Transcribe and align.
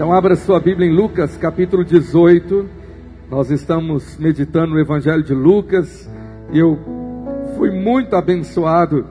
Então 0.00 0.14
abra 0.14 0.34
sua 0.34 0.58
Bíblia 0.58 0.88
em 0.88 0.94
Lucas 0.94 1.36
capítulo 1.36 1.84
18. 1.84 2.66
Nós 3.28 3.50
estamos 3.50 4.16
meditando 4.16 4.72
no 4.72 4.80
Evangelho 4.80 5.22
de 5.22 5.34
Lucas 5.34 6.08
e 6.50 6.58
eu 6.58 6.78
fui 7.54 7.70
muito 7.70 8.16
abençoado 8.16 9.04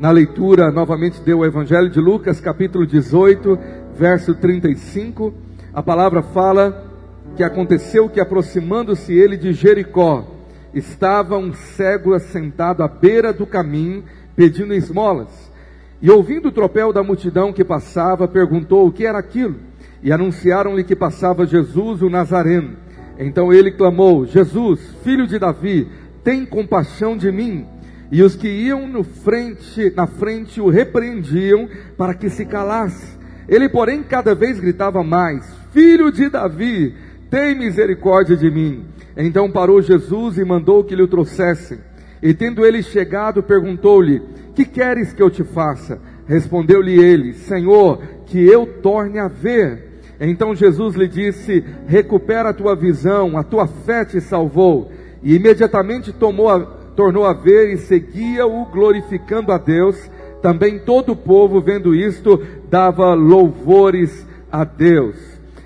na 0.00 0.10
leitura 0.10 0.72
novamente 0.72 1.20
deu 1.20 1.38
o 1.38 1.46
Evangelho 1.46 1.88
de 1.88 2.00
Lucas 2.00 2.40
capítulo 2.40 2.84
18, 2.84 3.56
verso 3.94 4.34
35. 4.34 5.32
A 5.72 5.80
palavra 5.80 6.22
fala 6.22 6.90
que 7.36 7.44
aconteceu 7.44 8.08
que 8.08 8.18
aproximando-se 8.18 9.12
ele 9.12 9.36
de 9.36 9.52
Jericó, 9.52 10.26
estava 10.74 11.38
um 11.38 11.52
cego 11.52 12.14
assentado 12.14 12.82
à 12.82 12.88
beira 12.88 13.32
do 13.32 13.46
caminho 13.46 14.02
pedindo 14.34 14.74
esmolas. 14.74 15.52
E 16.00 16.10
ouvindo 16.10 16.48
o 16.48 16.52
tropel 16.52 16.92
da 16.92 17.00
multidão 17.00 17.52
que 17.52 17.62
passava, 17.62 18.26
perguntou 18.26 18.88
o 18.88 18.90
que 18.90 19.06
era 19.06 19.18
aquilo 19.18 19.70
e 20.02 20.12
anunciaram-lhe 20.12 20.84
que 20.84 20.96
passava 20.96 21.46
Jesus 21.46 22.02
o 22.02 22.10
Nazareno. 22.10 22.76
Então 23.18 23.52
ele 23.52 23.70
clamou: 23.70 24.26
Jesus, 24.26 24.80
filho 25.04 25.26
de 25.26 25.38
Davi, 25.38 25.88
tem 26.24 26.44
compaixão 26.44 27.16
de 27.16 27.30
mim. 27.30 27.66
E 28.10 28.22
os 28.22 28.36
que 28.36 28.48
iam 28.48 28.86
no 28.86 29.02
frente, 29.02 29.90
na 29.96 30.06
frente 30.06 30.60
o 30.60 30.68
repreendiam 30.68 31.68
para 31.96 32.14
que 32.14 32.28
se 32.28 32.44
calasse. 32.44 33.16
Ele, 33.48 33.68
porém, 33.68 34.02
cada 34.02 34.34
vez 34.34 34.60
gritava 34.60 35.02
mais: 35.02 35.46
Filho 35.72 36.10
de 36.10 36.28
Davi, 36.28 36.94
tem 37.30 37.58
misericórdia 37.58 38.36
de 38.36 38.50
mim. 38.50 38.84
Então 39.16 39.50
parou 39.50 39.80
Jesus 39.80 40.36
e 40.36 40.44
mandou 40.44 40.84
que 40.84 40.94
lhe 40.94 41.02
o 41.02 41.08
trouxessem. 41.08 41.78
E 42.22 42.34
tendo 42.34 42.64
ele 42.64 42.82
chegado, 42.82 43.42
perguntou-lhe: 43.42 44.22
Que 44.54 44.64
queres 44.64 45.12
que 45.12 45.22
eu 45.22 45.30
te 45.30 45.42
faça? 45.42 46.00
Respondeu-lhe 46.26 46.98
ele: 46.98 47.32
Senhor, 47.32 48.02
que 48.26 48.38
eu 48.38 48.66
torne 48.66 49.18
a 49.18 49.28
ver. 49.28 49.91
Então 50.28 50.54
Jesus 50.54 50.94
lhe 50.94 51.08
disse: 51.08 51.64
Recupera 51.86 52.50
a 52.50 52.54
tua 52.54 52.76
visão, 52.76 53.36
a 53.36 53.42
tua 53.42 53.66
fé 53.66 54.04
te 54.04 54.20
salvou. 54.20 54.92
E 55.22 55.34
imediatamente 55.34 56.10
a, 56.10 56.60
tornou 56.94 57.24
a 57.24 57.32
ver 57.32 57.72
e 57.72 57.78
seguia-o, 57.78 58.66
glorificando 58.66 59.50
a 59.50 59.58
Deus. 59.58 60.10
Também 60.40 60.78
todo 60.78 61.12
o 61.12 61.16
povo, 61.16 61.60
vendo 61.60 61.94
isto, 61.94 62.40
dava 62.70 63.14
louvores 63.14 64.26
a 64.50 64.64
Deus. 64.64 65.16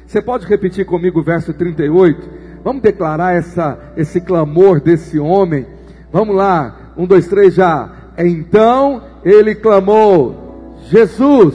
Você 0.06 0.22
pode 0.22 0.47
repetir 0.47 0.86
comigo 0.86 1.20
o 1.20 1.25
verso 1.25 1.52
38? 1.52 2.28
Vamos 2.62 2.83
declarar 2.83 3.34
essa, 3.34 3.78
esse 3.97 4.20
clamor 4.20 4.80
desse 4.80 5.19
homem. 5.19 5.67
Vamos 6.11 6.34
lá, 6.34 6.92
um, 6.97 7.06
dois, 7.06 7.27
três 7.27 7.55
já. 7.55 7.91
Então 8.19 9.02
ele 9.23 9.55
clamou: 9.55 10.77
Jesus, 10.89 11.55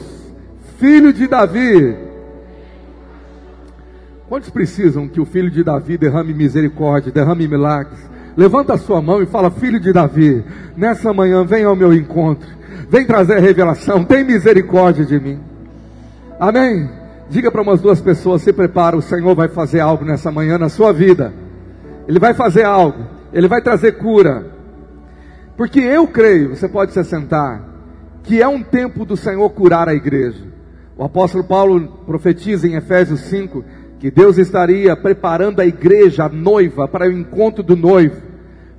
filho 0.78 1.12
de 1.12 1.26
Davi, 1.26 2.11
Quantos 4.32 4.48
precisam 4.48 5.06
que 5.06 5.20
o 5.20 5.26
filho 5.26 5.50
de 5.50 5.62
Davi 5.62 5.98
derrame 5.98 6.32
misericórdia, 6.32 7.12
derrame 7.12 7.46
milagres? 7.46 7.98
Levanta 8.34 8.72
a 8.72 8.78
sua 8.78 9.02
mão 9.02 9.22
e 9.22 9.26
fala: 9.26 9.50
Filho 9.50 9.78
de 9.78 9.92
Davi, 9.92 10.42
nessa 10.74 11.12
manhã 11.12 11.44
vem 11.44 11.64
ao 11.64 11.76
meu 11.76 11.92
encontro, 11.92 12.48
vem 12.88 13.04
trazer 13.04 13.40
revelação, 13.40 14.02
tem 14.02 14.24
misericórdia 14.24 15.04
de 15.04 15.20
mim. 15.20 15.38
Amém? 16.40 16.88
Diga 17.28 17.50
para 17.50 17.60
umas 17.60 17.82
duas 17.82 18.00
pessoas: 18.00 18.40
se 18.40 18.54
prepara, 18.54 18.96
o 18.96 19.02
Senhor 19.02 19.34
vai 19.34 19.48
fazer 19.48 19.80
algo 19.80 20.02
nessa 20.02 20.32
manhã 20.32 20.56
na 20.56 20.70
sua 20.70 20.94
vida. 20.94 21.30
Ele 22.08 22.18
vai 22.18 22.32
fazer 22.32 22.64
algo, 22.64 23.04
ele 23.34 23.48
vai 23.48 23.60
trazer 23.60 23.98
cura. 23.98 24.46
Porque 25.58 25.80
eu 25.80 26.08
creio, 26.08 26.56
você 26.56 26.66
pode 26.66 26.94
se 26.94 27.04
sentar, 27.04 27.62
que 28.22 28.40
é 28.40 28.48
um 28.48 28.62
tempo 28.62 29.04
do 29.04 29.14
Senhor 29.14 29.50
curar 29.50 29.90
a 29.90 29.94
igreja. 29.94 30.50
O 30.96 31.04
apóstolo 31.04 31.44
Paulo 31.44 32.00
profetiza 32.06 32.66
em 32.66 32.76
Efésios 32.76 33.20
5 33.20 33.64
que 34.02 34.10
Deus 34.10 34.36
estaria 34.36 34.96
preparando 34.96 35.60
a 35.60 35.64
igreja, 35.64 36.24
a 36.24 36.28
noiva, 36.28 36.88
para 36.88 37.06
o 37.06 37.12
encontro 37.12 37.62
do 37.62 37.76
noivo. 37.76 38.20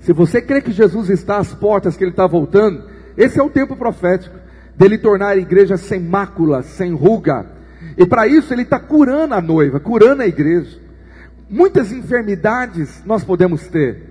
Se 0.01 0.11
você 0.11 0.41
crê 0.41 0.61
que 0.61 0.73
Jesus 0.73 1.09
está 1.09 1.37
às 1.37 1.53
portas, 1.53 1.95
que 1.95 2.03
ele 2.03 2.11
está 2.11 2.27
voltando, 2.27 2.83
esse 3.15 3.39
é 3.39 3.41
o 3.41 3.49
tempo 3.49 3.77
profético 3.77 4.35
dele 4.75 4.97
tornar 4.97 5.29
a 5.29 5.37
igreja 5.37 5.77
sem 5.77 5.97
mácula, 5.97 6.61
sem 6.61 6.93
ruga. 6.93 7.45
E 7.97 8.05
para 8.05 8.27
isso 8.27 8.53
ele 8.53 8.63
está 8.63 8.77
curando 8.77 9.33
a 9.33 9.39
noiva, 9.39 9.79
curando 9.79 10.23
a 10.23 10.27
igreja. 10.27 10.77
Muitas 11.49 11.93
enfermidades 11.93 13.01
nós 13.05 13.23
podemos 13.23 13.65
ter. 13.67 14.03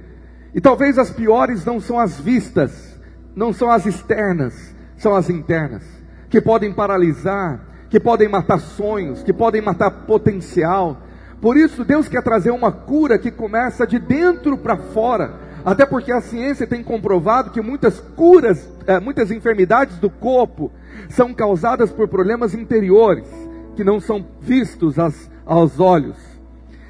E 0.55 0.63
talvez 0.63 0.97
as 0.97 1.11
piores 1.11 1.63
não 1.63 1.79
são 1.79 1.99
as 1.99 2.19
vistas, 2.19 2.99
não 3.37 3.53
são 3.53 3.71
as 3.71 3.85
externas, 3.85 4.75
são 4.97 5.15
as 5.15 5.29
internas, 5.29 5.83
que 6.31 6.41
podem 6.41 6.73
paralisar, 6.73 7.61
que 7.93 8.01
podem 8.01 8.27
matar 8.27 8.59
sonhos, 8.59 9.23
que 9.23 9.35
podem 9.35 9.61
matar 9.61 9.91
potencial. 9.91 10.97
Por 11.43 11.59
isso, 11.59 11.85
Deus 11.85 12.09
quer 12.09 12.23
trazer 12.23 12.51
uma 12.51 12.73
cura 12.73 13.19
que 13.19 13.31
começa 13.31 13.87
de 13.87 13.99
dentro 13.99 14.57
para 14.57 14.79
fora. 14.79 15.35
Até 15.63 15.85
porque 15.85 16.11
a 16.11 16.23
ciência 16.23 16.67
tem 16.67 16.83
comprovado 16.83 17.51
que 17.51 17.61
muitas 17.61 18.01
curas, 18.01 18.67
é, 18.87 18.99
muitas 18.99 19.31
enfermidades 19.31 19.99
do 19.99 20.09
corpo 20.09 20.73
são 21.11 21.35
causadas 21.35 21.93
por 21.93 22.09
problemas 22.09 22.55
interiores, 22.55 23.29
que 23.77 23.85
não 23.85 24.01
são 24.01 24.25
vistos 24.41 24.97
aos 25.45 25.79
olhos. 25.79 26.17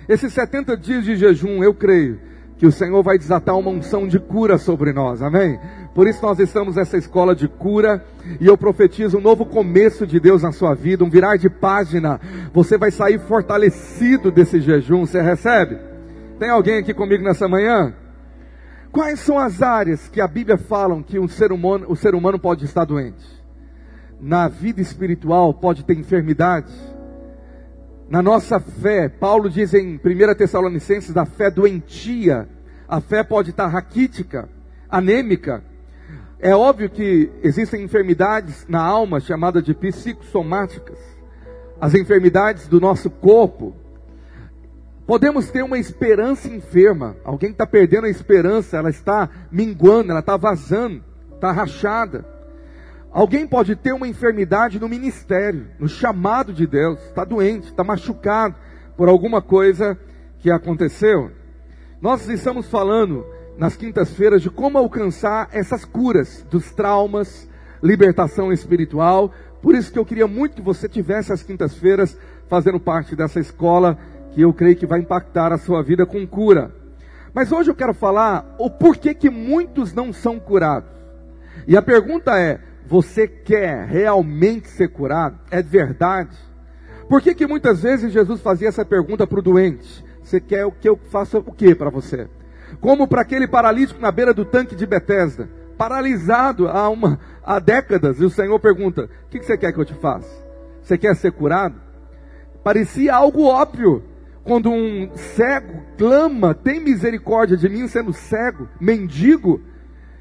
Esses 0.09 0.33
70 0.33 0.77
dias 0.77 1.05
de 1.05 1.17
jejum, 1.17 1.65
eu 1.65 1.75
creio 1.75 2.21
que 2.59 2.67
o 2.67 2.71
Senhor 2.71 3.03
vai 3.03 3.19
desatar 3.19 3.59
uma 3.59 3.73
unção 3.73 4.07
de 4.07 4.21
cura 4.21 4.57
sobre 4.57 4.93
nós, 4.93 5.21
amém? 5.21 5.59
Por 5.95 6.09
isso 6.09 6.23
nós 6.23 6.39
estamos 6.39 6.77
nessa 6.77 6.97
escola 6.97 7.35
de 7.35 7.47
cura 7.47 8.03
e 8.41 8.47
eu 8.47 8.57
profetizo 8.57 9.19
um 9.19 9.21
novo 9.21 9.45
começo 9.45 10.07
de 10.07 10.19
Deus 10.19 10.43
na 10.43 10.51
sua 10.51 10.75
vida, 10.75 11.05
um 11.05 11.11
virar 11.11 11.37
de 11.37 11.51
página. 11.51 12.19
Você 12.53 12.79
vai 12.79 12.91
sair 12.91 13.19
fortalecido 13.19 14.31
desse 14.31 14.59
jejum. 14.61 15.05
Você 15.05 15.21
recebe? 15.21 15.79
Tem 16.39 16.49
alguém 16.49 16.79
aqui 16.79 16.95
comigo 16.95 17.23
nessa 17.23 17.47
manhã? 17.47 17.95
Quais 18.91 19.21
são 19.21 19.39
as 19.39 19.61
áreas 19.61 20.09
que 20.09 20.21
a 20.21 20.27
Bíblia 20.27 20.57
fala 20.57 21.03
que 21.03 21.19
um 21.19 21.29
ser 21.29 21.53
humano, 21.53 21.87
o 21.89 21.97
ser 21.97 22.15
humano 22.15 22.39
pode 22.39 22.65
estar 22.65 22.85
doente? 22.85 23.25
Na 24.21 24.49
vida 24.49 24.81
espiritual 24.81 25.53
pode 25.53 25.85
ter 25.85 25.99
enfermidade. 25.99 26.73
Na 28.09 28.23
nossa 28.23 28.61
fé, 28.61 29.09
Paulo 29.09 29.51
diz 29.51 29.75
em 29.75 29.97
1 29.97 30.35
Tessalonicenses 30.37 31.13
da 31.13 31.27
fé 31.27 31.51
doentia. 31.51 32.49
A 32.89 33.01
fé 33.01 33.23
pode 33.23 33.51
estar 33.51 33.67
raquítica, 33.67 34.49
anêmica. 34.89 35.63
É 36.45 36.57
óbvio 36.57 36.91
que 36.91 37.31
existem 37.41 37.85
enfermidades 37.85 38.67
na 38.69 38.83
alma 38.83 39.21
chamadas 39.21 39.63
de 39.63 39.73
psicossomáticas, 39.73 40.99
as 41.81 41.95
enfermidades 41.95 42.67
do 42.67 42.81
nosso 42.81 43.09
corpo. 43.09 43.77
Podemos 45.07 45.53
ter 45.53 45.63
uma 45.63 45.79
esperança 45.79 46.49
enferma, 46.49 47.17
alguém 47.23 47.53
está 47.53 47.65
perdendo 47.65 48.07
a 48.07 48.11
esperança, 48.11 48.77
ela 48.77 48.91
está 48.91 49.31
minguando, 49.53 50.11
ela 50.11 50.19
está 50.19 50.37
vazando, 50.37 51.05
está 51.33 51.53
rachada. 51.53 52.27
Alguém 53.13 53.47
pode 53.47 53.77
ter 53.77 53.93
uma 53.93 54.09
enfermidade 54.09 54.81
no 54.81 54.89
ministério, 54.89 55.69
no 55.79 55.89
chamado 55.89 56.53
de 56.53 56.67
Deus, 56.67 56.99
está 57.05 57.25
doente, 57.25 57.69
está 57.69 57.85
machucado 57.85 58.57
por 58.97 59.09
alguma 59.09 59.41
coisa 59.41 59.97
que 60.41 60.51
aconteceu. 60.51 61.31
Nós 62.01 62.29
estamos 62.29 62.69
falando 62.69 63.25
nas 63.57 63.77
quintas-feiras 63.77 64.43
de 64.43 64.51
como 64.51 64.79
alcançar 64.79 65.49
essas 65.53 65.85
curas 65.85 66.45
dos 66.51 66.71
traumas, 66.73 67.49
libertação 67.83 68.53
espiritual. 68.53 69.33
Por 69.61 69.75
isso 69.75 69.93
que 69.93 69.99
eu 69.99 70.05
queria 70.05 70.27
muito 70.27 70.57
que 70.57 70.63
você 70.63 70.89
tivesse 70.89 71.33
as 71.33 71.43
quintas-feiras 71.43 72.17
fazendo 72.49 72.81
parte 72.81 73.15
dessa 73.15 73.41
escola 73.41 73.99
que 74.33 74.41
eu 74.41 74.53
creio 74.53 74.77
que 74.77 74.87
vai 74.87 75.01
impactar 75.01 75.53
a 75.53 75.59
sua 75.59 75.83
vida 75.83 76.07
com 76.07 76.27
cura. 76.27 76.75
Mas 77.35 77.51
hoje 77.51 77.71
eu 77.71 77.75
quero 77.75 77.95
falar 77.95 78.55
o 78.59 78.71
porquê 78.71 79.15
que 79.15 79.31
muitos 79.31 79.93
não 79.93 80.13
são 80.13 80.39
curados. 80.39 80.91
E 81.67 81.77
a 81.77 81.83
pergunta 81.83 82.39
é: 82.39 82.61
você 82.87 83.27
quer 83.27 83.87
realmente 83.87 84.69
ser 84.69 84.89
curado? 84.89 85.39
É 85.51 85.63
verdade? 85.63 86.37
Por 87.09 87.21
que, 87.21 87.35
que 87.35 87.47
muitas 87.47 87.83
vezes 87.83 88.13
Jesus 88.13 88.41
fazia 88.41 88.69
essa 88.69 88.85
pergunta 88.85 89.27
para 89.27 89.39
o 89.39 89.43
doente? 89.43 90.05
Você 90.23 90.41
quer 90.41 90.71
que 90.81 90.89
eu 90.89 90.99
faça 91.11 91.39
o 91.39 91.53
que 91.53 91.75
para 91.75 91.91
você? 91.91 92.29
Como 92.81 93.07
para 93.07 93.23
aquele 93.23 93.47
paralítico 93.47 94.01
na 94.01 94.11
beira 94.11 94.33
do 94.33 94.45
tanque 94.45 94.75
de 94.75 94.87
Betesda, 94.87 95.49
paralisado 95.77 96.69
há, 96.69 96.89
uma, 96.89 97.19
há 97.45 97.59
décadas, 97.59 98.21
e 98.21 98.25
o 98.25 98.31
Senhor 98.31 98.59
pergunta: 98.61 99.09
O 99.27 99.29
que, 99.29 99.39
que 99.39 99.47
você 99.47 99.57
quer 99.57 99.73
que 99.73 99.81
eu 99.81 99.85
te 99.85 99.95
faça? 99.95 100.31
Você 100.83 100.99
quer 100.99 101.15
ser 101.17 101.33
curado? 101.33 101.77
Parecia 102.63 103.15
algo 103.15 103.45
óbvio. 103.45 104.05
Quando 104.45 104.71
um 104.71 105.09
cego 105.15 105.85
clama, 105.97 106.53
tem 106.53 106.81
misericórdia 106.81 107.57
de 107.57 107.69
mim, 107.69 107.87
sendo 107.87 108.13
cego, 108.13 108.69
mendigo. 108.81 109.61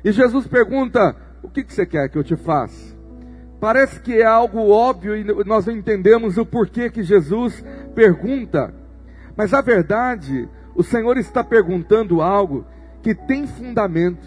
E 0.03 0.11
Jesus 0.11 0.47
pergunta: 0.47 1.15
O 1.41 1.49
que, 1.49 1.63
que 1.63 1.73
você 1.73 1.85
quer 1.85 2.07
que 2.09 2.17
eu 2.17 2.23
te 2.23 2.35
faça? 2.35 2.95
Parece 3.59 3.99
que 3.99 4.19
é 4.19 4.25
algo 4.25 4.71
óbvio 4.71 5.15
e 5.15 5.23
nós 5.45 5.67
não 5.67 5.75
entendemos 5.75 6.37
o 6.37 6.45
porquê 6.45 6.89
que 6.89 7.03
Jesus 7.03 7.63
pergunta. 7.93 8.73
Mas 9.37 9.53
a 9.53 9.61
verdade 9.61 10.49
o 10.75 10.83
Senhor 10.83 11.17
está 11.17 11.43
perguntando 11.43 12.21
algo 12.21 12.65
que 13.01 13.13
tem 13.13 13.47
fundamento. 13.47 14.25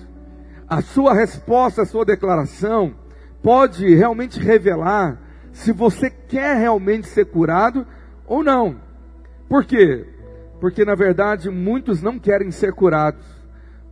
A 0.68 0.80
sua 0.82 1.14
resposta, 1.14 1.82
a 1.82 1.86
sua 1.86 2.04
declaração, 2.04 2.94
pode 3.42 3.94
realmente 3.94 4.40
revelar 4.40 5.20
se 5.52 5.72
você 5.72 6.10
quer 6.10 6.56
realmente 6.56 7.06
ser 7.06 7.26
curado 7.26 7.86
ou 8.26 8.42
não. 8.42 8.76
Por 9.48 9.64
quê? 9.64 10.06
Porque 10.60 10.84
na 10.84 10.94
verdade 10.94 11.50
muitos 11.50 12.02
não 12.02 12.18
querem 12.18 12.50
ser 12.50 12.72
curados. 12.72 13.24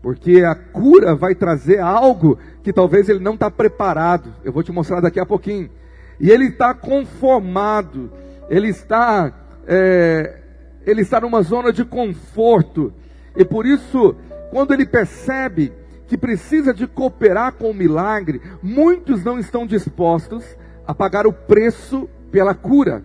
Porque 0.02 0.42
a 0.42 0.54
cura 0.54 1.14
vai 1.14 1.34
trazer 1.34 1.78
algo 1.78 2.36
que 2.62 2.72
talvez 2.72 3.08
ele 3.08 3.20
não 3.20 3.34
está 3.34 3.48
preparado. 3.48 4.34
Eu 4.42 4.52
vou 4.52 4.62
te 4.62 4.72
mostrar 4.72 5.00
daqui 5.00 5.20
a 5.20 5.26
pouquinho. 5.26 5.70
E 6.18 6.28
ele 6.28 6.46
está 6.46 6.74
conformado, 6.74 8.10
ele 8.50 8.68
está, 8.68 9.32
é, 9.66 10.41
ele 10.86 11.02
está 11.02 11.20
numa 11.20 11.42
zona 11.42 11.72
de 11.72 11.84
conforto. 11.84 12.92
E 13.36 13.44
por 13.44 13.66
isso, 13.66 14.14
quando 14.50 14.72
ele 14.72 14.86
percebe 14.86 15.72
que 16.06 16.16
precisa 16.16 16.74
de 16.74 16.86
cooperar 16.86 17.54
com 17.54 17.70
o 17.70 17.74
milagre, 17.74 18.40
muitos 18.62 19.24
não 19.24 19.38
estão 19.38 19.66
dispostos 19.66 20.44
a 20.86 20.94
pagar 20.94 21.26
o 21.26 21.32
preço 21.32 22.08
pela 22.30 22.54
cura, 22.54 23.02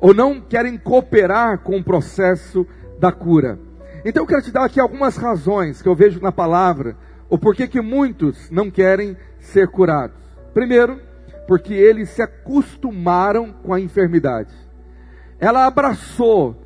ou 0.00 0.14
não 0.14 0.40
querem 0.40 0.76
cooperar 0.76 1.58
com 1.58 1.76
o 1.76 1.84
processo 1.84 2.66
da 2.98 3.12
cura. 3.12 3.58
Então 4.04 4.22
eu 4.22 4.26
quero 4.26 4.42
te 4.42 4.50
dar 4.50 4.64
aqui 4.64 4.80
algumas 4.80 5.16
razões 5.16 5.80
que 5.80 5.88
eu 5.88 5.94
vejo 5.94 6.20
na 6.20 6.32
palavra, 6.32 6.96
o 7.28 7.38
porquê 7.38 7.68
que 7.68 7.80
muitos 7.80 8.50
não 8.50 8.70
querem 8.70 9.16
ser 9.38 9.68
curados. 9.68 10.16
Primeiro, 10.52 11.00
porque 11.46 11.74
eles 11.74 12.10
se 12.10 12.22
acostumaram 12.22 13.52
com 13.52 13.72
a 13.72 13.80
enfermidade. 13.80 14.54
Ela 15.38 15.66
abraçou 15.66 16.61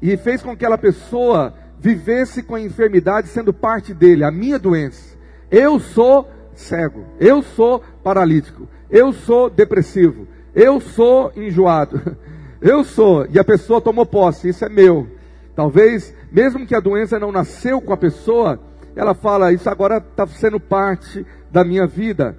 e 0.00 0.16
fez 0.16 0.42
com 0.42 0.50
que 0.50 0.64
aquela 0.64 0.78
pessoa 0.78 1.54
vivesse 1.78 2.42
com 2.42 2.54
a 2.54 2.60
enfermidade 2.60 3.28
sendo 3.28 3.52
parte 3.52 3.94
dele, 3.94 4.24
a 4.24 4.30
minha 4.30 4.58
doença. 4.58 5.16
Eu 5.50 5.78
sou 5.78 6.28
cego, 6.54 7.04
eu 7.20 7.42
sou 7.42 7.82
paralítico, 8.02 8.68
eu 8.90 9.12
sou 9.12 9.48
depressivo, 9.48 10.26
eu 10.54 10.80
sou 10.80 11.32
enjoado, 11.36 12.16
eu 12.60 12.82
sou, 12.82 13.26
e 13.30 13.38
a 13.38 13.44
pessoa 13.44 13.80
tomou 13.80 14.04
posse, 14.04 14.48
isso 14.48 14.64
é 14.64 14.68
meu. 14.68 15.06
Talvez, 15.54 16.14
mesmo 16.30 16.66
que 16.66 16.74
a 16.74 16.80
doença 16.80 17.18
não 17.18 17.32
nasceu 17.32 17.80
com 17.80 17.92
a 17.92 17.96
pessoa, 17.96 18.60
ela 18.94 19.14
fala, 19.14 19.52
isso 19.52 19.68
agora 19.68 19.98
está 19.98 20.26
sendo 20.26 20.58
parte 20.58 21.24
da 21.50 21.64
minha 21.64 21.86
vida. 21.86 22.36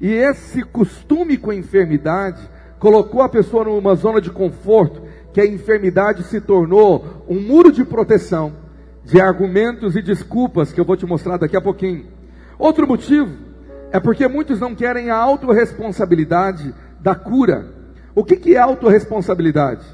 E 0.00 0.12
esse 0.12 0.62
costume 0.62 1.36
com 1.36 1.50
a 1.50 1.54
enfermidade 1.54 2.40
colocou 2.78 3.22
a 3.22 3.28
pessoa 3.28 3.64
numa 3.64 3.94
zona 3.94 4.20
de 4.20 4.30
conforto, 4.30 5.02
que 5.32 5.40
a 5.40 5.46
enfermidade 5.46 6.24
se 6.24 6.40
tornou 6.40 7.24
um 7.28 7.40
muro 7.40 7.70
de 7.70 7.84
proteção 7.84 8.52
de 9.04 9.20
argumentos 9.20 9.96
e 9.96 10.02
desculpas 10.02 10.72
que 10.72 10.80
eu 10.80 10.84
vou 10.84 10.96
te 10.96 11.06
mostrar 11.06 11.36
daqui 11.36 11.56
a 11.56 11.60
pouquinho. 11.60 12.06
Outro 12.58 12.86
motivo 12.86 13.30
é 13.90 13.98
porque 13.98 14.28
muitos 14.28 14.60
não 14.60 14.74
querem 14.74 15.10
a 15.10 15.16
autorresponsabilidade 15.16 16.74
da 17.00 17.14
cura. 17.14 17.66
O 18.14 18.24
que, 18.24 18.36
que 18.36 18.56
é 18.56 18.58
autorresponsabilidade? 18.58 19.84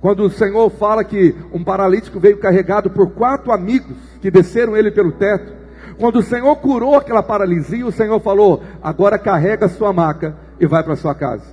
Quando 0.00 0.24
o 0.24 0.30
Senhor 0.30 0.68
fala 0.70 1.04
que 1.04 1.34
um 1.52 1.64
paralítico 1.64 2.20
veio 2.20 2.38
carregado 2.38 2.90
por 2.90 3.10
quatro 3.12 3.52
amigos 3.52 3.96
que 4.20 4.30
desceram 4.30 4.76
ele 4.76 4.90
pelo 4.90 5.12
teto. 5.12 5.52
Quando 5.98 6.16
o 6.16 6.22
Senhor 6.22 6.54
curou 6.56 6.96
aquela 6.96 7.22
paralisia, 7.22 7.86
o 7.86 7.92
Senhor 7.92 8.20
falou: 8.20 8.62
agora 8.82 9.18
carrega 9.18 9.68
sua 9.68 9.92
maca 9.92 10.36
e 10.60 10.66
vai 10.66 10.82
para 10.82 10.96
sua 10.96 11.14
casa. 11.14 11.46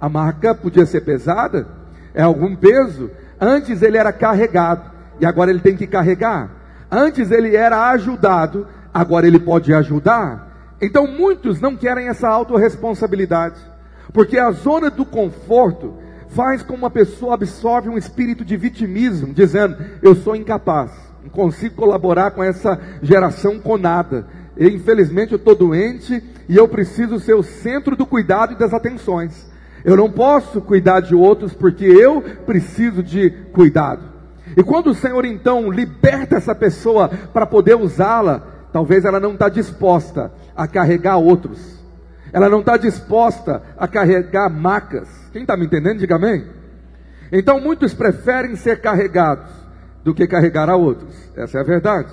A 0.00 0.08
maca 0.08 0.54
podia 0.54 0.86
ser 0.86 1.02
pesada, 1.02 1.66
é 2.18 2.22
algum 2.22 2.56
peso. 2.56 3.12
Antes 3.40 3.80
ele 3.80 3.96
era 3.96 4.12
carregado 4.12 4.90
e 5.20 5.24
agora 5.24 5.50
ele 5.50 5.60
tem 5.60 5.76
que 5.76 5.86
carregar. 5.86 6.50
Antes 6.90 7.30
ele 7.30 7.54
era 7.54 7.90
ajudado, 7.90 8.66
agora 8.92 9.28
ele 9.28 9.38
pode 9.38 9.72
ajudar. 9.72 10.74
Então 10.82 11.06
muitos 11.06 11.60
não 11.60 11.76
querem 11.76 12.08
essa 12.08 12.28
autorresponsabilidade, 12.28 13.60
porque 14.12 14.36
a 14.36 14.50
zona 14.50 14.90
do 14.90 15.04
conforto 15.04 15.94
faz 16.30 16.62
com 16.62 16.74
uma 16.74 16.90
pessoa 16.90 17.34
absorve 17.34 17.88
um 17.88 17.96
espírito 17.96 18.44
de 18.44 18.56
vitimismo, 18.56 19.32
dizendo: 19.32 19.76
eu 20.02 20.16
sou 20.16 20.34
incapaz, 20.34 20.90
não 21.22 21.30
consigo 21.30 21.76
colaborar 21.76 22.32
com 22.32 22.42
essa 22.42 22.80
geração 23.00 23.60
com 23.60 23.78
nada. 23.78 24.26
E, 24.56 24.68
infelizmente 24.68 25.32
eu 25.32 25.38
estou 25.38 25.54
doente 25.54 26.20
e 26.48 26.56
eu 26.56 26.66
preciso 26.66 27.20
ser 27.20 27.34
o 27.34 27.44
centro 27.44 27.94
do 27.94 28.04
cuidado 28.04 28.54
e 28.54 28.58
das 28.58 28.74
atenções. 28.74 29.46
Eu 29.84 29.96
não 29.96 30.10
posso 30.10 30.60
cuidar 30.60 31.00
de 31.00 31.14
outros 31.14 31.54
porque 31.54 31.84
eu 31.84 32.22
preciso 32.44 33.02
de 33.02 33.30
cuidado. 33.52 34.02
E 34.56 34.62
quando 34.62 34.88
o 34.88 34.94
Senhor 34.94 35.24
então 35.24 35.70
liberta 35.70 36.36
essa 36.36 36.54
pessoa 36.54 37.08
para 37.32 37.46
poder 37.46 37.76
usá-la, 37.76 38.42
talvez 38.72 39.04
ela 39.04 39.20
não 39.20 39.32
está 39.34 39.48
disposta 39.48 40.32
a 40.56 40.66
carregar 40.66 41.18
outros. 41.18 41.78
Ela 42.32 42.48
não 42.48 42.60
está 42.60 42.76
disposta 42.76 43.62
a 43.76 43.86
carregar 43.86 44.50
macas. 44.50 45.08
Quem 45.32 45.42
está 45.42 45.56
me 45.56 45.66
entendendo, 45.66 45.98
diga 45.98 46.16
amém. 46.16 46.44
Então 47.30 47.60
muitos 47.60 47.94
preferem 47.94 48.56
ser 48.56 48.80
carregados 48.80 49.50
do 50.02 50.14
que 50.14 50.26
carregar 50.26 50.68
a 50.68 50.76
outros. 50.76 51.14
Essa 51.36 51.58
é 51.58 51.60
a 51.60 51.64
verdade. 51.64 52.10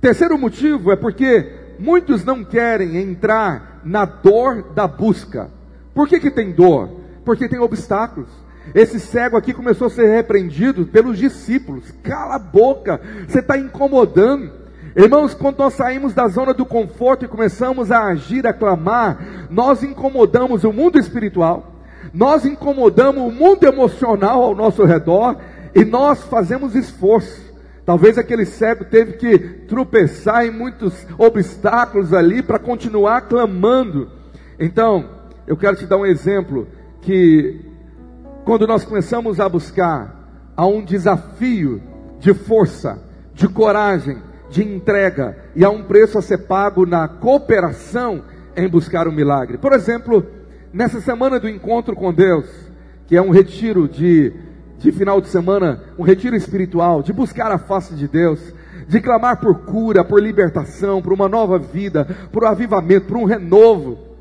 Terceiro 0.00 0.38
motivo 0.38 0.92
é 0.92 0.96
porque 0.96 1.50
muitos 1.78 2.24
não 2.24 2.44
querem 2.44 2.96
entrar 2.98 3.80
na 3.84 4.04
dor 4.04 4.72
da 4.74 4.86
busca. 4.86 5.50
Por 5.94 6.08
que, 6.08 6.18
que 6.18 6.30
tem 6.30 6.52
dor? 6.52 6.90
Porque 7.24 7.48
tem 7.48 7.58
obstáculos. 7.58 8.28
Esse 8.74 8.98
cego 8.98 9.36
aqui 9.36 9.52
começou 9.52 9.86
a 9.86 9.90
ser 9.90 10.06
repreendido 10.06 10.86
pelos 10.86 11.18
discípulos. 11.18 11.90
Cala 12.02 12.36
a 12.36 12.38
boca, 12.38 13.00
você 13.28 13.40
está 13.40 13.58
incomodando. 13.58 14.50
Irmãos, 14.96 15.34
quando 15.34 15.58
nós 15.58 15.74
saímos 15.74 16.14
da 16.14 16.28
zona 16.28 16.54
do 16.54 16.64
conforto 16.64 17.24
e 17.24 17.28
começamos 17.28 17.90
a 17.90 18.04
agir, 18.04 18.46
a 18.46 18.52
clamar, 18.52 19.48
nós 19.50 19.82
incomodamos 19.82 20.64
o 20.64 20.72
mundo 20.72 20.98
espiritual, 20.98 21.74
nós 22.12 22.44
incomodamos 22.44 23.22
o 23.22 23.30
mundo 23.30 23.64
emocional 23.64 24.42
ao 24.42 24.54
nosso 24.54 24.84
redor 24.84 25.36
e 25.74 25.84
nós 25.84 26.22
fazemos 26.24 26.74
esforço. 26.74 27.42
Talvez 27.84 28.16
aquele 28.16 28.46
cego 28.46 28.84
teve 28.84 29.14
que 29.14 29.38
tropeçar 29.38 30.46
em 30.46 30.50
muitos 30.50 31.06
obstáculos 31.18 32.14
ali 32.14 32.40
para 32.40 32.58
continuar 32.58 33.22
clamando. 33.22 34.08
Então, 34.58 35.13
eu 35.46 35.56
quero 35.56 35.76
te 35.76 35.86
dar 35.86 35.96
um 35.96 36.06
exemplo 36.06 36.66
que 37.02 37.60
quando 38.44 38.66
nós 38.66 38.84
começamos 38.84 39.40
a 39.40 39.48
buscar 39.48 40.52
a 40.56 40.66
um 40.66 40.84
desafio 40.84 41.82
de 42.18 42.32
força, 42.32 43.02
de 43.34 43.48
coragem, 43.48 44.18
de 44.50 44.62
entrega 44.62 45.36
e 45.56 45.64
a 45.64 45.70
um 45.70 45.82
preço 45.82 46.18
a 46.18 46.22
ser 46.22 46.38
pago 46.46 46.86
na 46.86 47.08
cooperação 47.08 48.22
em 48.56 48.68
buscar 48.68 49.08
o 49.08 49.12
milagre. 49.12 49.58
Por 49.58 49.72
exemplo, 49.72 50.24
nessa 50.72 51.00
semana 51.00 51.40
do 51.40 51.48
encontro 51.48 51.96
com 51.96 52.12
Deus, 52.12 52.46
que 53.06 53.16
é 53.16 53.22
um 53.22 53.30
retiro 53.30 53.88
de, 53.88 54.32
de 54.78 54.92
final 54.92 55.20
de 55.20 55.28
semana, 55.28 55.82
um 55.98 56.02
retiro 56.02 56.36
espiritual, 56.36 57.02
de 57.02 57.12
buscar 57.12 57.50
a 57.50 57.58
face 57.58 57.94
de 57.94 58.06
Deus, 58.06 58.40
de 58.86 59.00
clamar 59.00 59.40
por 59.40 59.64
cura, 59.64 60.04
por 60.04 60.22
libertação, 60.22 61.02
por 61.02 61.12
uma 61.12 61.28
nova 61.28 61.58
vida, 61.58 62.04
por 62.30 62.44
um 62.44 62.46
avivamento, 62.46 63.06
por 63.06 63.16
um 63.16 63.24
renovo. 63.24 64.13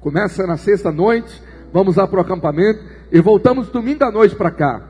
Começa 0.00 0.46
na 0.46 0.56
sexta 0.56 0.92
noite, 0.92 1.42
vamos 1.72 1.96
lá 1.96 2.06
para 2.06 2.18
o 2.18 2.22
acampamento 2.22 2.80
e 3.10 3.20
voltamos 3.20 3.68
domingo 3.68 4.04
à 4.04 4.12
noite 4.12 4.36
para 4.36 4.50
cá. 4.50 4.82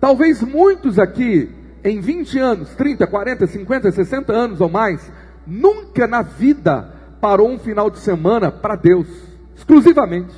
Talvez 0.00 0.40
muitos 0.40 0.98
aqui, 0.98 1.50
em 1.82 2.00
20 2.00 2.38
anos, 2.38 2.68
30, 2.76 3.06
40, 3.06 3.46
50, 3.46 3.90
60 3.90 4.32
anos 4.32 4.60
ou 4.60 4.68
mais, 4.68 5.10
nunca 5.44 6.06
na 6.06 6.22
vida 6.22 6.94
parou 7.20 7.50
um 7.50 7.58
final 7.58 7.90
de 7.90 7.98
semana 7.98 8.52
para 8.52 8.76
Deus, 8.76 9.08
exclusivamente. 9.56 10.32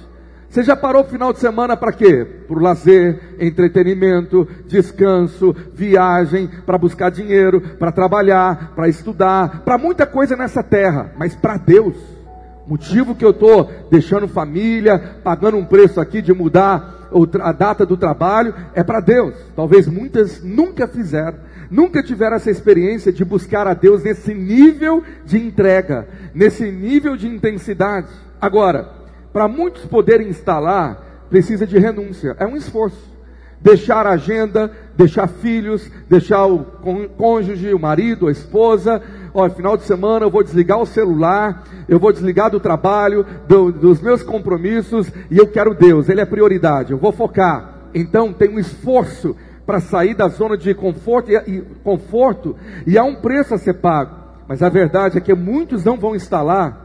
Você 0.48 0.62
já 0.62 0.76
parou 0.76 1.02
o 1.02 1.06
final 1.06 1.32
de 1.32 1.40
semana 1.40 1.76
para 1.76 1.92
quê? 1.92 2.24
Por 2.46 2.62
lazer, 2.62 3.36
entretenimento, 3.40 4.48
descanso, 4.66 5.54
viagem, 5.74 6.48
para 6.64 6.78
buscar 6.78 7.10
dinheiro, 7.10 7.60
para 7.60 7.90
trabalhar, 7.90 8.72
para 8.74 8.88
estudar, 8.88 9.62
para 9.64 9.76
muita 9.76 10.06
coisa 10.06 10.36
nessa 10.36 10.62
terra, 10.62 11.12
mas 11.18 11.34
para 11.34 11.56
Deus. 11.56 12.13
Motivo 12.66 13.14
que 13.14 13.24
eu 13.24 13.30
estou 13.30 13.70
deixando 13.90 14.26
família, 14.26 14.98
pagando 15.22 15.56
um 15.56 15.64
preço 15.64 16.00
aqui 16.00 16.22
de 16.22 16.32
mudar 16.32 17.08
a 17.40 17.52
data 17.52 17.86
do 17.86 17.96
trabalho 17.96 18.54
é 18.74 18.82
para 18.82 19.00
Deus. 19.00 19.34
Talvez 19.54 19.86
muitas 19.86 20.42
nunca 20.42 20.88
fizeram, 20.88 21.38
nunca 21.70 22.02
tiveram 22.02 22.36
essa 22.36 22.50
experiência 22.50 23.12
de 23.12 23.24
buscar 23.24 23.66
a 23.66 23.74
Deus 23.74 24.02
nesse 24.02 24.34
nível 24.34 25.02
de 25.24 25.38
entrega, 25.38 26.08
nesse 26.34 26.70
nível 26.70 27.16
de 27.16 27.28
intensidade. 27.28 28.08
Agora, 28.40 28.88
para 29.32 29.46
muitos 29.46 29.84
poderem 29.84 30.28
instalar, 30.28 31.26
precisa 31.28 31.66
de 31.66 31.78
renúncia, 31.78 32.34
é 32.38 32.46
um 32.46 32.56
esforço. 32.56 33.12
Deixar 33.60 34.06
a 34.06 34.10
agenda, 34.10 34.70
deixar 34.94 35.26
filhos, 35.26 35.90
deixar 36.08 36.44
o 36.44 36.58
cônjuge, 37.16 37.72
o 37.72 37.78
marido, 37.78 38.28
a 38.28 38.32
esposa, 38.32 39.00
ó, 39.34 39.50
final 39.50 39.76
de 39.76 39.82
semana 39.82 40.24
eu 40.24 40.30
vou 40.30 40.44
desligar 40.44 40.80
o 40.80 40.86
celular, 40.86 41.64
eu 41.88 41.98
vou 41.98 42.12
desligar 42.12 42.50
do 42.50 42.60
trabalho, 42.60 43.26
do, 43.48 43.72
dos 43.72 44.00
meus 44.00 44.22
compromissos, 44.22 45.10
e 45.30 45.36
eu 45.36 45.48
quero 45.48 45.74
Deus, 45.74 46.08
Ele 46.08 46.20
é 46.20 46.24
prioridade, 46.24 46.92
eu 46.92 46.98
vou 46.98 47.12
focar. 47.12 47.90
Então 47.92 48.32
tem 48.32 48.48
um 48.48 48.58
esforço 48.58 49.36
para 49.66 49.80
sair 49.80 50.14
da 50.14 50.28
zona 50.28 50.56
de 50.56 50.72
conforto 50.74 51.30
e, 51.30 51.36
e, 51.36 51.60
conforto, 51.82 52.56
e 52.86 52.96
há 52.96 53.02
um 53.02 53.16
preço 53.16 53.54
a 53.54 53.58
ser 53.58 53.74
pago. 53.74 54.22
Mas 54.46 54.62
a 54.62 54.68
verdade 54.68 55.18
é 55.18 55.20
que 55.20 55.34
muitos 55.34 55.84
não 55.84 55.96
vão 55.96 56.14
instalar, 56.14 56.82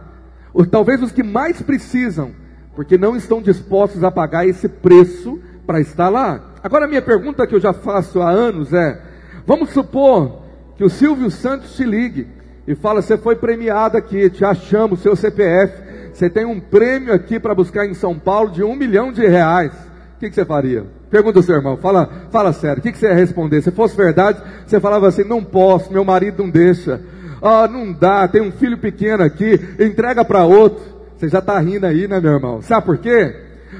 ou 0.53 0.65
talvez 0.65 1.03
os 1.03 1.11
que 1.11 1.21
mais 1.21 1.61
precisam, 1.61 2.31
porque 2.75 2.97
não 2.97 3.15
estão 3.15 3.41
dispostos 3.41 4.03
a 4.03 4.09
pagar 4.09 4.47
esse 4.47 4.67
preço 4.67 5.39
para 5.67 5.79
estar 5.79 6.09
lá. 6.09 6.53
Agora, 6.63 6.85
a 6.85 6.87
minha 6.87 7.01
pergunta 7.01 7.45
que 7.45 7.53
eu 7.53 7.59
já 7.59 7.73
faço 7.73 8.21
há 8.21 8.29
anos 8.29 8.73
é: 8.73 9.01
vamos 9.45 9.69
supor 9.69 10.43
que 10.77 10.83
o 10.83 10.89
Silvio 10.89 11.29
Santos 11.29 11.75
te 11.75 11.83
ligue 11.83 12.38
e 12.69 12.75
fala: 12.75 13.01
você 13.01 13.17
foi 13.17 13.35
premiado 13.35 13.97
aqui, 13.97 14.29
te 14.29 14.45
achamos, 14.45 15.01
seu 15.01 15.15
CPF, 15.15 15.73
você 16.13 16.29
tem 16.29 16.45
um 16.45 16.59
prêmio 16.59 17.11
aqui 17.11 17.39
para 17.39 17.55
buscar 17.55 17.87
em 17.87 17.95
São 17.95 18.17
Paulo 18.17 18.51
de 18.51 18.63
um 18.63 18.75
milhão 18.75 19.11
de 19.11 19.25
reais. 19.25 19.73
O 20.15 20.19
que, 20.19 20.31
você 20.31 20.45
faria? 20.45 20.85
Pergunta 21.09 21.39
o 21.39 21.43
seu 21.43 21.55
irmão, 21.55 21.77
fala, 21.77 22.27
fala 22.29 22.53
sério, 22.53 22.79
o 22.79 22.83
que, 22.83 22.91
que 22.91 22.99
você 22.99 23.07
ia 23.07 23.15
responder? 23.15 23.63
Se 23.63 23.71
fosse 23.71 23.97
verdade, 23.97 24.39
você 24.67 24.79
falava 24.79 25.07
assim: 25.07 25.23
não 25.23 25.43
posso, 25.43 25.91
meu 25.91 26.05
marido 26.05 26.43
não 26.43 26.49
deixa. 26.49 27.01
Ah, 27.41 27.67
não 27.67 27.91
dá, 27.91 28.27
tem 28.27 28.41
um 28.41 28.51
filho 28.51 28.77
pequeno 28.77 29.23
aqui, 29.23 29.59
entrega 29.79 30.23
para 30.23 30.45
outro. 30.45 30.83
Você 31.17 31.27
já 31.27 31.39
está 31.39 31.57
rindo 31.59 31.87
aí, 31.87 32.07
né, 32.07 32.19
meu 32.19 32.33
irmão? 32.33 32.61
Sabe 32.61 32.85
por 32.85 32.99
quê? 32.99 33.35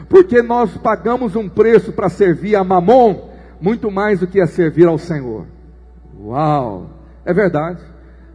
Porque 0.10 0.42
nós 0.42 0.76
pagamos 0.78 1.36
um 1.36 1.48
preço 1.48 1.92
para 1.92 2.10
servir 2.10 2.56
a 2.56 2.64
Mamon 2.64 3.30
muito 3.62 3.92
mais 3.92 4.22
do 4.22 4.26
que 4.26 4.42
a 4.42 4.48
servir 4.48 4.88
ao 4.88 4.98
Senhor. 4.98 5.46
Uau! 6.20 6.90
É 7.24 7.34
verdade. 7.34 7.89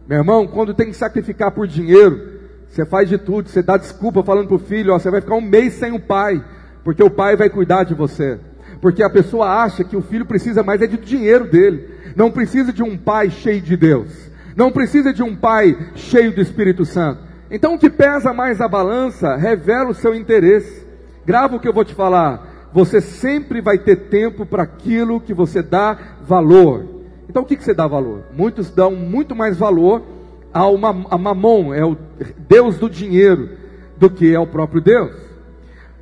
Meu 0.07 0.19
irmão, 0.19 0.45
quando 0.45 0.73
tem 0.73 0.87
que 0.87 0.93
sacrificar 0.93 1.51
por 1.51 1.65
dinheiro, 1.65 2.35
você 2.69 2.85
faz 2.85 3.09
de 3.09 3.17
tudo, 3.17 3.49
você 3.49 3.63
dá 3.63 3.75
desculpa 3.75 4.21
falando 4.21 4.47
para 4.47 4.55
o 4.55 4.59
filho, 4.59 4.93
ó, 4.93 4.99
você 4.99 5.09
vai 5.09 5.19
ficar 5.19 5.35
um 5.35 5.41
mês 5.41 5.73
sem 5.73 5.91
o 5.93 5.99
pai, 5.99 6.43
porque 6.83 7.03
o 7.03 7.09
pai 7.09 7.35
vai 7.35 7.49
cuidar 7.49 7.83
de 7.83 7.95
você. 7.95 8.39
Porque 8.79 9.01
a 9.01 9.09
pessoa 9.09 9.63
acha 9.63 9.83
que 9.83 9.97
o 9.97 10.01
filho 10.01 10.25
precisa 10.25 10.61
mais 10.61 10.81
é 10.81 10.87
de 10.87 10.97
dinheiro 10.97 11.49
dele, 11.49 11.89
não 12.15 12.29
precisa 12.29 12.71
de 12.71 12.83
um 12.83 12.95
pai 12.95 13.31
cheio 13.31 13.61
de 13.61 13.75
Deus, 13.75 14.29
não 14.55 14.71
precisa 14.71 15.11
de 15.11 15.23
um 15.23 15.35
pai 15.35 15.75
cheio 15.95 16.31
do 16.31 16.41
Espírito 16.41 16.85
Santo. 16.85 17.21
Então 17.49 17.73
o 17.73 17.79
que 17.79 17.89
pesa 17.89 18.31
mais 18.31 18.61
a 18.61 18.67
balança 18.67 19.35
revela 19.35 19.89
o 19.89 19.95
seu 19.95 20.13
interesse. 20.13 20.85
Grava 21.25 21.55
o 21.55 21.59
que 21.59 21.67
eu 21.67 21.73
vou 21.73 21.85
te 21.85 21.95
falar. 21.95 22.69
Você 22.71 23.01
sempre 23.01 23.61
vai 23.61 23.79
ter 23.79 23.95
tempo 24.09 24.45
para 24.45 24.63
aquilo 24.63 25.19
que 25.19 25.33
você 25.33 25.63
dá 25.63 25.97
valor. 26.21 26.94
Então 27.35 27.43
o 27.43 27.45
que, 27.45 27.57
que 27.57 27.65
você 27.65 27.73
dá 27.73 27.85
valor? 27.85 28.23
Muitos 28.31 28.71
dão 28.71 28.95
muito 28.95 29.35
mais 29.35 29.57
valor 29.57 30.01
ao 30.53 30.77
a 30.85 31.17
mamon, 31.17 31.73
é 31.73 31.83
o 31.83 31.97
Deus 32.47 32.77
do 32.77 32.89
dinheiro, 32.89 33.49
do 33.97 34.09
que 34.09 34.33
ao 34.33 34.47
próprio 34.47 34.79
Deus. 34.79 35.11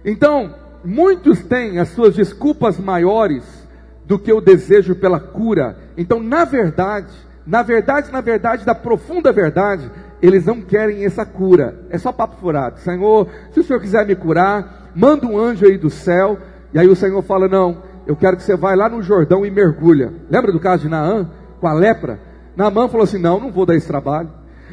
Então, 0.06 0.54
muitos 0.86 1.44
têm 1.44 1.80
as 1.80 1.88
suas 1.88 2.14
desculpas 2.14 2.80
maiores 2.80 3.68
do 4.06 4.20
que 4.20 4.32
o 4.32 4.40
desejo 4.40 4.94
pela 4.94 5.20
cura. 5.20 5.76
Então, 5.98 6.22
na 6.22 6.46
verdade, 6.46 7.12
na 7.48 7.64
verdade, 7.64 8.12
na 8.12 8.22
verdade, 8.22 8.64
da 8.64 8.76
profunda 8.76 9.32
verdade, 9.32 9.90
eles 10.22 10.46
não 10.46 10.62
querem 10.62 11.04
essa 11.04 11.26
cura. 11.26 11.80
É 11.90 11.98
só 11.98 12.12
papo 12.12 12.36
furado. 12.40 12.80
Senhor, 12.80 13.28
se 13.50 13.60
o 13.60 13.64
Senhor 13.64 13.80
quiser 13.80 14.06
me 14.06 14.16
curar, 14.16 14.92
manda 14.94 15.26
um 15.26 15.40
anjo 15.40 15.66
aí 15.66 15.80
do 15.80 15.90
céu. 15.90 16.38
E 16.72 16.78
aí 16.78 16.88
o 16.88 16.96
Senhor 16.96 17.24
fala: 17.24 17.48
Não, 17.48 17.82
eu 18.06 18.16
quero 18.16 18.38
que 18.38 18.44
você 18.44 18.56
vá 18.56 18.74
lá 18.76 18.90
no 18.90 19.02
Jordão 19.02 19.46
e 19.46 19.52
mergulha. 19.52 20.14
Lembra 20.30 20.52
do 20.52 20.60
caso 20.60 20.84
de 20.84 20.90
Naã 20.90 21.30
com 21.60 21.68
a 21.68 21.74
lepra? 21.74 22.20
Naamã 22.56 22.88
falou 22.88 23.04
assim: 23.04 23.18
Não, 23.18 23.40
não 23.40 23.52
vou 23.52 23.66
dar 23.66 23.76
esse 23.76 23.88
trabalho. 23.88 24.30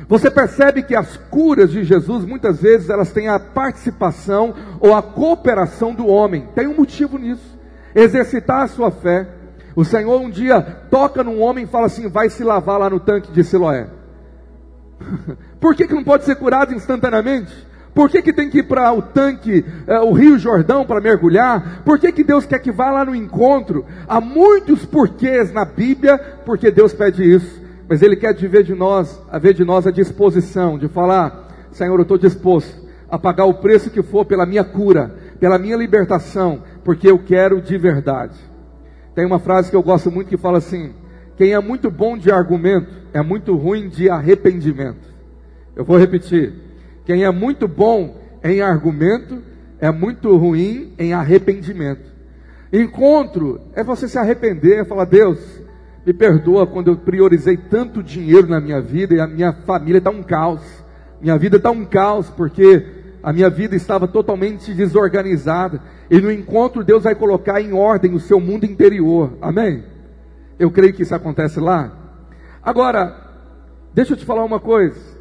Você 0.08 0.30
percebe 0.30 0.82
que 0.82 0.96
as 0.96 1.16
curas 1.16 1.70
de 1.70 1.84
Jesus, 1.84 2.24
muitas 2.24 2.60
vezes, 2.60 2.90
elas 2.90 3.12
têm 3.12 3.28
a 3.28 3.38
participação 3.38 4.54
ou 4.80 4.94
a 4.94 5.02
cooperação 5.02 5.94
do 5.94 6.06
homem. 6.06 6.48
Tem 6.54 6.66
um 6.66 6.74
motivo 6.74 7.16
nisso. 7.16 7.58
Exercitar 7.94 8.62
a 8.62 8.68
sua 8.68 8.90
fé. 8.90 9.28
O 9.76 9.84
Senhor 9.84 10.20
um 10.20 10.28
dia 10.28 10.60
toca 10.90 11.22
num 11.22 11.40
homem 11.40 11.64
e 11.64 11.68
fala 11.68 11.86
assim: 11.86 12.08
vai 12.08 12.28
se 12.28 12.42
lavar 12.42 12.78
lá 12.78 12.90
no 12.90 12.98
tanque 12.98 13.30
de 13.30 13.44
Siloé. 13.44 13.86
Por 15.60 15.74
que, 15.74 15.86
que 15.86 15.94
não 15.94 16.04
pode 16.04 16.24
ser 16.24 16.36
curado 16.36 16.74
instantaneamente? 16.74 17.69
Por 17.94 18.08
que, 18.08 18.22
que 18.22 18.32
tem 18.32 18.48
que 18.48 18.58
ir 18.58 18.62
para 18.64 18.92
o 18.92 19.02
tanque, 19.02 19.64
é, 19.86 19.98
o 20.00 20.12
Rio 20.12 20.38
Jordão 20.38 20.84
para 20.84 21.00
mergulhar? 21.00 21.82
Por 21.84 21.98
que, 21.98 22.12
que 22.12 22.22
Deus 22.22 22.46
quer 22.46 22.60
que 22.60 22.70
vá 22.70 22.90
lá 22.90 23.04
no 23.04 23.14
encontro? 23.14 23.84
Há 24.06 24.20
muitos 24.20 24.86
porquês 24.86 25.52
na 25.52 25.64
Bíblia, 25.64 26.18
porque 26.44 26.70
Deus 26.70 26.92
pede 26.92 27.22
isso. 27.22 27.60
Mas 27.88 28.02
Ele 28.02 28.14
quer 28.14 28.34
ver 28.34 28.62
de 28.62 28.74
nós, 28.74 29.20
a 29.30 29.38
ver 29.38 29.52
de 29.52 29.64
nós 29.64 29.86
a 29.86 29.90
disposição 29.90 30.78
de 30.78 30.86
falar, 30.86 31.48
Senhor, 31.72 31.96
eu 31.96 32.02
estou 32.02 32.16
disposto 32.16 32.88
a 33.10 33.18
pagar 33.18 33.46
o 33.46 33.54
preço 33.54 33.90
que 33.90 34.02
for 34.02 34.24
pela 34.24 34.46
minha 34.46 34.62
cura, 34.62 35.12
pela 35.40 35.58
minha 35.58 35.76
libertação, 35.76 36.62
porque 36.84 37.10
eu 37.10 37.18
quero 37.18 37.60
de 37.60 37.76
verdade. 37.76 38.38
Tem 39.14 39.26
uma 39.26 39.40
frase 39.40 39.68
que 39.68 39.76
eu 39.76 39.82
gosto 39.82 40.10
muito 40.10 40.28
que 40.28 40.36
fala 40.36 40.58
assim: 40.58 40.92
quem 41.36 41.52
é 41.52 41.58
muito 41.58 41.90
bom 41.90 42.16
de 42.16 42.30
argumento 42.30 42.88
é 43.12 43.20
muito 43.20 43.56
ruim 43.56 43.88
de 43.88 44.08
arrependimento. 44.08 45.10
Eu 45.74 45.84
vou 45.84 45.98
repetir. 45.98 46.69
Quem 47.10 47.24
é 47.24 47.30
muito 47.32 47.66
bom 47.66 48.20
em 48.40 48.60
argumento 48.60 49.42
é 49.80 49.90
muito 49.90 50.36
ruim 50.36 50.94
em 50.96 51.12
arrependimento. 51.12 52.08
Encontro 52.72 53.60
é 53.74 53.82
você 53.82 54.06
se 54.06 54.16
arrepender, 54.16 54.86
falar: 54.86 55.06
Deus, 55.06 55.40
me 56.06 56.12
perdoa 56.12 56.68
quando 56.68 56.86
eu 56.86 56.96
priorizei 56.96 57.56
tanto 57.56 58.00
dinheiro 58.00 58.46
na 58.46 58.60
minha 58.60 58.80
vida 58.80 59.12
e 59.12 59.20
a 59.20 59.26
minha 59.26 59.52
família 59.52 59.98
está 59.98 60.08
um 60.08 60.22
caos. 60.22 60.62
Minha 61.20 61.36
vida 61.36 61.56
está 61.56 61.72
um 61.72 61.84
caos 61.84 62.30
porque 62.30 62.86
a 63.24 63.32
minha 63.32 63.50
vida 63.50 63.74
estava 63.74 64.06
totalmente 64.06 64.72
desorganizada. 64.72 65.82
E 66.08 66.20
no 66.20 66.30
encontro 66.30 66.84
Deus 66.84 67.02
vai 67.02 67.16
colocar 67.16 67.60
em 67.60 67.72
ordem 67.72 68.14
o 68.14 68.20
seu 68.20 68.38
mundo 68.38 68.66
interior. 68.66 69.36
Amém? 69.42 69.82
Eu 70.60 70.70
creio 70.70 70.94
que 70.94 71.02
isso 71.02 71.14
acontece 71.16 71.58
lá. 71.58 71.90
Agora, 72.62 73.16
deixa 73.92 74.12
eu 74.12 74.16
te 74.16 74.24
falar 74.24 74.44
uma 74.44 74.60
coisa. 74.60 75.18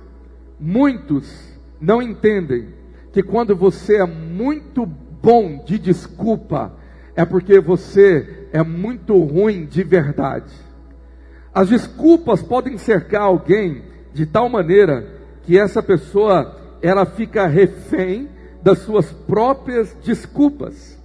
Muitos 0.59 1.48
não 1.79 2.01
entendem 2.01 2.69
que 3.11 3.23
quando 3.23 3.55
você 3.55 3.97
é 3.97 4.05
muito 4.05 4.85
bom 4.85 5.63
de 5.65 5.79
desculpa, 5.79 6.73
é 7.15 7.25
porque 7.25 7.59
você 7.59 8.47
é 8.51 8.63
muito 8.63 9.17
ruim 9.17 9.65
de 9.65 9.83
verdade. 9.83 10.53
As 11.53 11.69
desculpas 11.69 12.41
podem 12.41 12.77
cercar 12.77 13.23
alguém 13.23 13.83
de 14.13 14.25
tal 14.25 14.49
maneira 14.49 15.07
que 15.43 15.57
essa 15.57 15.81
pessoa 15.81 16.57
ela 16.81 17.05
fica 17.05 17.47
refém 17.47 18.29
das 18.61 18.79
suas 18.79 19.11
próprias 19.11 19.95
desculpas. 20.03 20.97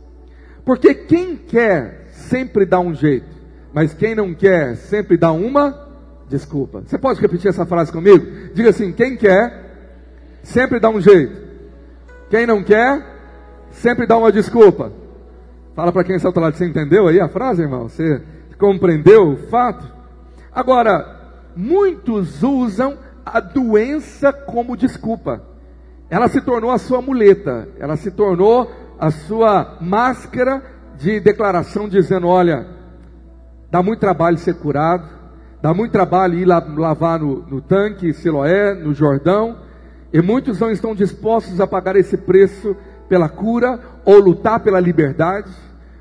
Porque 0.64 0.94
quem 0.94 1.36
quer 1.36 2.08
sempre 2.12 2.64
dá 2.64 2.80
um 2.80 2.94
jeito, 2.94 3.26
mas 3.72 3.92
quem 3.92 4.14
não 4.14 4.34
quer 4.34 4.76
sempre 4.76 5.16
dá 5.16 5.32
uma 5.32 5.88
desculpa. 6.28 6.82
Você 6.86 6.96
pode 6.96 7.20
repetir 7.20 7.48
essa 7.48 7.66
frase 7.66 7.92
comigo? 7.92 8.52
Diga 8.54 8.70
assim: 8.70 8.92
quem 8.92 9.16
quer 9.16 9.63
sempre 10.44 10.78
dá 10.78 10.88
um 10.88 11.00
jeito. 11.00 11.42
Quem 12.30 12.46
não 12.46 12.62
quer, 12.62 13.02
sempre 13.70 14.06
dá 14.06 14.16
uma 14.16 14.30
desculpa. 14.30 14.92
Fala 15.74 15.90
para 15.90 16.04
quem 16.04 16.16
está 16.16 16.28
ao 16.28 16.40
lado, 16.40 16.56
você 16.56 16.66
entendeu 16.66 17.08
aí 17.08 17.20
a 17.20 17.28
frase, 17.28 17.62
irmão? 17.62 17.88
Você 17.88 18.22
compreendeu 18.58 19.32
o 19.32 19.36
fato? 19.48 19.84
Agora, 20.52 21.20
muitos 21.56 22.42
usam 22.42 22.96
a 23.26 23.40
doença 23.40 24.32
como 24.32 24.76
desculpa. 24.76 25.42
Ela 26.08 26.28
se 26.28 26.40
tornou 26.40 26.70
a 26.70 26.78
sua 26.78 27.02
muleta, 27.02 27.68
ela 27.78 27.96
se 27.96 28.10
tornou 28.10 28.70
a 28.98 29.10
sua 29.10 29.78
máscara 29.80 30.62
de 30.96 31.18
declaração, 31.18 31.88
dizendo: 31.88 32.28
olha, 32.28 32.66
dá 33.70 33.82
muito 33.82 33.98
trabalho 33.98 34.38
ser 34.38 34.54
curado, 34.54 35.08
dá 35.60 35.74
muito 35.74 35.90
trabalho 35.90 36.38
ir 36.38 36.44
lavar 36.44 37.18
no, 37.18 37.42
no 37.48 37.60
tanque, 37.60 38.12
Siloé, 38.12 38.74
no 38.74 38.94
Jordão, 38.94 39.56
e 40.14 40.22
muitos 40.22 40.60
não 40.60 40.70
estão 40.70 40.94
dispostos 40.94 41.60
a 41.60 41.66
pagar 41.66 41.96
esse 41.96 42.16
preço 42.16 42.76
pela 43.08 43.28
cura, 43.28 43.80
ou 44.04 44.20
lutar 44.20 44.60
pela 44.60 44.78
liberdade, 44.78 45.50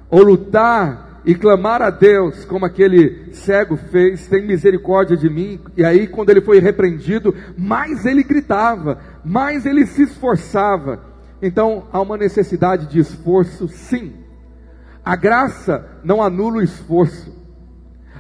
ou 0.08 0.22
lutar 0.22 1.22
e 1.26 1.34
clamar 1.34 1.82
a 1.82 1.90
Deus, 1.90 2.46
como 2.46 2.64
aquele 2.64 3.34
cego 3.34 3.76
fez: 3.76 4.28
tem 4.28 4.46
misericórdia 4.46 5.18
de 5.18 5.28
mim. 5.28 5.60
E 5.76 5.84
aí, 5.84 6.06
quando 6.06 6.30
ele 6.30 6.42
foi 6.42 6.60
repreendido, 6.60 7.34
mais 7.58 8.06
ele 8.06 8.22
gritava, 8.22 9.00
mais 9.26 9.66
ele 9.66 9.84
se 9.88 10.04
esforçava. 10.04 11.00
Então, 11.42 11.88
há 11.92 12.00
uma 12.00 12.16
necessidade 12.16 12.86
de 12.86 13.00
esforço, 13.00 13.68
sim. 13.68 14.14
A 15.04 15.16
graça 15.16 15.88
não 16.04 16.22
anula 16.22 16.58
o 16.58 16.64
esforço. 16.64 17.36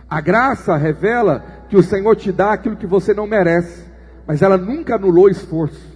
A 0.10 0.20
graça 0.20 0.76
revela 0.76 1.46
que 1.70 1.78
o 1.78 1.84
Senhor 1.84 2.16
te 2.16 2.32
dá 2.32 2.52
aquilo 2.52 2.78
que 2.78 2.88
você 2.88 3.14
não 3.14 3.28
merece 3.28 3.93
mas 4.28 4.42
ela 4.42 4.58
nunca 4.58 4.96
anulou 4.96 5.30
esforço. 5.30 5.94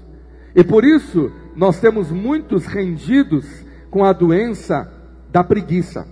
E 0.56 0.64
por 0.64 0.84
isso 0.84 1.32
nós 1.56 1.80
temos 1.80 2.12
muitos 2.12 2.66
rendidos 2.66 3.46
com 3.90 4.04
a 4.04 4.14
doença 4.14 4.92
da 5.30 5.44
preguiça. 5.44 6.08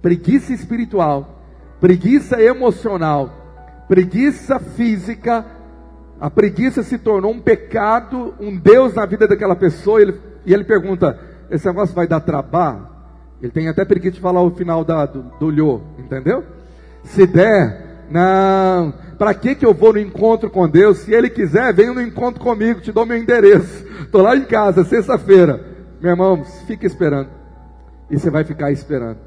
Preguiça 0.00 0.52
espiritual, 0.52 1.42
preguiça 1.80 2.42
emocional, 2.42 3.84
preguiça 3.88 4.58
física. 4.58 5.44
A 6.20 6.30
preguiça 6.30 6.82
se 6.82 6.98
tornou 6.98 7.32
um 7.32 7.40
pecado, 7.40 8.34
um 8.40 8.56
Deus 8.56 8.94
na 8.94 9.06
vida 9.06 9.28
daquela 9.28 9.54
pessoa. 9.54 10.00
E 10.00 10.02
ele, 10.02 10.20
e 10.46 10.54
ele 10.54 10.64
pergunta: 10.64 11.18
esse 11.50 11.66
negócio 11.66 11.94
vai 11.94 12.06
dar 12.06 12.20
trabalho? 12.20 12.88
Ele 13.40 13.52
tem 13.52 13.68
até 13.68 13.84
preguiça 13.84 14.14
de 14.14 14.20
falar 14.20 14.40
o 14.40 14.50
final 14.50 14.84
da, 14.84 15.04
do, 15.04 15.50
lhô, 15.50 15.80
entendeu? 15.98 16.44
Se 17.02 17.26
der, 17.26 18.06
não, 18.08 18.94
para 19.22 19.34
que, 19.34 19.54
que 19.54 19.64
eu 19.64 19.72
vou 19.72 19.92
no 19.92 20.00
encontro 20.00 20.50
com 20.50 20.68
Deus? 20.68 20.98
Se 20.98 21.14
Ele 21.14 21.30
quiser, 21.30 21.72
venha 21.72 21.94
no 21.94 22.02
encontro 22.02 22.42
comigo, 22.42 22.80
te 22.80 22.90
dou 22.90 23.06
meu 23.06 23.16
endereço. 23.16 23.86
Estou 24.02 24.20
lá 24.20 24.34
em 24.34 24.42
casa, 24.42 24.82
sexta-feira. 24.82 25.64
Meu 26.00 26.10
irmão, 26.10 26.44
fica 26.66 26.84
esperando. 26.84 27.28
E 28.10 28.18
você 28.18 28.28
vai 28.30 28.42
ficar 28.42 28.72
esperando. 28.72 29.18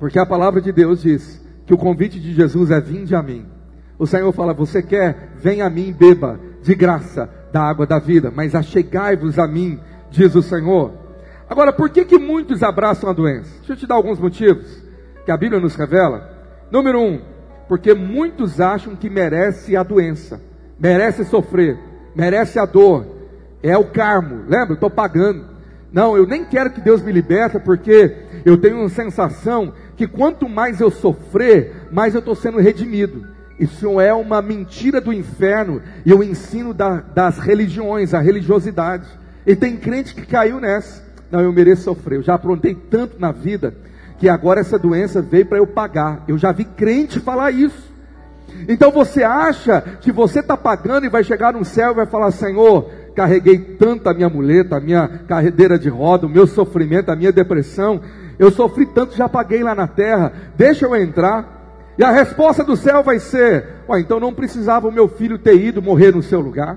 Porque 0.00 0.18
a 0.18 0.26
palavra 0.26 0.60
de 0.60 0.72
Deus 0.72 1.02
diz 1.02 1.40
que 1.64 1.72
o 1.72 1.78
convite 1.78 2.18
de 2.18 2.34
Jesus 2.34 2.72
é 2.72 2.80
vinde 2.80 3.14
a 3.14 3.22
mim. 3.22 3.46
O 3.96 4.04
Senhor 4.04 4.32
fala: 4.32 4.52
Você 4.52 4.82
quer? 4.82 5.34
Vem 5.36 5.62
a 5.62 5.70
mim, 5.70 5.94
beba 5.96 6.40
de 6.60 6.74
graça 6.74 7.30
da 7.52 7.62
água 7.62 7.86
da 7.86 8.00
vida, 8.00 8.32
mas 8.34 8.56
achegai-vos 8.56 9.38
a 9.38 9.46
mim, 9.46 9.78
diz 10.10 10.34
o 10.34 10.42
Senhor. 10.42 10.92
Agora, 11.48 11.72
por 11.72 11.88
que, 11.88 12.04
que 12.04 12.18
muitos 12.18 12.64
abraçam 12.64 13.08
a 13.08 13.12
doença? 13.12 13.58
Deixa 13.58 13.74
eu 13.74 13.76
te 13.76 13.86
dar 13.86 13.94
alguns 13.94 14.18
motivos 14.18 14.82
que 15.24 15.30
a 15.30 15.36
Bíblia 15.36 15.60
nos 15.60 15.76
revela. 15.76 16.28
Número 16.68 17.00
um, 17.00 17.20
porque 17.70 17.94
muitos 17.94 18.60
acham 18.60 18.96
que 18.96 19.08
merece 19.08 19.76
a 19.76 19.84
doença, 19.84 20.40
merece 20.76 21.24
sofrer, 21.24 21.78
merece 22.16 22.58
a 22.58 22.66
dor, 22.66 23.06
é 23.62 23.78
o 23.78 23.84
carmo, 23.84 24.42
lembra? 24.48 24.74
Estou 24.74 24.90
pagando. 24.90 25.44
Não, 25.92 26.16
eu 26.16 26.26
nem 26.26 26.44
quero 26.44 26.72
que 26.72 26.80
Deus 26.80 27.00
me 27.00 27.12
liberte, 27.12 27.60
porque 27.60 28.16
eu 28.44 28.58
tenho 28.58 28.80
uma 28.80 28.88
sensação 28.88 29.72
que 29.96 30.08
quanto 30.08 30.48
mais 30.48 30.80
eu 30.80 30.90
sofrer, 30.90 31.86
mais 31.92 32.12
eu 32.12 32.18
estou 32.18 32.34
sendo 32.34 32.58
redimido. 32.58 33.24
Isso 33.56 34.00
é 34.00 34.12
uma 34.12 34.42
mentira 34.42 35.00
do 35.00 35.12
inferno 35.12 35.80
e 36.04 36.12
o 36.12 36.24
ensino 36.24 36.74
da, 36.74 36.96
das 36.96 37.38
religiões, 37.38 38.14
a 38.14 38.18
religiosidade. 38.18 39.06
E 39.46 39.54
tem 39.54 39.76
crente 39.76 40.12
que 40.12 40.26
caiu 40.26 40.58
nessa. 40.58 41.04
Não, 41.30 41.40
eu 41.40 41.52
mereço 41.52 41.82
sofrer. 41.82 42.16
Eu 42.16 42.22
já 42.24 42.34
aprontei 42.34 42.74
tanto 42.74 43.20
na 43.20 43.30
vida 43.30 43.72
que 44.20 44.28
agora 44.28 44.60
essa 44.60 44.78
doença 44.78 45.22
veio 45.22 45.46
para 45.46 45.56
eu 45.56 45.66
pagar. 45.66 46.22
Eu 46.28 46.36
já 46.36 46.52
vi 46.52 46.64
crente 46.64 47.18
falar 47.18 47.50
isso. 47.50 47.90
Então 48.68 48.90
você 48.90 49.24
acha 49.24 49.80
que 49.98 50.12
você 50.12 50.40
está 50.40 50.58
pagando 50.58 51.06
e 51.06 51.08
vai 51.08 51.24
chegar 51.24 51.54
no 51.54 51.64
céu 51.64 51.92
e 51.92 51.94
vai 51.94 52.06
falar: 52.06 52.30
Senhor, 52.30 52.90
carreguei 53.16 53.58
tanto 53.58 54.10
a 54.10 54.14
minha 54.14 54.28
muleta, 54.28 54.76
a 54.76 54.80
minha 54.80 55.08
carredeira 55.26 55.78
de 55.78 55.88
roda, 55.88 56.26
o 56.26 56.30
meu 56.30 56.46
sofrimento, 56.46 57.10
a 57.10 57.16
minha 57.16 57.32
depressão. 57.32 58.02
Eu 58.38 58.50
sofri 58.50 58.84
tanto, 58.84 59.16
já 59.16 59.26
paguei 59.26 59.62
lá 59.62 59.74
na 59.74 59.86
terra. 59.86 60.32
Deixa 60.54 60.84
eu 60.84 60.94
entrar. 60.94 61.94
E 61.96 62.04
a 62.04 62.10
resposta 62.10 62.62
do 62.62 62.76
céu 62.76 63.02
vai 63.02 63.18
ser: 63.18 63.64
Ué, 63.88 64.00
então 64.00 64.20
não 64.20 64.34
precisava 64.34 64.86
o 64.86 64.92
meu 64.92 65.08
filho 65.08 65.38
ter 65.38 65.58
ido 65.58 65.80
morrer 65.80 66.14
no 66.14 66.22
seu 66.22 66.40
lugar. 66.40 66.76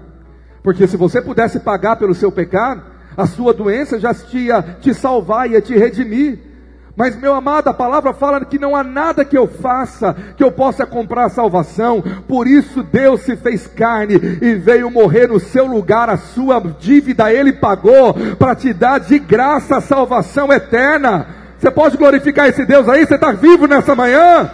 Porque 0.63 0.87
se 0.87 0.95
você 0.95 1.21
pudesse 1.21 1.59
pagar 1.59 1.97
pelo 1.97 2.15
seu 2.15 2.31
pecado, 2.31 2.83
a 3.17 3.27
sua 3.27 3.53
doença 3.53 3.99
já 3.99 4.15
ia 4.31 4.61
te 4.79 4.93
salvar, 4.93 5.51
ia 5.51 5.59
te 5.59 5.75
redimir. 5.77 6.52
Mas, 6.95 7.15
meu 7.19 7.33
amado, 7.33 7.69
a 7.69 7.73
palavra 7.73 8.13
fala 8.13 8.45
que 8.45 8.59
não 8.59 8.75
há 8.75 8.83
nada 8.83 9.25
que 9.25 9.35
eu 9.35 9.47
faça 9.47 10.15
que 10.37 10.43
eu 10.43 10.51
possa 10.51 10.85
comprar 10.85 11.29
salvação. 11.29 12.03
Por 12.27 12.47
isso 12.47 12.83
Deus 12.83 13.21
se 13.21 13.35
fez 13.35 13.65
carne 13.65 14.13
e 14.13 14.53
veio 14.53 14.91
morrer 14.91 15.27
no 15.27 15.39
seu 15.39 15.65
lugar. 15.65 16.07
A 16.07 16.17
sua 16.17 16.59
dívida 16.59 17.33
Ele 17.33 17.51
pagou 17.51 18.13
para 18.37 18.53
te 18.53 18.71
dar 18.71 18.99
de 18.99 19.17
graça 19.17 19.77
a 19.77 19.81
salvação 19.81 20.53
eterna. 20.53 21.25
Você 21.57 21.71
pode 21.71 21.97
glorificar 21.97 22.47
esse 22.47 22.63
Deus 22.63 22.87
aí? 22.87 23.05
Você 23.05 23.15
está 23.15 23.31
vivo 23.31 23.65
nessa 23.65 23.95
manhã? 23.95 24.51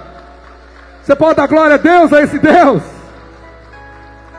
Você 1.04 1.16
pode 1.16 1.36
dar 1.36 1.48
glória 1.48 1.76
a 1.76 1.78
Deus 1.80 2.14
a 2.14 2.22
esse 2.22 2.40
Deus? 2.40 2.84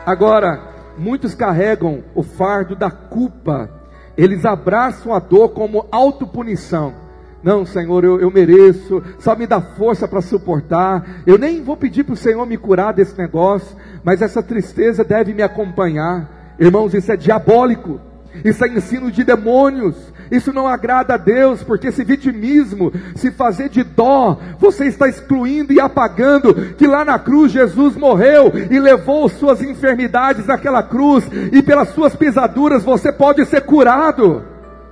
Agora, 0.05 0.59
muitos 0.97 1.35
carregam 1.35 2.03
o 2.15 2.23
fardo 2.23 2.75
da 2.75 2.89
culpa, 2.89 3.69
eles 4.17 4.45
abraçam 4.45 5.13
a 5.13 5.19
dor 5.19 5.49
como 5.49 5.85
autopunição. 5.91 7.10
Não, 7.43 7.65
Senhor, 7.65 8.03
eu, 8.03 8.19
eu 8.19 8.29
mereço, 8.29 9.01
só 9.19 9.35
me 9.35 9.47
dá 9.47 9.59
força 9.59 10.07
para 10.07 10.21
suportar. 10.21 11.23
Eu 11.25 11.37
nem 11.37 11.63
vou 11.63 11.75
pedir 11.75 12.03
para 12.03 12.13
o 12.13 12.17
Senhor 12.17 12.45
me 12.45 12.57
curar 12.57 12.93
desse 12.93 13.17
negócio, 13.17 13.75
mas 14.03 14.21
essa 14.21 14.43
tristeza 14.43 15.03
deve 15.03 15.33
me 15.33 15.41
acompanhar. 15.41 16.55
Irmãos, 16.59 16.93
isso 16.93 17.11
é 17.11 17.17
diabólico. 17.17 17.99
Isso 18.45 18.63
é 18.63 18.67
ensino 18.67 19.11
de 19.11 19.23
demônios. 19.23 19.95
Isso 20.31 20.53
não 20.53 20.67
agrada 20.67 21.15
a 21.15 21.17
Deus, 21.17 21.61
porque 21.61 21.87
esse 21.87 22.03
vitimismo, 22.03 22.93
se 23.15 23.31
fazer 23.31 23.67
de 23.67 23.83
dó, 23.83 24.39
você 24.57 24.85
está 24.85 25.09
excluindo 25.09 25.73
e 25.73 25.79
apagando 25.81 26.53
que 26.77 26.87
lá 26.87 27.03
na 27.03 27.19
cruz 27.19 27.51
Jesus 27.51 27.97
morreu 27.97 28.51
e 28.69 28.79
levou 28.79 29.27
suas 29.27 29.61
enfermidades 29.61 30.45
naquela 30.45 30.81
cruz, 30.81 31.27
e 31.51 31.61
pelas 31.61 31.89
suas 31.89 32.15
pisaduras 32.15 32.83
você 32.83 33.11
pode 33.11 33.45
ser 33.45 33.61
curado. 33.61 34.45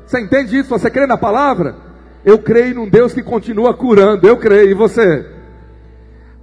Você 0.06 0.20
entende 0.20 0.58
isso? 0.58 0.70
Você 0.70 0.90
crê 0.90 1.08
na 1.08 1.18
palavra? 1.18 1.89
Eu 2.24 2.40
creio 2.40 2.76
num 2.76 2.90
Deus 2.90 3.14
que 3.14 3.24
continua 3.24 3.74
curando, 3.74 4.28
eu 4.28 4.38
creio, 4.38 4.72
e 4.72 4.74
você? 4.74 5.26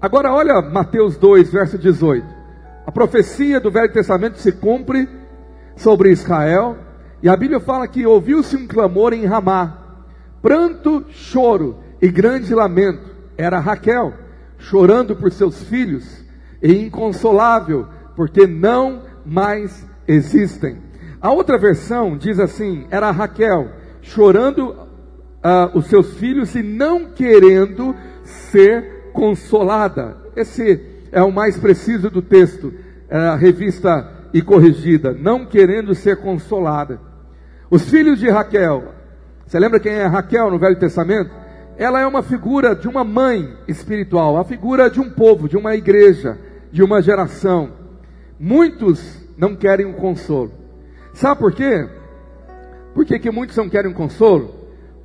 Agora 0.00 0.32
olha 0.32 0.62
Mateus 0.62 1.16
2, 1.16 1.52
verso 1.52 1.76
18. 1.78 2.26
A 2.86 2.92
profecia 2.92 3.60
do 3.60 3.70
Velho 3.70 3.92
Testamento 3.92 4.38
se 4.38 4.52
cumpre 4.52 5.08
sobre 5.76 6.10
Israel 6.10 6.78
e 7.22 7.28
a 7.28 7.36
Bíblia 7.36 7.60
fala 7.60 7.88
que 7.88 8.06
ouviu-se 8.06 8.56
um 8.56 8.66
clamor 8.66 9.12
em 9.12 9.26
Ramá, 9.26 9.78
pranto, 10.40 11.04
choro 11.10 11.78
e 12.00 12.08
grande 12.08 12.54
lamento. 12.54 13.16
Era 13.36 13.58
Raquel, 13.58 14.14
chorando 14.58 15.16
por 15.16 15.32
seus 15.32 15.62
filhos 15.64 16.24
e 16.62 16.72
inconsolável, 16.72 17.86
porque 18.14 18.46
não 18.46 19.02
mais 19.24 19.86
existem. 20.06 20.78
A 21.20 21.30
outra 21.32 21.58
versão 21.58 22.16
diz 22.16 22.38
assim: 22.38 22.86
era 22.90 23.10
Raquel, 23.10 23.72
chorando 24.00 24.85
uh, 25.46 25.78
os 25.78 25.86
seus 25.86 26.14
filhos 26.14 26.54
e 26.56 26.62
não 26.62 27.06
querendo 27.06 27.94
ser 28.24 29.10
consolada. 29.12 30.16
Esse 30.34 30.80
é 31.12 31.22
o 31.22 31.32
mais 31.32 31.56
preciso 31.56 32.10
do 32.10 32.20
texto, 32.20 32.74
é 33.08 33.16
a 33.16 33.36
revista 33.36 34.12
e 34.34 34.42
corrigida, 34.42 35.12
não 35.12 35.46
querendo 35.46 35.94
ser 35.94 36.16
consolada. 36.16 37.00
Os 37.70 37.88
filhos 37.88 38.18
de 38.18 38.28
Raquel, 38.28 38.92
você 39.46 39.58
lembra 39.58 39.80
quem 39.80 39.92
é 39.92 40.06
Raquel 40.06 40.50
no 40.50 40.58
Velho 40.58 40.78
Testamento? 40.78 41.30
Ela 41.78 42.00
é 42.00 42.06
uma 42.06 42.22
figura 42.22 42.74
de 42.74 42.88
uma 42.88 43.04
mãe 43.04 43.54
espiritual, 43.68 44.36
a 44.36 44.44
figura 44.44 44.90
de 44.90 44.98
um 44.98 45.10
povo, 45.10 45.48
de 45.48 45.56
uma 45.56 45.76
igreja, 45.76 46.38
de 46.72 46.82
uma 46.82 47.00
geração. 47.00 47.70
Muitos 48.40 49.22
não 49.36 49.54
querem 49.54 49.86
um 49.86 49.92
consolo. 49.92 50.52
Sabe 51.12 51.38
por 51.38 51.52
quê? 51.52 51.88
Por 52.94 53.04
que, 53.04 53.18
que 53.18 53.30
muitos 53.30 53.56
não 53.56 53.68
querem 53.68 53.90
um 53.90 53.94
consolo? 53.94 54.55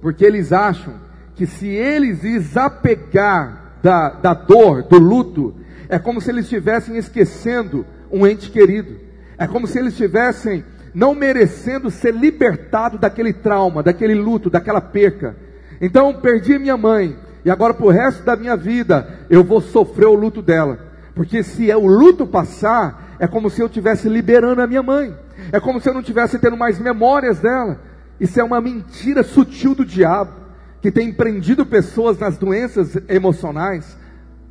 Porque 0.02 0.26
eles 0.26 0.52
acham 0.52 0.96
que 1.36 1.46
se 1.46 1.68
eles 1.68 2.20
desapegar 2.20 3.78
da, 3.82 4.10
da 4.10 4.34
dor, 4.34 4.84
do 4.84 4.98
luto, 4.98 5.56
é 5.88 6.00
como 6.00 6.22
se 6.22 6.32
eles 6.32 6.46
estivessem 6.46 6.98
esquecendo 6.98 7.86
um 8.12 8.26
ente 8.26 8.50
querido. 8.50 8.96
É 9.38 9.48
como 9.48 9.68
se 9.68 9.80
eles 9.80 9.94
estivessem 9.94 10.64
não 10.94 11.16
merecendo 11.16 11.90
ser 11.90 12.14
libertado 12.14 12.98
daquele 12.98 13.34
trauma, 13.34 13.82
daquele 13.82 14.14
luto, 14.16 14.50
daquela 14.50 14.82
perca. 14.82 15.36
Então, 15.80 16.14
perdi 16.14 16.60
minha 16.60 16.78
mãe, 16.78 17.18
e 17.44 17.50
agora 17.50 17.74
para 17.74 17.86
o 17.86 17.90
resto 17.90 18.24
da 18.24 18.36
minha 18.36 18.56
vida 18.56 19.08
eu 19.30 19.44
vou 19.44 19.62
sofrer 19.62 20.08
o 20.08 20.14
luto 20.14 20.42
dela. 20.42 20.78
Porque 21.16 21.44
se 21.44 21.70
é 21.70 21.76
o 21.76 21.86
luto 21.86 22.26
passar, 22.26 23.16
é 23.20 23.28
como 23.28 23.50
se 23.50 23.62
eu 23.62 23.68
estivesse 23.68 24.08
liberando 24.08 24.62
a 24.62 24.68
minha 24.68 24.84
mãe. 24.84 25.16
É 25.52 25.60
como 25.60 25.80
se 25.80 25.90
eu 25.90 25.94
não 25.94 26.02
estivesse 26.02 26.40
tendo 26.40 26.58
mais 26.58 26.80
memórias 26.80 27.40
dela. 27.40 27.80
Isso 28.22 28.40
é 28.40 28.44
uma 28.44 28.62
mentira 28.62 29.24
sutil 29.24 29.74
do 29.74 29.84
diabo, 29.84 30.32
que 30.80 30.92
tem 30.92 31.12
prendido 31.12 31.66
pessoas 31.66 32.20
nas 32.20 32.38
doenças 32.38 32.96
emocionais, 33.10 33.98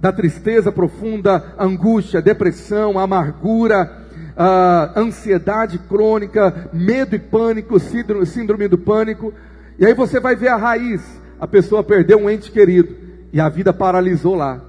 da 0.01 0.11
tristeza 0.11 0.73
profunda, 0.73 1.55
angústia, 1.57 2.21
depressão, 2.21 2.99
amargura, 2.99 4.09
ah, 4.37 4.91
ansiedade 4.97 5.79
crônica, 5.79 6.69
medo 6.73 7.15
e 7.15 7.19
pânico, 7.21 7.79
síndrome, 7.79 8.27
síndrome 8.27 8.67
do 8.67 8.77
pânico. 8.77 9.33
E 9.79 9.87
aí 9.87 9.95
você 9.95 10.19
vai 10.19 10.35
ver 10.35 10.49
a 10.49 10.57
raiz. 10.57 11.01
A 11.39 11.47
pessoa 11.47 11.85
perdeu 11.85 12.19
um 12.19 12.29
ente 12.29 12.51
querido 12.51 12.97
e 13.33 13.41
a 13.41 13.49
vida 13.49 13.73
paralisou 13.73 14.35
lá. 14.35 14.61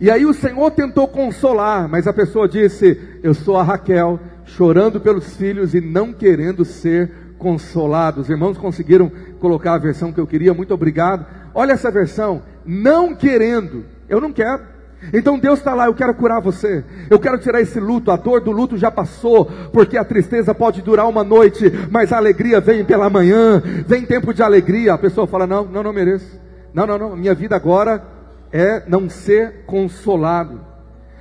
E 0.00 0.08
aí 0.08 0.24
o 0.24 0.32
Senhor 0.32 0.70
tentou 0.70 1.08
consolar, 1.08 1.88
mas 1.88 2.06
a 2.06 2.12
pessoa 2.12 2.48
disse: 2.48 3.18
Eu 3.24 3.34
sou 3.34 3.56
a 3.56 3.64
Raquel, 3.64 4.20
chorando 4.44 5.00
pelos 5.00 5.36
filhos 5.36 5.74
e 5.74 5.80
não 5.80 6.12
querendo 6.12 6.64
ser 6.64 7.25
consolado. 7.38 8.20
Os 8.20 8.30
irmãos 8.30 8.58
conseguiram 8.58 9.10
colocar 9.40 9.74
a 9.74 9.78
versão 9.78 10.12
que 10.12 10.20
eu 10.20 10.26
queria, 10.26 10.54
muito 10.54 10.74
obrigado. 10.74 11.26
Olha 11.54 11.72
essa 11.72 11.90
versão, 11.90 12.42
não 12.64 13.14
querendo, 13.14 13.84
eu 14.08 14.20
não 14.20 14.32
quero. 14.32 14.76
Então 15.12 15.38
Deus 15.38 15.58
está 15.58 15.74
lá, 15.74 15.86
eu 15.86 15.94
quero 15.94 16.14
curar 16.14 16.40
você, 16.40 16.84
eu 17.10 17.18
quero 17.18 17.38
tirar 17.38 17.60
esse 17.60 17.78
luto, 17.78 18.10
a 18.10 18.16
dor 18.16 18.40
do 18.40 18.50
luto 18.50 18.76
já 18.76 18.90
passou, 18.90 19.44
porque 19.72 19.96
a 19.96 20.04
tristeza 20.04 20.54
pode 20.54 20.82
durar 20.82 21.06
uma 21.06 21.22
noite, 21.22 21.70
mas 21.90 22.12
a 22.12 22.16
alegria 22.16 22.60
vem 22.60 22.84
pela 22.84 23.10
manhã, 23.10 23.62
vem 23.86 24.04
tempo 24.04 24.32
de 24.32 24.42
alegria. 24.42 24.94
A 24.94 24.98
pessoa 24.98 25.26
fala: 25.26 25.46
Não, 25.46 25.64
não, 25.64 25.82
não 25.82 25.92
mereço, 25.92 26.40
não, 26.72 26.86
não, 26.86 26.98
não, 26.98 27.16
minha 27.16 27.34
vida 27.34 27.54
agora 27.54 28.02
é 28.50 28.82
não 28.88 29.08
ser 29.08 29.64
consolado, 29.66 30.60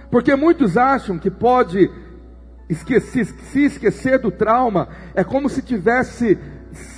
porque 0.10 0.36
muitos 0.36 0.78
acham 0.78 1.20
que 1.20 1.30
pode 1.30 1.92
esquecer, 2.70 3.26
se 3.26 3.66
esquecer 3.66 4.20
do 4.20 4.32
trauma, 4.32 4.90
é 5.14 5.24
como 5.24 5.50
se 5.50 5.62
tivesse 5.62 6.38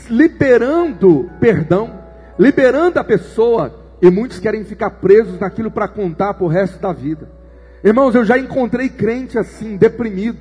liberando 0.10 1.30
perdão, 1.39 1.99
liberando 2.38 2.99
a 2.99 3.03
pessoa 3.03 3.88
e 4.01 4.10
muitos 4.10 4.39
querem 4.39 4.63
ficar 4.63 4.91
presos 4.91 5.39
naquilo 5.39 5.71
para 5.71 5.88
contar 5.88 6.34
para 6.34 6.45
o 6.45 6.49
resto 6.49 6.80
da 6.80 6.93
vida. 6.93 7.30
Irmãos, 7.84 8.15
eu 8.15 8.25
já 8.25 8.38
encontrei 8.38 8.89
crente 8.89 9.38
assim, 9.38 9.77
deprimido. 9.77 10.38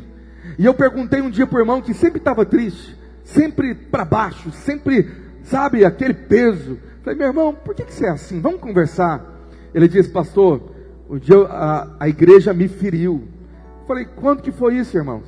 E 0.59 0.65
eu 0.65 0.75
perguntei 0.75 1.21
um 1.21 1.31
dia 1.31 1.47
para 1.47 1.59
o 1.59 1.61
irmão 1.61 1.83
que 1.83 1.93
sempre 1.93 2.19
estava 2.19 2.45
triste, 2.45 2.97
sempre 3.25 3.75
para 3.75 4.05
baixo, 4.05 4.51
sempre, 4.53 5.11
sabe, 5.43 5.85
aquele 5.85 6.15
peso. 6.15 6.79
Falei, 7.03 7.19
meu 7.19 7.29
irmão, 7.29 7.55
por 7.55 7.75
que, 7.75 7.85
que 7.85 7.93
você 7.93 8.07
é 8.07 8.11
assim? 8.11 8.41
Vamos 8.41 8.61
conversar. 8.61 9.25
Ele 9.75 9.89
disse, 9.89 10.09
pastor, 10.09 10.73
um 11.09 11.19
dia 11.19 11.37
a, 11.37 11.97
a 12.01 12.09
igreja 12.09 12.55
me 12.55 12.69
feriu. 12.69 13.29
Falei, 13.87 14.05
quando 14.05 14.43
que 14.43 14.53
foi 14.53 14.77
isso, 14.77 14.97
irmãos? 14.97 15.25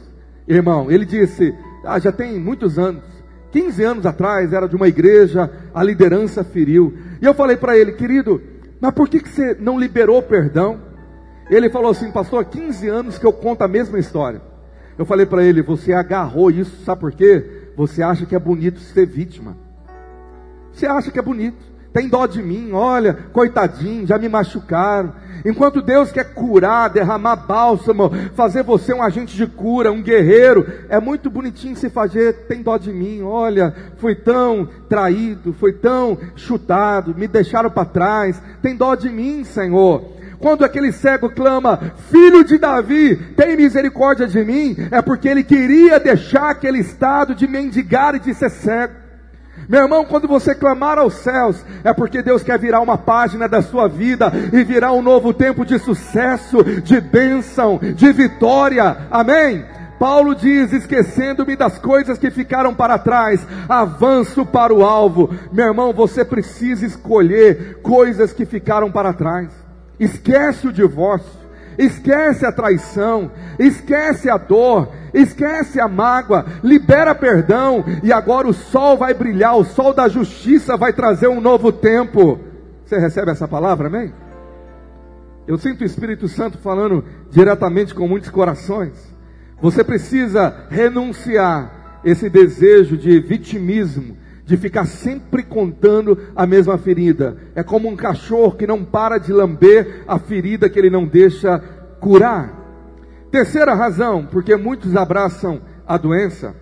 Irmão, 0.46 0.90
ele 0.90 1.04
disse, 1.04 1.54
ah, 1.84 1.98
já 1.98 2.10
tem 2.10 2.38
muitos 2.38 2.78
anos. 2.78 3.04
15 3.50 3.82
anos 3.82 4.06
atrás, 4.06 4.52
era 4.52 4.68
de 4.68 4.76
uma 4.76 4.88
igreja, 4.88 5.50
a 5.74 5.82
liderança 5.82 6.44
feriu. 6.44 6.94
E 7.20 7.24
eu 7.24 7.34
falei 7.34 7.56
para 7.56 7.78
ele, 7.78 7.92
querido, 7.92 8.42
mas 8.80 8.92
por 8.92 9.08
que, 9.08 9.20
que 9.20 9.28
você 9.28 9.54
não 9.58 9.78
liberou 9.78 10.22
perdão? 10.22 10.80
Ele 11.50 11.70
falou 11.70 11.90
assim, 11.90 12.10
pastor, 12.10 12.44
15 12.44 12.88
anos 12.88 13.18
que 13.18 13.26
eu 13.26 13.32
conto 13.32 13.62
a 13.62 13.68
mesma 13.68 13.98
história. 13.98 14.42
Eu 14.98 15.06
falei 15.06 15.24
para 15.24 15.42
ele, 15.42 15.62
você 15.62 15.92
agarrou 15.92 16.50
isso, 16.50 16.84
sabe 16.84 17.00
por 17.00 17.12
quê? 17.12 17.70
Você 17.76 18.02
acha 18.02 18.26
que 18.26 18.34
é 18.34 18.38
bonito 18.38 18.80
ser 18.80 19.06
vítima. 19.06 19.56
Você 20.72 20.86
acha 20.86 21.10
que 21.10 21.18
é 21.18 21.22
bonito. 21.22 21.64
Tem 21.92 22.08
dó 22.08 22.26
de 22.26 22.42
mim, 22.42 22.70
olha, 22.72 23.14
coitadinho, 23.32 24.06
já 24.06 24.18
me 24.18 24.28
machucaram. 24.28 25.12
Enquanto 25.44 25.80
Deus 25.80 26.12
quer 26.12 26.34
curar, 26.34 26.90
derramar 26.90 27.36
bálsamo, 27.36 28.10
fazer 28.34 28.62
você 28.62 28.92
um 28.92 29.02
agente 29.02 29.36
de 29.36 29.46
cura, 29.46 29.92
um 29.92 30.02
guerreiro, 30.02 30.66
é 30.88 31.00
muito 31.00 31.30
bonitinho 31.30 31.76
se 31.76 31.88
fazer, 31.88 32.46
tem 32.46 32.62
dó 32.62 32.76
de 32.76 32.92
mim, 32.92 33.22
olha, 33.22 33.74
fui 33.98 34.14
tão 34.14 34.68
traído, 34.88 35.52
fui 35.54 35.72
tão 35.72 36.18
chutado, 36.36 37.14
me 37.16 37.26
deixaram 37.26 37.70
para 37.70 37.84
trás, 37.84 38.40
tem 38.60 38.76
dó 38.76 38.94
de 38.94 39.08
mim, 39.08 39.44
Senhor. 39.44 40.18
Quando 40.38 40.64
aquele 40.64 40.92
cego 40.92 41.30
clama, 41.30 41.92
filho 42.10 42.44
de 42.44 42.58
Davi, 42.58 43.16
tem 43.36 43.56
misericórdia 43.56 44.26
de 44.26 44.44
mim, 44.44 44.76
é 44.90 45.02
porque 45.02 45.28
ele 45.28 45.42
queria 45.42 45.98
deixar 45.98 46.50
aquele 46.50 46.78
estado 46.78 47.34
de 47.34 47.48
mendigar 47.48 48.14
e 48.14 48.20
de 48.20 48.34
ser 48.34 48.50
cego. 48.50 48.97
Meu 49.68 49.82
irmão, 49.82 50.04
quando 50.04 50.28
você 50.28 50.54
clamar 50.54 50.98
aos 50.98 51.14
céus, 51.14 51.64
é 51.84 51.92
porque 51.92 52.22
Deus 52.22 52.42
quer 52.42 52.58
virar 52.58 52.80
uma 52.80 52.98
página 52.98 53.48
da 53.48 53.62
sua 53.62 53.88
vida 53.88 54.32
e 54.52 54.64
virar 54.64 54.92
um 54.92 55.02
novo 55.02 55.32
tempo 55.32 55.64
de 55.64 55.78
sucesso, 55.78 56.62
de 56.82 57.00
bênção, 57.00 57.78
de 57.78 58.12
vitória. 58.12 58.96
Amém? 59.10 59.64
Paulo 59.98 60.34
diz: 60.34 60.72
esquecendo-me 60.72 61.56
das 61.56 61.78
coisas 61.78 62.18
que 62.18 62.30
ficaram 62.30 62.74
para 62.74 62.98
trás, 62.98 63.46
avanço 63.68 64.46
para 64.46 64.72
o 64.72 64.84
alvo. 64.84 65.34
Meu 65.52 65.66
irmão, 65.66 65.92
você 65.92 66.24
precisa 66.24 66.86
escolher 66.86 67.80
coisas 67.82 68.32
que 68.32 68.46
ficaram 68.46 68.90
para 68.90 69.12
trás. 69.12 69.48
Esquece 69.98 70.68
o 70.68 70.72
divórcio, 70.72 71.47
esquece 71.78 72.44
a 72.44 72.52
traição, 72.52 73.30
esquece 73.58 74.28
a 74.28 74.36
dor, 74.36 74.88
esquece 75.14 75.80
a 75.80 75.86
mágoa, 75.86 76.44
libera 76.62 77.14
perdão, 77.14 77.84
e 78.02 78.12
agora 78.12 78.48
o 78.48 78.52
sol 78.52 78.96
vai 78.98 79.14
brilhar, 79.14 79.56
o 79.56 79.64
sol 79.64 79.94
da 79.94 80.08
justiça 80.08 80.76
vai 80.76 80.92
trazer 80.92 81.28
um 81.28 81.40
novo 81.40 81.70
tempo. 81.70 82.40
Você 82.84 82.98
recebe 82.98 83.30
essa 83.30 83.46
palavra, 83.46 83.86
amém? 83.86 84.12
Eu 85.46 85.56
sinto 85.56 85.80
o 85.80 85.84
Espírito 85.84 86.28
Santo 86.28 86.58
falando 86.58 87.04
diretamente 87.30 87.94
com 87.94 88.06
muitos 88.06 88.28
corações. 88.28 89.14
Você 89.62 89.82
precisa 89.82 90.66
renunciar 90.68 92.00
esse 92.04 92.28
desejo 92.28 92.96
de 92.96 93.18
vitimismo, 93.20 94.16
de 94.48 94.56
ficar 94.56 94.86
sempre 94.86 95.42
contando 95.42 96.18
a 96.34 96.46
mesma 96.46 96.78
ferida. 96.78 97.36
É 97.54 97.62
como 97.62 97.86
um 97.86 97.94
cachorro 97.94 98.56
que 98.56 98.66
não 98.66 98.82
para 98.82 99.18
de 99.18 99.30
lamber 99.30 100.04
a 100.08 100.18
ferida 100.18 100.70
que 100.70 100.78
ele 100.78 100.88
não 100.88 101.06
deixa 101.06 101.58
curar. 102.00 102.54
Terceira 103.30 103.74
razão, 103.74 104.24
porque 104.24 104.56
muitos 104.56 104.96
abraçam 104.96 105.60
a 105.86 105.98
doença, 105.98 106.56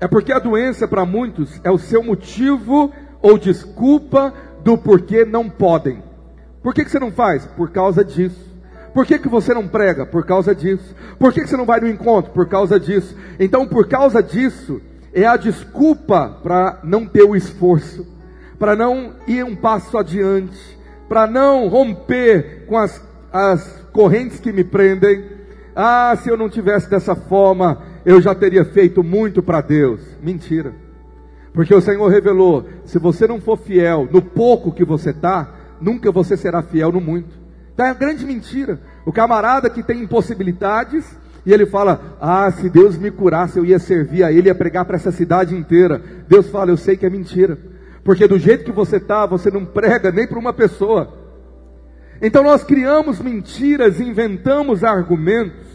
é 0.00 0.06
porque 0.06 0.32
a 0.32 0.38
doença 0.38 0.86
para 0.86 1.04
muitos 1.04 1.60
é 1.64 1.72
o 1.72 1.78
seu 1.78 2.04
motivo 2.04 2.92
ou 3.20 3.36
desculpa 3.36 4.32
do 4.62 4.78
porquê 4.78 5.24
não 5.24 5.50
podem. 5.50 6.04
Por 6.62 6.72
que, 6.72 6.84
que 6.84 6.90
você 6.90 7.00
não 7.00 7.10
faz? 7.10 7.44
Por 7.46 7.72
causa 7.72 8.04
disso. 8.04 8.54
Por 8.94 9.04
que, 9.04 9.18
que 9.18 9.28
você 9.28 9.52
não 9.52 9.66
prega? 9.66 10.06
Por 10.06 10.24
causa 10.24 10.54
disso. 10.54 10.94
Por 11.18 11.32
que, 11.32 11.40
que 11.40 11.48
você 11.48 11.56
não 11.56 11.66
vai 11.66 11.80
no 11.80 11.88
encontro? 11.88 12.30
Por 12.30 12.48
causa 12.48 12.78
disso. 12.78 13.16
Então, 13.40 13.66
por 13.66 13.88
causa 13.88 14.22
disso, 14.22 14.80
é 15.14 15.24
a 15.24 15.36
desculpa 15.36 16.38
para 16.42 16.80
não 16.82 17.06
ter 17.06 17.22
o 17.22 17.36
esforço, 17.36 18.06
para 18.58 18.74
não 18.74 19.14
ir 19.26 19.44
um 19.44 19.54
passo 19.54 19.96
adiante, 19.96 20.78
para 21.08 21.26
não 21.26 21.68
romper 21.68 22.66
com 22.66 22.76
as, 22.76 23.00
as 23.32 23.86
correntes 23.92 24.40
que 24.40 24.52
me 24.52 24.64
prendem. 24.64 25.24
Ah, 25.76 26.16
se 26.20 26.28
eu 26.28 26.36
não 26.36 26.48
tivesse 26.48 26.90
dessa 26.90 27.14
forma, 27.14 27.82
eu 28.04 28.20
já 28.20 28.34
teria 28.34 28.64
feito 28.64 29.02
muito 29.02 29.42
para 29.42 29.60
Deus. 29.60 30.00
Mentira. 30.20 30.74
Porque 31.52 31.74
o 31.74 31.80
Senhor 31.80 32.08
revelou: 32.08 32.68
se 32.84 32.98
você 32.98 33.26
não 33.26 33.40
for 33.40 33.56
fiel 33.56 34.08
no 34.10 34.20
pouco 34.20 34.72
que 34.72 34.84
você 34.84 35.10
está, 35.10 35.54
nunca 35.80 36.10
você 36.10 36.36
será 36.36 36.62
fiel 36.62 36.90
no 36.90 37.00
muito. 37.00 37.44
Então 37.72 37.86
é 37.86 37.90
uma 37.90 37.94
grande 37.94 38.26
mentira. 38.26 38.80
O 39.06 39.12
camarada 39.12 39.70
que 39.70 39.82
tem 39.82 40.02
impossibilidades, 40.02 41.04
e 41.46 41.52
ele 41.52 41.66
fala: 41.66 42.16
Ah, 42.20 42.50
se 42.50 42.68
Deus 42.68 42.96
me 42.96 43.10
curasse, 43.10 43.58
eu 43.58 43.64
ia 43.64 43.78
servir 43.78 44.24
a 44.24 44.32
Ele, 44.32 44.48
ia 44.48 44.54
pregar 44.54 44.84
para 44.84 44.96
essa 44.96 45.12
cidade 45.12 45.54
inteira. 45.54 46.00
Deus 46.28 46.48
fala: 46.48 46.70
Eu 46.70 46.76
sei 46.76 46.96
que 46.96 47.04
é 47.04 47.10
mentira, 47.10 47.58
porque 48.02 48.26
do 48.26 48.38
jeito 48.38 48.64
que 48.64 48.72
você 48.72 48.96
está, 48.96 49.26
você 49.26 49.50
não 49.50 49.64
prega 49.64 50.10
nem 50.10 50.26
para 50.26 50.38
uma 50.38 50.52
pessoa. 50.52 51.22
Então 52.22 52.42
nós 52.42 52.64
criamos 52.64 53.20
mentiras, 53.20 54.00
inventamos 54.00 54.82
argumentos 54.82 55.74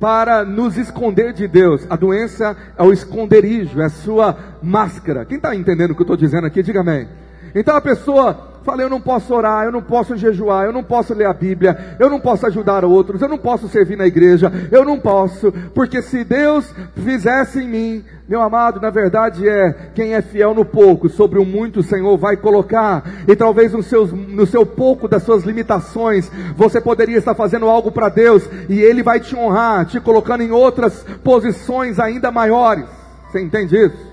para 0.00 0.44
nos 0.44 0.76
esconder 0.76 1.32
de 1.32 1.46
Deus. 1.46 1.86
A 1.90 1.96
doença 1.96 2.56
é 2.76 2.82
o 2.82 2.92
esconderijo, 2.92 3.80
é 3.80 3.84
a 3.84 3.90
sua 3.90 4.36
máscara. 4.62 5.24
Quem 5.24 5.36
está 5.36 5.54
entendendo 5.54 5.90
o 5.90 5.94
que 5.94 6.00
eu 6.00 6.04
estou 6.04 6.16
dizendo 6.16 6.46
aqui, 6.46 6.62
diga 6.62 6.80
amém. 6.80 7.08
Então 7.54 7.76
a 7.76 7.80
pessoa 7.80 8.51
Falei, 8.64 8.86
eu 8.86 8.90
não 8.90 9.00
posso 9.00 9.34
orar, 9.34 9.64
eu 9.64 9.72
não 9.72 9.82
posso 9.82 10.16
jejuar, 10.16 10.66
eu 10.66 10.72
não 10.72 10.84
posso 10.84 11.12
ler 11.12 11.26
a 11.26 11.32
Bíblia, 11.32 11.96
eu 11.98 12.08
não 12.08 12.20
posso 12.20 12.46
ajudar 12.46 12.84
outros, 12.84 13.20
eu 13.20 13.28
não 13.28 13.38
posso 13.38 13.68
servir 13.68 13.96
na 13.96 14.06
igreja, 14.06 14.52
eu 14.70 14.84
não 14.84 15.00
posso, 15.00 15.50
porque 15.74 16.00
se 16.00 16.22
Deus 16.22 16.72
fizesse 16.94 17.60
em 17.60 17.68
mim, 17.68 18.04
meu 18.28 18.40
amado, 18.40 18.80
na 18.80 18.90
verdade 18.90 19.48
é 19.48 19.90
quem 19.94 20.14
é 20.14 20.22
fiel 20.22 20.54
no 20.54 20.64
pouco, 20.64 21.08
sobre 21.08 21.40
o 21.40 21.44
muito 21.44 21.80
o 21.80 21.82
Senhor 21.82 22.16
vai 22.16 22.36
colocar, 22.36 23.02
e 23.26 23.34
talvez 23.34 23.72
no, 23.72 23.82
seus, 23.82 24.12
no 24.12 24.46
seu 24.46 24.64
pouco 24.64 25.08
das 25.08 25.24
suas 25.24 25.42
limitações, 25.42 26.30
você 26.56 26.80
poderia 26.80 27.18
estar 27.18 27.34
fazendo 27.34 27.68
algo 27.68 27.90
para 27.90 28.08
Deus, 28.08 28.48
e 28.68 28.80
Ele 28.80 29.02
vai 29.02 29.18
te 29.18 29.34
honrar, 29.34 29.86
te 29.86 29.98
colocando 29.98 30.42
em 30.42 30.52
outras 30.52 31.04
posições 31.24 31.98
ainda 31.98 32.30
maiores. 32.30 32.86
Você 33.28 33.40
entende 33.40 33.76
isso? 33.76 34.12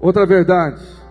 Outra 0.00 0.26
verdade 0.26 1.03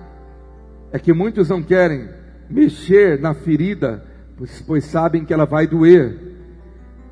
é 0.94 1.00
que 1.00 1.12
muitos 1.12 1.50
não 1.50 1.64
querem 1.64 2.08
mexer 2.48 3.20
na 3.20 3.34
ferida, 3.34 4.06
pois, 4.38 4.62
pois 4.62 4.86
sabem 4.86 5.26
que 5.26 5.34
ela 5.34 5.46
vai 5.46 5.66
doer. 5.66 6.16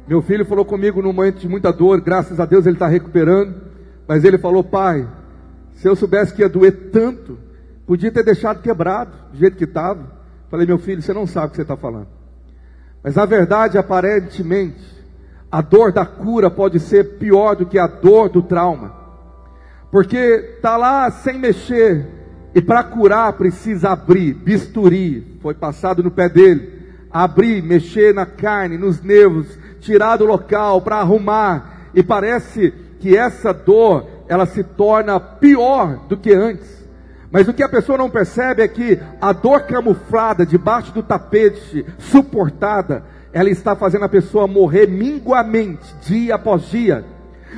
Meu 0.08 0.22
filho 0.22 0.46
falou 0.46 0.64
comigo 0.64 1.02
num 1.02 1.12
momento 1.12 1.40
de 1.40 1.50
muita 1.50 1.74
dor, 1.74 2.00
graças 2.00 2.40
a 2.40 2.46
Deus 2.46 2.68
ele 2.68 2.76
está 2.76 2.88
recuperando, 2.88 3.56
mas 4.08 4.24
ele 4.24 4.38
falou: 4.38 4.64
Pai, 4.64 5.08
se 5.74 5.88
eu 5.88 5.96
soubesse 5.96 6.32
que 6.32 6.44
ia 6.44 6.48
doer 6.48 6.92
tanto, 6.92 7.40
podia 7.88 8.12
ter 8.12 8.24
deixado 8.24 8.62
quebrado, 8.62 9.12
do 9.32 9.40
jeito 9.40 9.58
que 9.58 9.64
estava. 9.64 10.22
Falei: 10.48 10.68
Meu 10.68 10.78
filho, 10.78 11.02
você 11.02 11.12
não 11.12 11.26
sabe 11.26 11.48
o 11.48 11.50
que 11.50 11.56
você 11.56 11.64
está 11.64 11.76
falando. 11.76 12.08
Mas 13.04 13.18
a 13.18 13.26
verdade, 13.26 13.80
aparentemente, 13.80 14.86
a 15.52 15.60
dor 15.60 15.92
da 15.92 16.06
cura 16.06 16.52
pode 16.52 16.80
ser 16.80 17.18
pior 17.18 17.56
do 17.56 17.66
que 17.66 17.80
a 17.80 17.88
dor 17.88 18.30
do 18.30 18.44
trauma, 18.44 18.94
porque 19.92 20.18
está 20.56 20.78
lá 20.78 21.10
sem 21.10 21.40
mexer, 21.40 22.21
e 22.54 22.62
para 22.62 22.84
curar 22.84 23.34
precisa 23.34 23.92
abrir, 23.92 24.34
bisturi, 24.34 25.38
foi 25.42 25.54
passado 25.54 26.04
no 26.04 26.12
pé 26.12 26.28
dele. 26.28 26.82
Abrir, 27.10 27.62
mexer 27.62 28.14
na 28.14 28.26
carne, 28.26 28.78
nos 28.78 29.02
nervos, 29.02 29.48
tirar 29.80 30.18
do 30.18 30.26
local 30.26 30.82
para 30.82 30.98
arrumar. 30.98 31.90
E 31.94 32.04
parece 32.04 32.74
que 33.00 33.18
essa 33.18 33.54
dor, 33.54 34.06
ela 34.28 34.46
se 34.46 34.64
torna 34.64 35.20
pior 35.20 36.08
do 36.08 36.18
que 36.18 36.34
antes. 36.34 36.82
Mas 37.32 37.48
o 37.48 37.54
que 37.54 37.64
a 37.64 37.70
pessoa 37.70 37.98
não 37.98 38.10
percebe 38.10 38.62
é 38.62 38.68
que 38.68 39.00
a 39.22 39.32
dor 39.32 39.62
camuflada 39.62 40.46
debaixo 40.46 40.94
do 40.94 41.02
tapete, 41.02 41.86
suportada, 41.98 43.04
ela 43.32 43.50
está 43.50 43.76
fazendo 43.76 44.04
a 44.04 44.10
pessoa 44.10 44.48
morrer 44.48 44.88
minguamente, 44.88 45.96
dia 46.02 46.36
após 46.36 46.70
dia. 46.70 47.06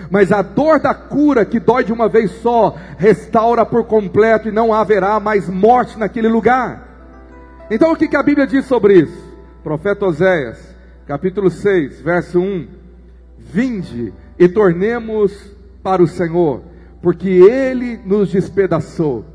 Mas 0.10 0.32
a 0.32 0.42
dor 0.42 0.80
da 0.80 0.94
cura, 0.94 1.46
que 1.46 1.60
dói 1.60 1.84
de 1.84 1.94
uma 1.94 2.08
vez 2.08 2.32
só, 2.42 2.76
restaura 2.98 3.66
por 3.66 3.86
completo 3.86 4.50
e 4.50 4.52
não 4.52 4.74
haverá 4.74 5.20
mais 5.20 5.50
morte 5.50 5.98
naquele 5.98 6.28
lugar. 6.28 6.88
Então 7.70 7.92
o 7.92 7.96
que, 7.96 8.16
a 8.16 8.24
Bíblia 8.24 8.46
diz 8.46 8.66
sobre 8.66 9.00
isso? 9.00 9.34
Profeta 9.64 10.06
Oséias, 10.06 10.76
capítulo 11.08 11.50
6, 11.50 12.02
verso 12.02 12.40
1: 12.40 12.68
Vinde 13.38 14.14
e 14.38 14.48
tornemos 14.48 15.52
para 15.82 16.04
o 16.04 16.08
Senhor, 16.08 16.62
porque 17.02 17.30
Ele 17.30 18.00
nos 18.06 18.32
despedaçou, 18.32 19.26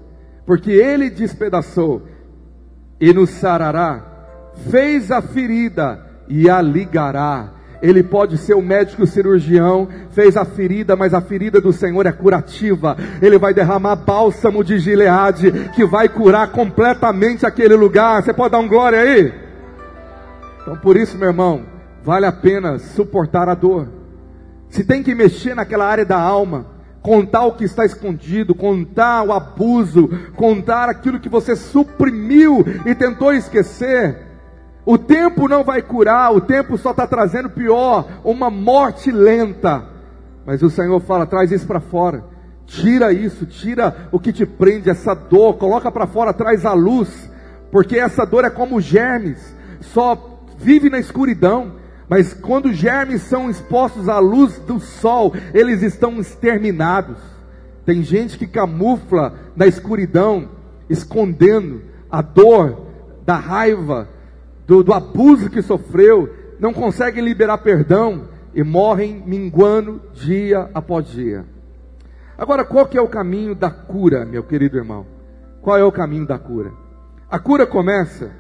porque 0.47 0.71
Ele 0.71 1.11
despedaçou 1.11 2.03
e 3.01 3.13
nos 3.13 3.31
sarará, 3.31 4.05
fez 4.71 5.11
a 5.11 5.23
ferida 5.23 6.05
e 6.29 6.51
a 6.51 6.61
ligará 6.61 7.58
ele 7.81 8.03
pode 8.03 8.37
ser 8.39 8.55
o 8.55 8.63
médico 8.63 9.07
cirurgião, 9.07 9.89
fez 10.11 10.37
a 10.37 10.45
ferida, 10.45 10.97
mas 10.97 11.15
a 11.15 11.21
ferida 11.21 11.61
do 11.61 11.73
Senhor 11.73 12.07
é 12.07 12.13
curativa. 12.13 12.97
Ele 13.23 13.39
vai 13.39 13.55
derramar 13.55 13.97
bálsamo 13.97 14.65
de 14.65 14.79
Gileade, 14.79 15.71
que 15.75 15.85
vai 15.85 16.09
curar 16.09 16.51
completamente 16.51 17.47
aquele 17.47 17.75
lugar. 17.75 18.23
Você 18.23 18.33
pode 18.33 18.53
dar 18.53 18.59
um 18.59 18.69
glória 18.69 19.01
aí? 19.01 19.33
Então 20.63 20.77
por 20.77 20.97
isso, 20.97 21.17
meu 21.17 21.29
irmão, 21.29 21.63
vale 22.05 22.27
a 22.27 22.33
pena 22.33 22.79
suportar 22.79 23.49
a 23.49 23.55
dor. 23.55 23.89
Se 24.69 24.85
tem 24.85 25.03
que 25.03 25.15
mexer 25.15 25.55
naquela 25.55 25.87
área 25.87 26.05
da 26.05 26.21
alma, 26.21 26.67
contar 27.01 27.45
o 27.45 27.53
que 27.53 27.65
está 27.65 27.87
escondido, 27.87 28.55
contar 28.55 29.23
o 29.23 29.33
abuso, 29.33 30.09
contar 30.37 30.89
aquilo 30.89 31.21
que 31.21 31.29
você 31.29 31.57
suprimiu 31.57 32.65
e 32.85 32.95
tentou 32.95 33.33
esquecer, 33.33 34.28
o 34.91 34.97
tempo 34.97 35.47
não 35.47 35.63
vai 35.63 35.83
curar, 35.83 36.35
o 36.35 36.41
tempo 36.41 36.79
só 36.79 36.93
está 36.93 37.07
trazendo 37.07 37.51
pior, 37.51 38.09
uma 38.25 38.49
morte 38.49 39.13
lenta. 39.13 39.85
Mas 40.47 40.63
o 40.63 40.71
Senhor 40.71 40.99
fala: 41.01 41.27
traz 41.27 41.53
isso 41.53 41.67
para 41.67 41.79
fora, 41.79 42.25
tira 42.65 43.13
isso, 43.13 43.45
tira 43.45 44.09
o 44.11 44.19
que 44.19 44.33
te 44.33 44.47
prende, 44.47 44.89
essa 44.89 45.13
dor, 45.13 45.59
coloca 45.59 45.93
para 45.93 46.07
fora, 46.07 46.33
traz 46.33 46.65
a 46.65 46.73
luz, 46.73 47.31
porque 47.71 47.99
essa 47.99 48.25
dor 48.25 48.47
é 48.47 48.51
como 48.51 48.81
germes, 48.81 49.55
só 49.83 50.41
vive 50.57 50.89
na 50.89 50.99
escuridão. 50.99 51.73
Mas 52.09 52.33
quando 52.33 52.73
germes 52.73 53.21
são 53.21 53.51
expostos 53.51 54.09
à 54.09 54.19
luz 54.19 54.59
do 54.61 54.81
sol, 54.81 55.35
eles 55.53 55.83
estão 55.83 56.19
exterminados. 56.19 57.19
Tem 57.85 58.03
gente 58.03 58.39
que 58.39 58.47
camufla 58.47 59.35
na 59.55 59.67
escuridão, 59.67 60.49
escondendo 60.89 61.83
a 62.11 62.23
dor, 62.23 62.87
da 63.27 63.37
raiva, 63.37 64.09
do, 64.69 64.83
do 64.85 64.93
abuso 64.93 65.49
que 65.49 65.63
sofreu, 65.63 66.29
não 66.61 66.75
conseguem 66.75 67.25
liberar 67.25 67.57
perdão 67.59 68.29
e 68.55 68.63
morrem 68.63 69.23
minguando 69.27 70.03
dia 70.13 70.69
após 70.75 71.07
dia. 71.09 71.47
Agora, 72.37 72.65
qual 72.65 72.87
que 72.87 72.99
é 72.99 73.01
o 73.01 73.09
caminho 73.09 73.55
da 73.55 73.71
cura, 73.71 74.27
meu 74.27 74.45
querido 74.45 74.77
irmão? 74.77 75.07
Qual 75.63 75.77
é 75.77 75.83
o 75.83 75.91
caminho 75.91 76.27
da 76.27 76.39
cura? 76.39 76.71
A 77.31 77.39
cura 77.39 77.67
começa 77.67 78.31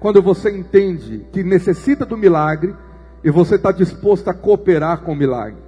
quando 0.00 0.20
você 0.20 0.50
entende 0.50 1.24
que 1.32 1.44
necessita 1.44 2.04
do 2.04 2.18
milagre 2.18 2.74
e 3.22 3.30
você 3.30 3.54
está 3.54 3.70
disposto 3.70 4.28
a 4.28 4.34
cooperar 4.34 5.02
com 5.02 5.12
o 5.12 5.16
milagre. 5.16 5.62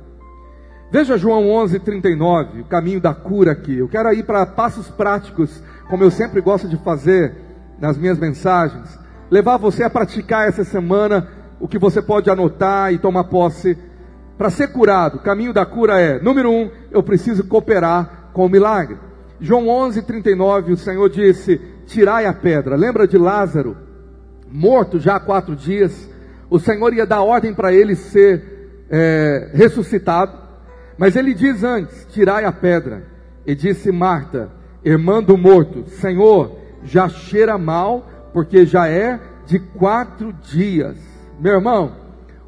Veja 0.90 1.16
João 1.16 1.49
11, 1.49 1.79
39, 1.79 2.61
o 2.62 2.64
caminho 2.64 3.01
da 3.01 3.14
cura 3.14 3.53
aqui. 3.53 3.79
Eu 3.79 3.88
quero 3.88 4.12
ir 4.12 4.25
para 4.25 4.46
passos 4.46 4.90
práticos, 4.90 5.62
como 5.88 6.03
eu 6.03 6.11
sempre 6.11 6.40
gosto 6.40 6.68
de 6.68 6.77
fazer 6.77 7.35
nas 7.79 7.96
minhas 7.96 8.18
mensagens. 8.18 9.06
Levar 9.31 9.57
você 9.57 9.83
a 9.83 9.91
praticar 9.91 10.49
essa 10.49 10.65
semana 10.65 11.29
o 11.59 11.67
que 11.67 11.79
você 11.79 12.01
pode 12.03 12.31
anotar 12.31 12.93
e 12.93 12.99
tomar 12.99 13.25
posse. 13.25 13.77
Para 14.37 14.51
ser 14.51 14.69
curado, 14.69 15.17
o 15.17 15.23
caminho 15.23 15.53
da 15.53 15.65
cura 15.65 16.01
é: 16.01 16.21
número 16.21 16.51
um, 16.51 16.71
eu 16.91 17.03
preciso 17.03 17.45
cooperar 17.45 18.31
com 18.33 18.47
o 18.47 18.49
milagre. 18.49 18.99
João 19.41 19.69
11, 19.69 20.03
39, 20.03 20.73
o 20.73 20.77
Senhor 20.77 21.09
disse: 21.09 21.61
Tirai 21.87 22.27
a 22.27 22.33
pedra. 22.33 22.77
Lembra 22.77 23.07
de 23.07 23.17
Lázaro, 23.17 23.77
morto 24.51 24.99
já 24.99 25.17
há 25.17 25.21
quatro 25.21 25.57
dias? 25.57 26.09
o 26.49 26.59
Senhor 26.59 26.93
ia 26.95 27.07
dar 27.07 27.23
ordem 27.23 27.53
para 27.53 27.73
ele 27.73 27.95
ser 27.95 28.85
é, 28.89 29.51
ressuscitado, 29.53 30.33
mas 30.97 31.17
ele 31.17 31.35
diz 31.35 31.62
antes: 31.62 32.07
tirai 32.11 32.45
a 32.45 32.53
pedra. 32.53 33.15
E 33.45 33.55
disse 33.55 33.93
Marta, 33.93 34.51
irmã 34.85 35.23
do 35.23 35.37
morto: 35.37 35.89
Senhor, 35.89 36.59
já 36.83 37.09
cheira 37.09 37.57
mal, 37.59 38.09
porque 38.37 38.66
já 38.66 38.87
é 38.87 39.18
de 39.46 39.59
quatro 39.59 40.31
dias. 40.31 40.99
Meu 41.40 41.55
irmão, 41.55 41.96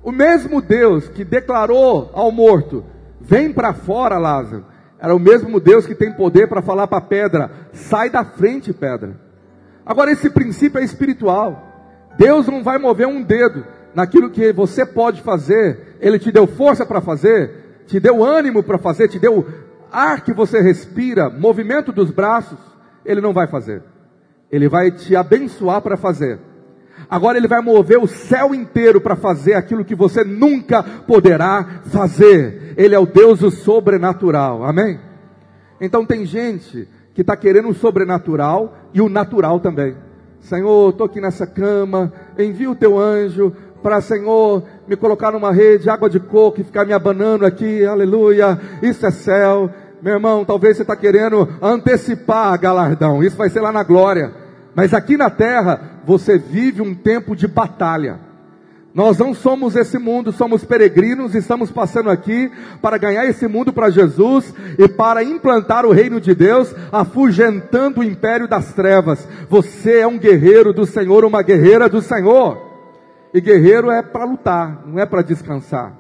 o 0.03 0.13
mesmo 0.13 0.61
Deus 0.61 1.09
que 1.09 1.25
declarou 1.25 2.11
ao 2.13 2.31
morto: 2.31 2.85
Vem 3.19 3.51
para 3.51 3.73
fora, 3.73 4.19
Lázaro. 4.19 4.67
Era 5.01 5.17
o 5.17 5.19
mesmo 5.19 5.59
Deus 5.59 5.87
que 5.87 5.95
tem 5.95 6.13
poder 6.13 6.47
para 6.47 6.61
falar 6.61 6.89
para 6.89 6.99
a 6.99 7.01
pedra: 7.01 7.51
Sai 7.73 8.11
da 8.11 8.23
frente, 8.23 8.71
pedra. 8.71 9.19
Agora, 9.87 10.11
esse 10.11 10.29
princípio 10.29 10.79
é 10.79 10.85
espiritual. 10.85 11.67
Deus 12.19 12.47
não 12.49 12.63
vai 12.63 12.77
mover 12.77 13.07
um 13.07 13.23
dedo 13.23 13.65
naquilo 13.95 14.29
que 14.29 14.53
você 14.53 14.85
pode 14.85 15.23
fazer, 15.23 15.97
Ele 16.03 16.19
te 16.19 16.31
deu 16.31 16.47
força 16.47 16.85
para 16.85 17.01
fazer, 17.01 17.85
te 17.87 17.99
deu 17.99 18.23
ânimo 18.23 18.63
para 18.63 18.77
fazer, 18.77 19.09
te 19.09 19.19
deu 19.19 19.47
ar 19.91 20.21
que 20.21 20.35
você 20.35 20.61
respira, 20.61 21.31
movimento 21.31 21.93
dos 21.93 22.11
braços, 22.11 22.59
Ele 23.07 23.23
não 23.23 23.33
vai 23.33 23.47
fazer. 23.47 23.83
Ele 24.51 24.69
vai 24.69 24.91
te 24.91 25.15
abençoar 25.15 25.83
para 25.83 25.97
fazer. 25.97 26.39
Agora 27.09 27.39
Ele 27.39 27.49
vai 27.49 27.63
mover 27.63 27.99
o 27.99 28.07
céu 28.07 28.55
inteiro 28.55 29.01
para 29.01 29.17
fazer 29.17 29.55
aquilo 29.55 29.85
que 29.85 29.95
você 29.95 30.25
nunca 30.25 30.83
poderá 30.83 31.83
fazer. 31.87 32.75
Ele 32.77 32.95
é 32.95 32.99
o 32.99 33.07
Deus 33.07 33.41
do 33.41 33.51
sobrenatural. 33.51 34.65
Amém? 34.65 35.01
Então 35.81 36.05
tem 36.05 36.27
gente 36.27 36.89
que 37.15 37.23
está 37.23 37.37
querendo 37.37 37.69
o 37.69 37.75
sobrenatural 37.75 38.77
e 38.93 39.01
o 39.01 39.09
natural 39.09 39.61
também. 39.61 39.97
Senhor, 40.41 40.91
estou 40.91 41.07
aqui 41.07 41.21
nessa 41.21 41.47
cama, 41.47 42.13
envia 42.39 42.71
o 42.71 42.77
teu 42.77 42.99
anjo, 42.99 43.53
para, 43.83 44.01
Senhor, 44.01 44.63
me 44.87 44.97
colocar 44.97 45.31
numa 45.31 45.53
rede, 45.53 45.91
água 45.91 46.09
de 46.09 46.19
coco 46.21 46.61
e 46.61 46.65
ficar 46.65 46.85
me 46.85 46.93
abanando 46.93 47.45
aqui, 47.45 47.85
aleluia, 47.85 48.59
isso 48.83 49.07
é 49.07 49.11
céu. 49.11 49.71
Meu 50.01 50.15
irmão, 50.15 50.45
talvez 50.45 50.77
você 50.77 50.83
está 50.83 50.95
querendo 50.95 51.49
antecipar 51.61 52.59
galardão, 52.61 53.23
isso 53.23 53.37
vai 53.37 53.51
ser 53.51 53.61
lá 53.61 53.73
na 53.73 53.83
glória. 53.83 54.33
Mas 54.75 54.95
aqui 54.95 55.17
na 55.17 55.31
terra, 55.31 56.01
você 56.05 56.39
vive 56.39 56.81
um 56.81 56.95
tempo 56.95 57.35
de 57.35 57.47
batalha. 57.47 58.21
Nós 58.95 59.19
não 59.19 59.33
somos 59.33 59.77
esse 59.77 59.99
mundo, 59.99 60.33
somos 60.33 60.65
peregrinos, 60.65 61.35
estamos 61.35 61.71
passando 61.71 62.11
aqui 62.11 62.51
para 62.83 62.99
ganhar 62.99 63.27
esse 63.27 63.47
mundo 63.47 63.73
para 63.73 63.91
Jesus 63.91 64.53
e 64.79 64.89
para 64.89 65.23
implantar 65.23 65.87
o 65.87 65.93
reino 65.93 66.21
de 66.21 66.35
Deus, 66.35 66.75
afugentando 66.91 68.01
o 68.01 68.05
império 68.05 68.49
das 68.49 68.73
trevas. 68.73 69.29
Você 69.49 70.01
é 70.01 70.07
um 70.07 70.19
guerreiro 70.19 70.73
do 70.73 70.85
Senhor, 70.85 71.25
uma 71.25 71.43
guerreira 71.43 71.89
do 71.89 72.01
Senhor. 72.01 72.59
E 73.33 73.41
guerreiro 73.41 73.91
é 73.91 74.03
para 74.03 74.25
lutar, 74.25 74.83
não 74.87 74.99
é 74.99 75.07
para 75.07 75.23
descansar. 75.23 75.93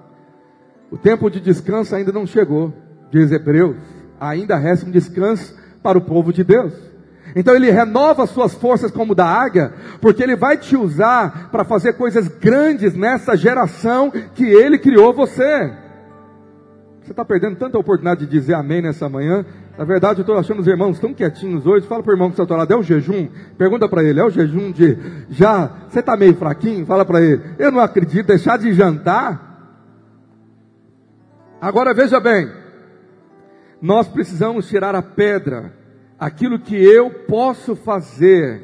O 0.91 0.97
tempo 0.97 1.31
de 1.31 1.41
descanso 1.41 1.95
ainda 1.95 2.11
não 2.11 2.27
chegou, 2.27 2.73
diz 3.13 3.31
Hebreus. 3.31 3.77
Ainda 4.19 4.57
resta 4.57 4.87
um 4.87 4.91
descanso 4.91 5.55
para 5.83 5.99
o 5.99 6.01
povo 6.01 6.33
de 6.33 6.43
Deus. 6.43 6.88
Então 7.39 7.55
ele 7.55 7.71
renova 7.71 8.27
suas 8.27 8.53
forças 8.53 8.91
como 8.91 9.15
da 9.15 9.25
águia, 9.25 9.73
porque 10.01 10.21
ele 10.21 10.35
vai 10.35 10.57
te 10.57 10.77
usar 10.77 11.51
para 11.53 11.63
fazer 11.63 11.93
coisas 11.93 12.27
grandes 12.27 12.97
nessa 12.97 13.37
geração 13.37 14.11
que 14.11 14.45
ele 14.45 14.77
criou 14.77 15.15
você. 15.15 15.73
Você 17.01 17.13
está 17.13 17.25
perdendo 17.25 17.55
tanta 17.55 17.79
oportunidade 17.79 18.27
de 18.27 18.27
dizer 18.27 18.55
amém 18.55 18.83
nessa 18.83 19.09
manhã. 19.09 19.47
Na 19.79 19.85
verdade, 19.85 20.19
eu 20.19 20.23
estou 20.23 20.37
achando 20.37 20.59
os 20.59 20.67
irmãos 20.67 20.99
tão 20.99 21.15
quietinhos 21.15 21.65
hoje. 21.65 21.87
Fala 21.87 22.03
para 22.03 22.11
o 22.11 22.15
irmão 22.15 22.29
que 22.29 22.43
está 22.43 22.53
ao 22.53 22.59
lado, 22.59 22.73
é 22.73 22.77
o 22.77 22.83
jejum? 22.83 23.29
Pergunta 23.57 23.89
para 23.89 24.03
ele, 24.03 24.19
é 24.19 24.25
o 24.25 24.31
jejum 24.31 24.73
de 24.73 24.99
já, 25.31 25.71
você 25.89 26.01
está 26.01 26.17
meio 26.17 26.35
fraquinho? 26.35 26.85
Fala 26.87 27.05
para 27.05 27.23
ele, 27.23 27.41
eu 27.57 27.71
não 27.71 27.79
acredito, 27.79 28.27
deixar 28.27 28.59
de 28.59 28.73
jantar? 28.73 29.79
Agora 31.61 31.95
veja 31.95 32.19
bem, 32.19 32.51
nós 33.81 34.09
precisamos 34.09 34.67
tirar 34.67 34.97
a 34.97 35.03
pedra, 35.03 35.73
aquilo 36.19 36.59
que 36.59 36.75
eu 36.75 37.11
posso 37.11 37.77
fazer. 37.77 38.63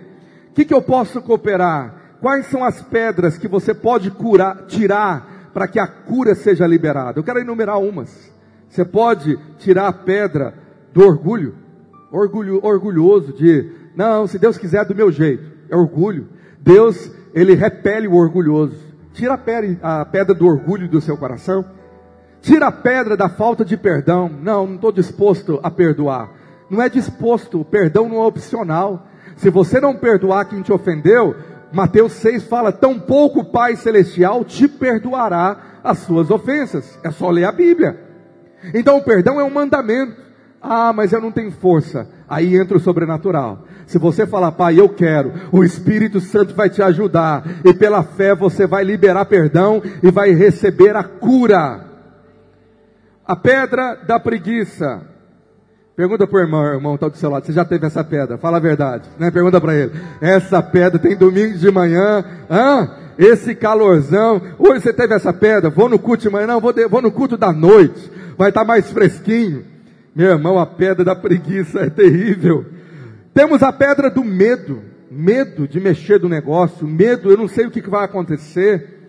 O 0.51 0.55
que, 0.55 0.65
que 0.65 0.75
eu 0.75 0.83
posso 0.83 1.21
cooperar? 1.23 2.17
Quais 2.21 2.47
são 2.47 2.65
as 2.65 2.83
pedras 2.83 3.37
que 3.39 3.47
você 3.47 3.75
pode 3.75 4.11
curar, 4.11 4.67
tirar 4.67 5.51
para 5.53 5.69
que 5.69 5.79
a 5.79 5.87
cura 5.87 6.35
seja 6.35 6.67
liberada? 6.67 7.19
Eu 7.19 7.25
quero 7.25 7.41
enumerar 7.41 7.79
umas. 7.79 8.33
Você 8.69 8.85
pode 8.85 9.39
tirar 9.59 9.89
a 9.89 9.93
pedra 9.93 10.55
do 10.93 11.03
orgulho, 11.03 11.55
orgulho 12.11 12.61
orgulhoso 12.65 13.33
de, 13.33 13.71
não, 13.95 14.27
se 14.27 14.39
Deus 14.39 14.59
quiser 14.59 14.83
é 14.83 14.85
do 14.85 14.95
meu 14.95 15.13
jeito, 15.13 15.45
é 15.69 15.77
orgulho. 15.77 16.29
Deus, 16.61 17.11
ele 17.35 17.55
repele 17.55 18.09
o 18.09 18.15
orgulhoso. 18.15 18.77
Tira 19.13 19.35
a 19.35 19.39
pedra, 19.39 19.79
a 19.83 20.05
pedra 20.05 20.35
do 20.35 20.47
orgulho 20.47 20.89
do 20.89 21.01
seu 21.01 21.17
coração. 21.17 21.65
Tira 22.41 22.67
a 22.67 22.73
pedra 22.73 23.17
da 23.17 23.29
falta 23.29 23.65
de 23.65 23.77
perdão. 23.77 24.29
Não, 24.29 24.67
não 24.67 24.75
estou 24.75 24.91
disposto 24.91 25.61
a 25.63 25.71
perdoar. 25.71 26.31
Não 26.71 26.83
é 26.83 26.89
disposto, 26.89 27.61
o 27.61 27.65
perdão 27.65 28.09
não 28.09 28.23
é 28.23 28.27
opcional. 28.27 29.07
Se 29.37 29.51
você 29.51 29.81
não 29.81 29.95
perdoar 29.95 30.47
quem 30.47 30.63
te 30.63 30.73
ofendeu, 30.73 31.35
Mateus 31.73 32.13
6 32.13 32.45
fala: 32.45 32.73
Tão 32.73 32.99
pouco 32.99 33.41
o 33.41 33.45
Pai 33.45 33.77
Celestial 33.77 34.45
te 34.45 34.69
perdoará 34.69 35.81
as 35.83 35.99
suas 35.99 36.31
ofensas. 36.31 36.99
É 37.03 37.11
só 37.11 37.31
ler 37.31 37.45
a 37.45 37.53
Bíblia. 37.53 38.01
Então 38.73 38.97
o 38.97 39.03
perdão 39.03 39.41
é 39.41 39.45
um 39.45 39.51
mandamento. 39.51 40.23
Ah, 40.63 40.95
mas 40.95 41.13
eu 41.13 41.21
não 41.21 41.31
tenho 41.31 41.51
força. 41.51 42.09
Aí 42.27 42.57
entra 42.57 42.77
o 42.77 42.81
sobrenatural. 42.81 43.67
Se 43.87 43.99
você 43.99 44.27
falar, 44.27 44.53
pai, 44.53 44.81
eu 44.81 44.89
quero, 44.89 45.31
o 45.53 45.63
Espírito 45.63 46.21
Santo 46.21 46.55
vai 46.55 46.71
te 46.71 46.83
ajudar. 46.83 47.45
E 47.63 47.75
pela 47.75 48.03
fé 48.03 48.35
você 48.35 48.67
vai 48.67 48.83
liberar 48.83 49.27
perdão 49.27 49.83
e 50.03 50.11
vai 50.11 50.31
receber 50.31 50.97
a 50.97 51.05
cura. 51.05 51.85
A 53.27 53.37
pedra 53.37 53.95
da 54.07 54.19
preguiça. 54.19 55.03
Pergunta 55.97 56.27
para 56.27 56.39
o 56.39 56.41
irmão, 56.41 56.65
irmão 56.65 56.95
está 56.97 57.09
do 57.09 57.17
seu 57.17 57.31
lado, 57.31 57.47
você 57.47 57.53
já 57.53 57.65
teve 57.65 57.87
essa 57.87 58.03
pedra? 58.03 58.37
Fala 58.37 58.57
a 58.57 58.61
verdade, 58.61 59.09
né? 59.19 59.31
Pergunta 59.31 59.61
para 59.61 59.75
ele. 59.75 59.93
Essa 60.21 60.61
pedra 60.61 60.99
tem 60.99 61.17
domingo 61.17 61.57
de 61.57 61.71
manhã, 61.71 62.25
hã? 62.51 62.91
Esse 63.17 63.55
calorzão. 63.55 64.43
Hoje 64.59 64.81
você 64.81 64.93
teve 64.93 65.15
essa 65.15 65.33
pedra? 65.33 65.71
Vou 65.71 65.89
no 65.89 65.99
culto 65.99 66.25
de 66.25 66.31
manhã? 66.31 66.49
Não, 66.49 66.61
vou, 66.61 66.73
de, 66.73 66.89
vou 66.89 67.01
no 67.01 67.13
culto 67.13 67.37
da 67.37 67.53
noite 67.53 68.11
vai 68.37 68.49
estar 68.49 68.65
mais 68.65 68.91
fresquinho. 68.91 69.65
Meu 70.15 70.31
irmão, 70.31 70.59
a 70.59 70.67
pedra 70.67 71.05
da 71.05 71.15
preguiça 71.15 71.81
é 71.81 71.91
terrível. 71.91 72.67
Temos 73.33 73.63
a 73.63 73.73
pedra 73.73 74.11
do 74.11 74.25
medo. 74.25 74.83
medo 75.11 75.69
de 75.69 75.79
mexer 75.81 76.19
do 76.19 76.29
negócio, 76.29 76.87
medo, 76.87 77.31
eu 77.31 77.37
não 77.37 77.47
sei 77.47 77.67
o 77.67 77.71
que 77.71 77.89
vai 77.89 78.05
acontecer. 78.05 79.09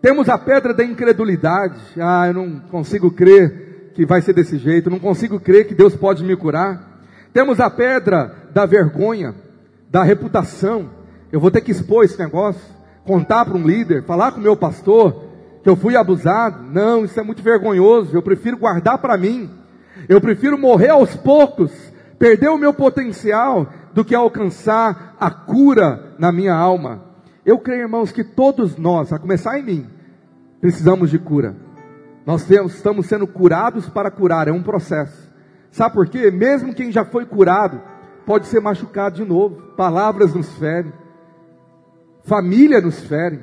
Temos 0.00 0.28
a 0.28 0.38
pedra 0.38 0.72
da 0.72 0.84
incredulidade. 0.84 1.80
Ah, 1.98 2.28
eu 2.28 2.34
não 2.34 2.60
consigo 2.60 3.10
crer 3.10 3.67
que 3.98 4.06
vai 4.06 4.22
ser 4.22 4.32
desse 4.32 4.56
jeito, 4.58 4.88
não 4.88 5.00
consigo 5.00 5.40
crer 5.40 5.66
que 5.66 5.74
Deus 5.74 5.96
pode 5.96 6.22
me 6.22 6.36
curar. 6.36 7.00
Temos 7.32 7.58
a 7.58 7.68
pedra 7.68 8.32
da 8.54 8.64
vergonha, 8.64 9.34
da 9.90 10.04
reputação. 10.04 10.88
Eu 11.32 11.40
vou 11.40 11.50
ter 11.50 11.62
que 11.62 11.72
expor 11.72 12.04
esse 12.04 12.16
negócio, 12.16 12.62
contar 13.04 13.44
para 13.44 13.58
um 13.58 13.66
líder, 13.66 14.04
falar 14.04 14.30
com 14.30 14.38
o 14.38 14.42
meu 14.42 14.56
pastor 14.56 15.24
que 15.64 15.68
eu 15.68 15.74
fui 15.74 15.96
abusado. 15.96 16.62
Não, 16.62 17.04
isso 17.04 17.18
é 17.18 17.24
muito 17.24 17.42
vergonhoso. 17.42 18.16
Eu 18.16 18.22
prefiro 18.22 18.56
guardar 18.56 18.98
para 18.98 19.16
mim. 19.16 19.50
Eu 20.08 20.20
prefiro 20.20 20.56
morrer 20.56 20.90
aos 20.90 21.16
poucos, 21.16 21.72
perder 22.20 22.50
o 22.50 22.56
meu 22.56 22.72
potencial, 22.72 23.66
do 23.92 24.04
que 24.04 24.14
alcançar 24.14 25.16
a 25.18 25.28
cura 25.28 26.14
na 26.20 26.30
minha 26.30 26.54
alma. 26.54 27.02
Eu 27.44 27.58
creio, 27.58 27.82
irmãos, 27.82 28.12
que 28.12 28.22
todos 28.22 28.76
nós, 28.76 29.12
a 29.12 29.18
começar 29.18 29.58
em 29.58 29.64
mim, 29.64 29.86
precisamos 30.60 31.10
de 31.10 31.18
cura. 31.18 31.66
Nós 32.28 32.46
estamos 32.50 33.06
sendo 33.06 33.26
curados 33.26 33.88
para 33.88 34.10
curar, 34.10 34.48
é 34.48 34.52
um 34.52 34.62
processo. 34.62 35.32
Sabe 35.70 35.94
por 35.94 36.06
quê? 36.06 36.30
Mesmo 36.30 36.74
quem 36.74 36.92
já 36.92 37.02
foi 37.02 37.24
curado, 37.24 37.80
pode 38.26 38.48
ser 38.48 38.60
machucado 38.60 39.16
de 39.16 39.24
novo. 39.24 39.72
Palavras 39.78 40.34
nos 40.34 40.52
ferem, 40.58 40.92
família 42.24 42.82
nos 42.82 43.00
fere, 43.00 43.40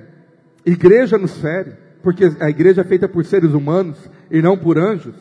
igreja 0.64 1.18
nos 1.18 1.36
fere, 1.36 1.76
porque 2.04 2.32
a 2.40 2.48
igreja 2.48 2.82
é 2.82 2.84
feita 2.84 3.10
por 3.10 3.26
seres 3.26 3.54
humanos 3.54 3.98
e 4.30 4.40
não 4.40 4.56
por 4.56 4.78
anjos. 4.78 5.16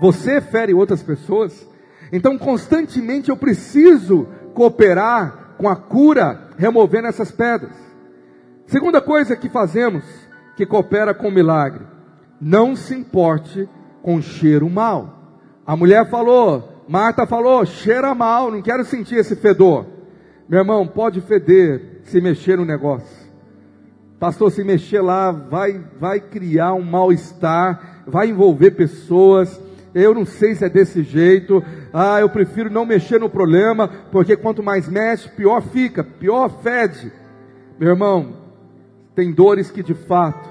Você 0.00 0.40
fere 0.40 0.72
outras 0.72 1.02
pessoas. 1.02 1.68
Então, 2.12 2.38
constantemente 2.38 3.28
eu 3.28 3.36
preciso 3.36 4.28
cooperar 4.54 5.56
com 5.58 5.68
a 5.68 5.74
cura, 5.74 6.50
removendo 6.56 7.08
essas 7.08 7.32
pedras. 7.32 7.74
Segunda 8.68 9.00
coisa 9.00 9.34
que 9.34 9.48
fazemos, 9.48 10.04
que 10.54 10.64
coopera 10.64 11.12
com 11.12 11.26
o 11.26 11.32
milagre, 11.32 11.84
não 12.40 12.74
se 12.74 12.94
importe 12.94 13.68
com 14.02 14.20
cheiro 14.22 14.68
mal. 14.70 15.18
A 15.66 15.76
mulher 15.76 16.08
falou, 16.08 16.84
Marta 16.88 17.26
falou, 17.26 17.64
cheira 17.64 18.14
mal, 18.14 18.50
não 18.50 18.62
quero 18.62 18.84
sentir 18.84 19.16
esse 19.16 19.36
fedor. 19.36 19.86
Meu 20.48 20.58
irmão, 20.58 20.86
pode 20.86 21.20
feder 21.20 22.00
se 22.02 22.20
mexer 22.20 22.56
no 22.56 22.64
negócio. 22.64 23.30
Pastor, 24.18 24.50
se 24.50 24.64
mexer 24.64 25.00
lá, 25.00 25.30
vai, 25.30 25.80
vai 25.98 26.20
criar 26.20 26.74
um 26.74 26.82
mal-estar, 26.82 28.02
vai 28.06 28.28
envolver 28.28 28.72
pessoas. 28.72 29.58
Eu 29.94 30.12
não 30.12 30.26
sei 30.26 30.54
se 30.54 30.64
é 30.64 30.68
desse 30.68 31.02
jeito. 31.02 31.62
Ah, 31.92 32.20
eu 32.20 32.28
prefiro 32.28 32.68
não 32.68 32.84
mexer 32.84 33.20
no 33.20 33.30
problema, 33.30 33.88
porque 34.10 34.36
quanto 34.36 34.62
mais 34.62 34.88
mexe, 34.88 35.28
pior 35.28 35.62
fica, 35.62 36.04
pior 36.04 36.50
fede. 36.60 37.12
Meu 37.78 37.90
irmão, 37.90 38.34
tem 39.14 39.32
dores 39.32 39.70
que 39.70 39.82
de 39.82 39.94
fato, 39.94 40.49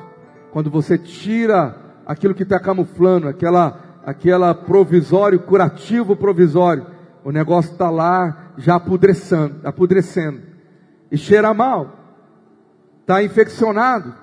quando 0.52 0.70
você 0.70 0.98
tira 0.98 1.76
aquilo 2.06 2.34
que 2.34 2.44
está 2.44 2.60
camuflando, 2.60 3.28
aquela, 3.28 4.02
aquela 4.06 4.54
provisório, 4.54 5.40
curativo 5.40 6.16
provisório, 6.16 6.86
o 7.24 7.32
negócio 7.32 7.72
está 7.72 7.90
lá 7.90 8.54
já 8.58 8.76
apodrecendo, 8.76 9.56
apodrecendo. 9.64 10.42
E 11.12 11.18
cheira 11.18 11.54
mal. 11.54 11.98
Está 13.02 13.24
infeccionado. 13.24 14.14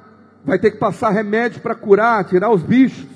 Vai 0.45 0.59
ter 0.59 0.71
que 0.71 0.79
passar 0.79 1.11
remédio 1.11 1.61
para 1.61 1.75
curar, 1.75 2.25
tirar 2.25 2.51
os 2.51 2.63
bichos. 2.63 3.07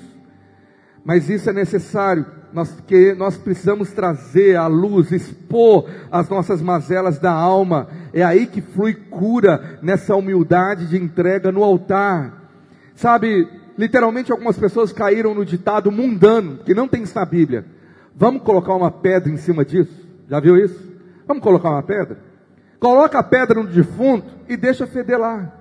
Mas 1.03 1.29
isso 1.29 1.49
é 1.49 1.53
necessário 1.53 2.25
nós, 2.53 2.69
que 2.85 3.13
nós 3.13 3.37
precisamos 3.37 3.91
trazer 3.91 4.55
à 4.55 4.67
luz, 4.67 5.11
expor 5.11 5.89
as 6.11 6.27
nossas 6.29 6.61
mazelas 6.61 7.19
da 7.19 7.31
alma. 7.31 7.87
É 8.13 8.23
aí 8.23 8.45
que 8.45 8.61
flui 8.61 8.93
cura 8.93 9.79
nessa 9.81 10.15
humildade 10.15 10.87
de 10.87 10.97
entrega 10.97 11.51
no 11.51 11.63
altar. 11.63 12.40
Sabe, 13.01 13.49
literalmente 13.75 14.31
algumas 14.31 14.59
pessoas 14.59 14.93
caíram 14.93 15.33
no 15.33 15.43
ditado 15.43 15.91
mundano, 15.91 16.59
que 16.63 16.71
não 16.71 16.87
tem 16.87 17.01
isso 17.01 17.17
na 17.17 17.25
Bíblia. 17.25 17.65
Vamos 18.15 18.43
colocar 18.43 18.75
uma 18.75 18.91
pedra 18.91 19.31
em 19.31 19.37
cima 19.37 19.65
disso? 19.65 20.07
Já 20.29 20.39
viu 20.39 20.55
isso? 20.55 20.87
Vamos 21.27 21.41
colocar 21.41 21.71
uma 21.71 21.81
pedra? 21.81 22.19
Coloca 22.79 23.17
a 23.17 23.23
pedra 23.23 23.59
no 23.59 23.67
defunto 23.67 24.27
e 24.47 24.55
deixa 24.55 24.85
feder 24.85 25.17
lá. 25.17 25.51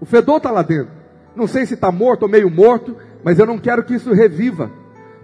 O 0.00 0.04
fedor 0.04 0.38
está 0.38 0.50
lá 0.50 0.62
dentro. 0.62 0.90
Não 1.36 1.46
sei 1.46 1.64
se 1.64 1.74
está 1.74 1.92
morto 1.92 2.24
ou 2.24 2.28
meio 2.28 2.50
morto, 2.50 2.96
mas 3.22 3.38
eu 3.38 3.46
não 3.46 3.56
quero 3.56 3.84
que 3.84 3.94
isso 3.94 4.12
reviva. 4.12 4.68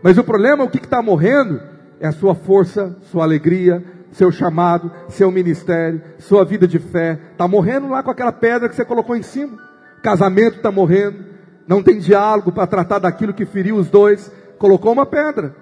Mas 0.04 0.16
o 0.16 0.22
problema, 0.22 0.62
o 0.62 0.70
que 0.70 0.78
está 0.78 1.02
morrendo, 1.02 1.60
é 1.98 2.06
a 2.06 2.12
sua 2.12 2.36
força, 2.36 2.96
sua 3.10 3.24
alegria, 3.24 3.82
seu 4.12 4.30
chamado, 4.30 4.88
seu 5.08 5.32
ministério, 5.32 6.00
sua 6.20 6.44
vida 6.44 6.68
de 6.68 6.78
fé. 6.78 7.18
Está 7.32 7.48
morrendo 7.48 7.88
lá 7.88 8.04
com 8.04 8.10
aquela 8.12 8.30
pedra 8.30 8.68
que 8.68 8.76
você 8.76 8.84
colocou 8.84 9.16
em 9.16 9.22
cima. 9.24 9.58
casamento 10.00 10.58
está 10.58 10.70
morrendo. 10.70 11.25
Não 11.66 11.82
tem 11.82 11.98
diálogo 11.98 12.52
para 12.52 12.66
tratar 12.66 12.98
daquilo 13.00 13.34
que 13.34 13.44
feriu 13.44 13.76
os 13.76 13.88
dois. 13.90 14.30
Colocou 14.58 14.92
uma 14.92 15.06
pedra. 15.06 15.54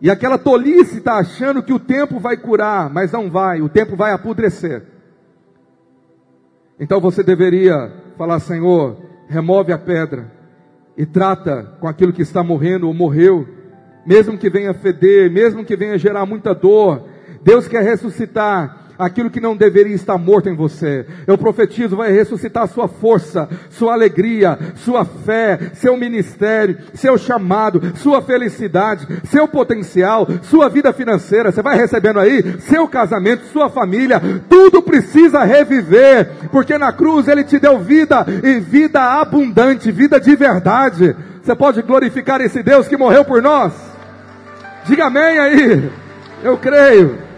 E 0.00 0.10
aquela 0.10 0.36
tolice 0.36 0.98
está 0.98 1.18
achando 1.18 1.62
que 1.62 1.72
o 1.72 1.78
tempo 1.78 2.18
vai 2.18 2.36
curar, 2.36 2.90
mas 2.90 3.12
não 3.12 3.30
vai. 3.30 3.62
O 3.62 3.68
tempo 3.68 3.96
vai 3.96 4.12
apodrecer. 4.12 4.82
Então 6.78 7.00
você 7.00 7.22
deveria 7.22 7.92
falar: 8.18 8.40
Senhor, 8.40 8.96
remove 9.28 9.72
a 9.72 9.78
pedra 9.78 10.30
e 10.96 11.06
trata 11.06 11.76
com 11.80 11.86
aquilo 11.86 12.12
que 12.12 12.22
está 12.22 12.42
morrendo 12.42 12.86
ou 12.86 12.94
morreu, 12.94 13.46
mesmo 14.04 14.36
que 14.36 14.50
venha 14.50 14.74
feder, 14.74 15.30
mesmo 15.30 15.64
que 15.64 15.76
venha 15.76 15.96
gerar 15.96 16.26
muita 16.26 16.54
dor. 16.54 17.04
Deus 17.42 17.68
quer 17.68 17.82
ressuscitar 17.82 18.81
aquilo 18.98 19.30
que 19.30 19.40
não 19.40 19.56
deveria 19.56 19.94
estar 19.94 20.18
morto 20.18 20.48
em 20.48 20.54
você. 20.54 21.06
Eu 21.26 21.36
profetizo, 21.36 21.96
vai 21.96 22.12
ressuscitar 22.12 22.68
sua 22.68 22.88
força, 22.88 23.48
sua 23.70 23.92
alegria, 23.92 24.58
sua 24.76 25.04
fé, 25.04 25.58
seu 25.74 25.96
ministério, 25.96 26.78
seu 26.94 27.16
chamado, 27.18 27.96
sua 27.96 28.22
felicidade, 28.22 29.06
seu 29.24 29.48
potencial, 29.48 30.26
sua 30.42 30.68
vida 30.68 30.92
financeira. 30.92 31.50
Você 31.50 31.62
vai 31.62 31.76
recebendo 31.76 32.20
aí 32.20 32.60
seu 32.60 32.86
casamento, 32.86 33.46
sua 33.46 33.68
família, 33.68 34.20
tudo 34.48 34.82
precisa 34.82 35.44
reviver, 35.44 36.28
porque 36.50 36.76
na 36.78 36.92
cruz 36.92 37.28
ele 37.28 37.44
te 37.44 37.58
deu 37.58 37.78
vida 37.78 38.24
e 38.42 38.60
vida 38.60 39.20
abundante, 39.20 39.90
vida 39.90 40.20
de 40.20 40.34
verdade. 40.36 41.16
Você 41.42 41.54
pode 41.54 41.82
glorificar 41.82 42.40
esse 42.40 42.62
Deus 42.62 42.86
que 42.86 42.96
morreu 42.96 43.24
por 43.24 43.42
nós? 43.42 43.72
Diga 44.84 45.06
amém 45.06 45.38
aí. 45.38 45.90
Eu 46.42 46.56
creio. 46.56 47.31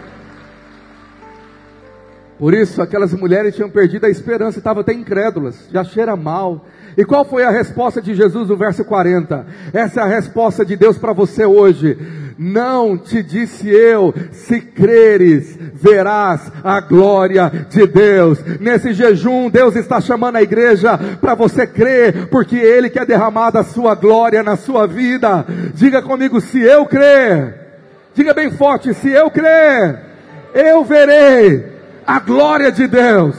Por 2.37 2.53
isso, 2.53 2.81
aquelas 2.81 3.13
mulheres 3.13 3.55
tinham 3.55 3.69
perdido 3.69 4.05
a 4.05 4.09
esperança, 4.09 4.57
estavam 4.57 4.81
até 4.81 4.91
incrédulas, 4.91 5.69
já 5.71 5.83
cheira 5.85 6.17
mal. 6.17 6.65
E 6.97 7.05
qual 7.05 7.23
foi 7.23 7.43
a 7.43 7.49
resposta 7.49 8.01
de 8.01 8.13
Jesus 8.13 8.49
no 8.49 8.57
verso 8.57 8.83
40? 8.83 9.45
Essa 9.73 10.01
é 10.01 10.03
a 10.03 10.07
resposta 10.07 10.65
de 10.65 10.75
Deus 10.75 10.97
para 10.97 11.13
você 11.13 11.45
hoje. 11.45 11.97
Não 12.37 12.97
te 12.97 13.23
disse 13.23 13.69
eu, 13.69 14.13
se 14.31 14.59
creres, 14.59 15.57
verás 15.73 16.51
a 16.61 16.81
glória 16.81 17.49
de 17.69 17.87
Deus. 17.87 18.43
Nesse 18.59 18.93
jejum, 18.93 19.49
Deus 19.49 19.75
está 19.77 20.01
chamando 20.01 20.35
a 20.35 20.43
igreja 20.43 20.97
para 21.21 21.35
você 21.35 21.65
crer, 21.65 22.27
porque 22.27 22.57
Ele 22.57 22.89
quer 22.89 23.05
derramar 23.05 23.55
a 23.55 23.63
sua 23.63 23.95
glória 23.95 24.43
na 24.43 24.57
sua 24.57 24.85
vida. 24.85 25.45
Diga 25.73 26.01
comigo, 26.01 26.41
se 26.41 26.61
eu 26.61 26.85
crer. 26.85 27.61
Diga 28.13 28.33
bem 28.33 28.51
forte, 28.51 28.93
se 28.93 29.09
eu 29.09 29.29
crer, 29.29 30.01
eu 30.53 30.83
verei 30.83 31.74
a 32.05 32.19
glória 32.19 32.71
de 32.71 32.87
Deus. 32.87 33.35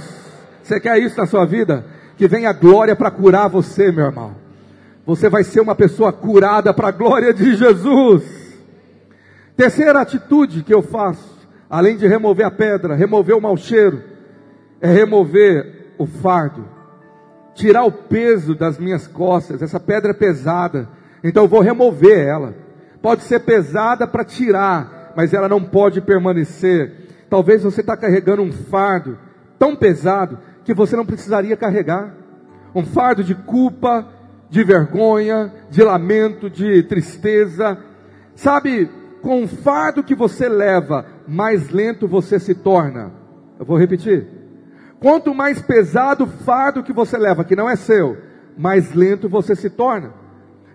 Você 0.62 0.81
quer 0.81 0.98
isso 0.98 1.16
na 1.16 1.26
sua 1.26 1.44
vida? 1.44 1.85
Que 2.16 2.26
venha 2.26 2.50
a 2.50 2.52
glória 2.52 2.96
para 2.96 3.11
curar 3.11 3.48
você, 3.48 3.92
meu 3.92 4.07
irmão. 4.07 4.35
Você 5.05 5.29
vai 5.29 5.44
ser 5.44 5.61
uma 5.61 5.74
pessoa 5.74 6.12
curada 6.12 6.74
para 6.74 6.88
a 6.88 6.92
glória 6.92 7.33
de 7.33 7.55
Jesus. 7.55 8.24
Terceira 9.57 10.00
atitude 10.00 10.64
que 10.64 10.74
eu 10.74 10.83
faço, 10.83 11.46
além 11.70 11.96
de 11.96 12.07
remover 12.07 12.44
a 12.44 12.50
pedra, 12.50 12.97
remover 12.97 13.36
o 13.36 13.41
mau 13.41 13.57
cheiro, 13.57 14.03
é 14.80 14.91
remover 14.91 15.95
o 15.97 16.07
fardo, 16.07 16.68
tirar 17.55 17.84
o 17.84 17.93
peso 17.93 18.55
das 18.55 18.78
minhas 18.78 19.07
costas. 19.07 19.62
Essa 19.62 19.78
pedra 19.78 20.11
é 20.11 20.14
pesada, 20.14 20.88
então 21.22 21.45
eu 21.45 21.49
vou 21.49 21.61
remover 21.61 22.18
ela. 22.18 22.55
Pode 23.01 23.22
ser 23.22 23.41
pesada 23.41 24.07
para 24.07 24.24
tirar, 24.24 25.12
mas 25.16 25.32
ela 25.32 25.49
não 25.49 25.62
pode 25.62 26.01
permanecer 26.01 27.05
Talvez 27.29 27.62
você 27.62 27.81
está 27.81 27.97
carregando 27.97 28.43
um 28.43 28.53
fardo 28.53 29.18
tão 29.59 29.74
pesado 29.74 30.39
que 30.64 30.74
você 30.74 30.97
não 30.97 31.07
precisaria 31.07 31.57
carregar. 31.57 32.14
Um 32.74 32.85
fardo 32.85 33.24
de 33.24 33.35
culpa, 33.35 34.07
de 34.49 34.62
vergonha, 34.62 35.53
de 35.70 35.83
lamento, 35.83 36.49
de 36.49 36.83
tristeza. 36.85 37.79
Sabe, 38.35 38.89
com 39.22 39.43
o 39.43 39.49
fardo 39.49 40.05
que 40.05 40.14
você 40.14 40.49
leva, 40.49 41.07
mais 41.27 41.70
lento 41.70 42.07
você 42.07 42.39
se 42.39 42.55
torna. 42.55 43.12
Eu 43.59 43.64
vou 43.64 43.77
repetir. 43.77 44.27
Quanto 45.01 45.35
mais 45.35 45.61
pesado 45.61 46.24
o 46.24 46.29
fardo 46.29 46.83
que 46.83 46.93
você 46.93 47.18
leva, 47.18 47.45
que 47.45 47.57
não 47.57 47.68
é 47.68 47.77
seu, 47.77 48.16
mais 48.57 48.95
lento 48.95 49.29
você 49.29 49.57
se 49.57 49.68
torna. 49.68 50.12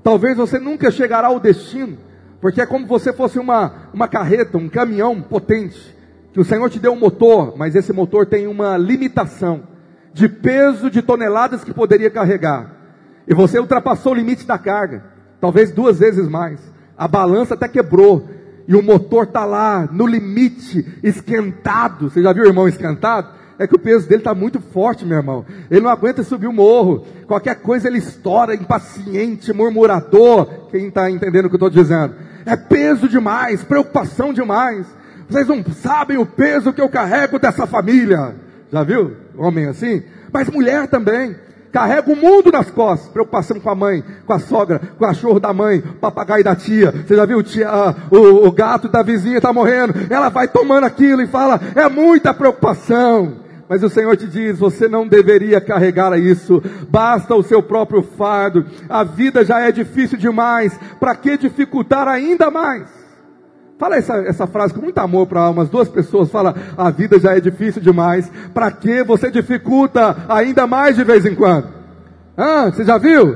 Talvez 0.03 0.35
você 0.35 0.59
nunca 0.59 0.91
chegará 0.91 1.27
ao 1.27 1.39
destino, 1.39 1.97
porque 2.39 2.61
é 2.61 2.65
como 2.65 2.85
se 2.85 2.89
você 2.89 3.13
fosse 3.13 3.39
uma, 3.39 3.89
uma 3.93 4.07
carreta, 4.07 4.57
um 4.57 4.67
caminhão 4.67 5.21
potente 5.21 6.00
que 6.33 6.39
o 6.39 6.45
Senhor 6.45 6.69
te 6.69 6.79
deu 6.79 6.93
um 6.93 6.99
motor, 6.99 7.55
mas 7.57 7.75
esse 7.75 7.91
motor 7.91 8.25
tem 8.25 8.47
uma 8.47 8.77
limitação 8.77 9.63
de 10.13 10.27
peso 10.27 10.89
de 10.89 11.01
toneladas 11.01 11.63
que 11.63 11.73
poderia 11.73 12.09
carregar. 12.09 12.73
E 13.27 13.33
você 13.33 13.59
ultrapassou 13.59 14.13
o 14.13 14.15
limite 14.15 14.45
da 14.45 14.57
carga, 14.57 15.03
talvez 15.39 15.71
duas 15.71 15.99
vezes 15.99 16.27
mais. 16.27 16.59
A 16.97 17.07
balança 17.07 17.53
até 17.53 17.67
quebrou 17.67 18.27
e 18.67 18.75
o 18.75 18.81
motor 18.81 19.23
está 19.23 19.43
lá 19.45 19.87
no 19.91 20.05
limite, 20.07 20.85
esquentado. 21.03 22.09
Você 22.09 22.21
já 22.21 22.31
viu 22.31 22.43
o 22.43 22.47
irmão 22.47 22.67
esquentado? 22.67 23.41
É 23.59 23.67
que 23.67 23.75
o 23.75 23.79
peso 23.79 24.07
dele 24.07 24.21
está 24.21 24.33
muito 24.33 24.59
forte, 24.59 25.05
meu 25.05 25.17
irmão. 25.17 25.45
Ele 25.69 25.81
não 25.81 25.89
aguenta 25.89 26.23
subir 26.23 26.47
o 26.47 26.53
morro. 26.53 27.05
Qualquer 27.27 27.55
coisa 27.61 27.87
ele 27.87 27.99
estoura, 27.99 28.55
impaciente, 28.55 29.53
murmurador. 29.53 30.67
Quem 30.71 30.87
está 30.87 31.11
entendendo 31.11 31.45
o 31.45 31.49
que 31.49 31.55
eu 31.55 31.67
estou 31.67 31.69
dizendo? 31.69 32.15
É 32.45 32.55
peso 32.55 33.07
demais, 33.07 33.63
preocupação 33.63 34.33
demais. 34.33 34.87
Vocês 35.31 35.47
não 35.47 35.63
sabem 35.73 36.17
o 36.17 36.25
peso 36.25 36.73
que 36.73 36.81
eu 36.81 36.89
carrego 36.89 37.39
dessa 37.39 37.65
família. 37.65 38.35
Já 38.69 38.83
viu? 38.83 39.15
Homem 39.37 39.65
assim? 39.65 40.03
Mas 40.31 40.49
mulher 40.49 40.87
também. 40.87 41.37
Carrega 41.71 42.11
o 42.11 42.17
mundo 42.17 42.51
nas 42.51 42.69
costas. 42.69 43.09
Preocupação 43.09 43.57
com 43.57 43.69
a 43.69 43.75
mãe, 43.75 44.03
com 44.25 44.33
a 44.33 44.39
sogra, 44.39 44.79
com 44.79 45.05
o 45.05 45.07
cachorro 45.07 45.39
da 45.39 45.53
mãe, 45.53 45.81
papagaio 46.01 46.43
da 46.43 46.53
tia. 46.53 46.91
Você 46.91 47.15
já 47.15 47.25
viu 47.25 47.41
tia, 47.41 47.69
ah, 47.69 47.95
o, 48.11 48.45
o 48.45 48.51
gato 48.51 48.89
da 48.89 49.01
vizinha 49.01 49.37
está 49.37 49.53
morrendo. 49.53 49.93
Ela 50.09 50.27
vai 50.27 50.49
tomando 50.49 50.83
aquilo 50.83 51.21
e 51.21 51.27
fala, 51.27 51.61
é 51.75 51.87
muita 51.87 52.33
preocupação. 52.33 53.37
Mas 53.69 53.83
o 53.83 53.89
Senhor 53.89 54.17
te 54.17 54.27
diz: 54.27 54.59
você 54.59 54.89
não 54.89 55.07
deveria 55.07 55.61
carregar 55.61 56.19
isso, 56.19 56.61
basta 56.89 57.33
o 57.33 57.41
seu 57.41 57.63
próprio 57.63 58.03
fardo. 58.03 58.65
A 58.89 59.05
vida 59.05 59.45
já 59.45 59.61
é 59.61 59.71
difícil 59.71 60.17
demais, 60.17 60.77
para 60.99 61.15
que 61.15 61.37
dificultar 61.37 62.05
ainda 62.05 62.51
mais? 62.51 63.00
Fala 63.81 63.95
essa, 63.95 64.13
essa 64.17 64.45
frase 64.45 64.75
com 64.75 64.81
muito 64.81 64.99
amor 64.99 65.25
para 65.25 65.49
umas 65.49 65.67
duas 65.67 65.89
pessoas. 65.89 66.29
Fala, 66.29 66.53
a 66.77 66.91
vida 66.91 67.19
já 67.19 67.35
é 67.35 67.39
difícil 67.39 67.81
demais, 67.81 68.31
para 68.53 68.69
que 68.69 69.03
você 69.03 69.31
dificulta 69.31 70.17
ainda 70.29 70.67
mais 70.67 70.95
de 70.95 71.03
vez 71.03 71.25
em 71.25 71.33
quando? 71.33 71.67
Ah, 72.37 72.65
você 72.65 72.83
já 72.83 72.99
viu? 72.99 73.35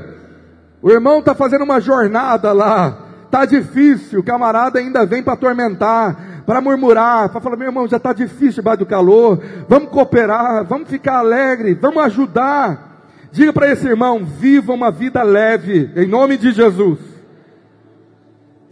O 0.80 0.88
irmão 0.88 1.18
está 1.18 1.34
fazendo 1.34 1.64
uma 1.64 1.80
jornada 1.80 2.52
lá, 2.52 2.96
tá 3.28 3.44
difícil, 3.44 4.20
o 4.20 4.22
camarada 4.22 4.78
ainda 4.78 5.04
vem 5.04 5.20
para 5.20 5.32
atormentar 5.32 6.36
para 6.46 6.60
murmurar, 6.60 7.28
para 7.28 7.40
falar, 7.40 7.56
meu 7.56 7.66
irmão, 7.66 7.88
já 7.88 7.96
está 7.96 8.12
difícil 8.12 8.62
debaixo 8.62 8.78
do 8.78 8.86
calor, 8.86 9.42
vamos 9.68 9.88
cooperar, 9.88 10.64
vamos 10.64 10.88
ficar 10.88 11.18
alegre, 11.18 11.74
vamos 11.74 12.04
ajudar. 12.04 13.02
Diga 13.32 13.52
para 13.52 13.68
esse 13.72 13.84
irmão, 13.84 14.24
viva 14.24 14.72
uma 14.72 14.92
vida 14.92 15.24
leve, 15.24 15.90
em 15.96 16.06
nome 16.06 16.36
de 16.36 16.52
Jesus. 16.52 17.15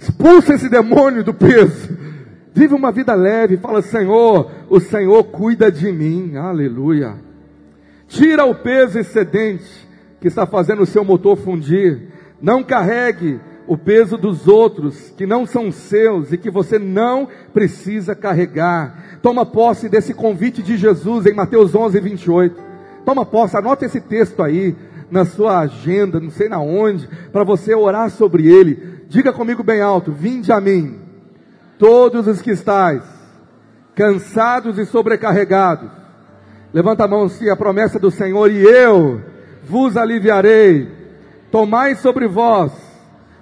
Expulsa 0.05 0.55
esse 0.55 0.69
demônio 0.69 1.25
do 1.25 1.33
peso. 1.33 1.97
Viva 2.53 2.77
uma 2.77 2.93
vida 2.93 3.15
leve, 3.15 3.57
fala, 3.57 3.81
Senhor, 3.81 4.51
o 4.69 4.79
Senhor 4.79 5.25
cuida 5.25 5.73
de 5.73 5.91
mim, 5.91 6.37
aleluia. 6.37 7.15
Tira 8.07 8.45
o 8.45 8.55
peso 8.55 8.99
excedente 8.99 9.65
que 10.21 10.29
está 10.29 10.47
fazendo 10.47 10.83
o 10.83 10.87
seu 10.87 11.05
motor 11.05 11.37
fundir. 11.37 12.09
Não 12.41 12.63
carregue 12.63 13.41
o 13.67 13.79
peso 13.79 14.19
dos 14.19 14.47
outros 14.47 15.11
que 15.17 15.27
não 15.27 15.47
são 15.47 15.73
seus 15.73 16.33
e 16.33 16.37
que 16.37 16.51
você 16.51 16.79
não 16.79 17.27
precisa 17.55 18.15
carregar. 18.15 19.19
Toma 19.23 19.47
posse 19.47 19.89
desse 19.89 20.13
convite 20.13 20.63
de 20.63 20.77
Jesus 20.77 21.25
em 21.25 21.33
Mateus 21.33 21.75
11, 21.75 21.99
28. 21.99 22.63
Toma 23.07 23.25
posse, 23.25 23.57
anote 23.57 23.87
esse 23.87 24.03
texto 24.03 24.43
aí 24.43 24.77
na 25.11 25.25
sua 25.25 25.61
agenda, 25.61 26.21
não 26.21 26.31
sei 26.31 26.49
na 26.49 26.61
onde, 26.61 27.09
para 27.33 27.43
você 27.43 27.75
orar 27.75 28.11
sobre 28.11 28.47
ele. 28.47 28.94
Diga 29.09 29.33
comigo 29.33 29.63
bem 29.63 29.81
alto: 29.81 30.13
Vinde 30.13 30.53
a 30.53 30.61
mim, 30.61 30.99
todos 31.79 32.27
os 32.27 32.41
que 32.41 32.51
estáis 32.51 33.03
cansados 33.95 34.79
e 34.79 34.85
sobrecarregados. 34.85 35.91
Levanta 36.73 37.05
a 37.05 37.09
mão 37.09 37.29
se 37.29 37.49
a 37.49 37.57
promessa 37.57 37.99
do 37.99 38.11
Senhor 38.11 38.51
e 38.51 38.61
eu 38.61 39.23
vos 39.63 39.97
aliviarei. 39.97 40.89
Tomai 41.51 41.95
sobre 41.95 42.27
vós 42.27 42.73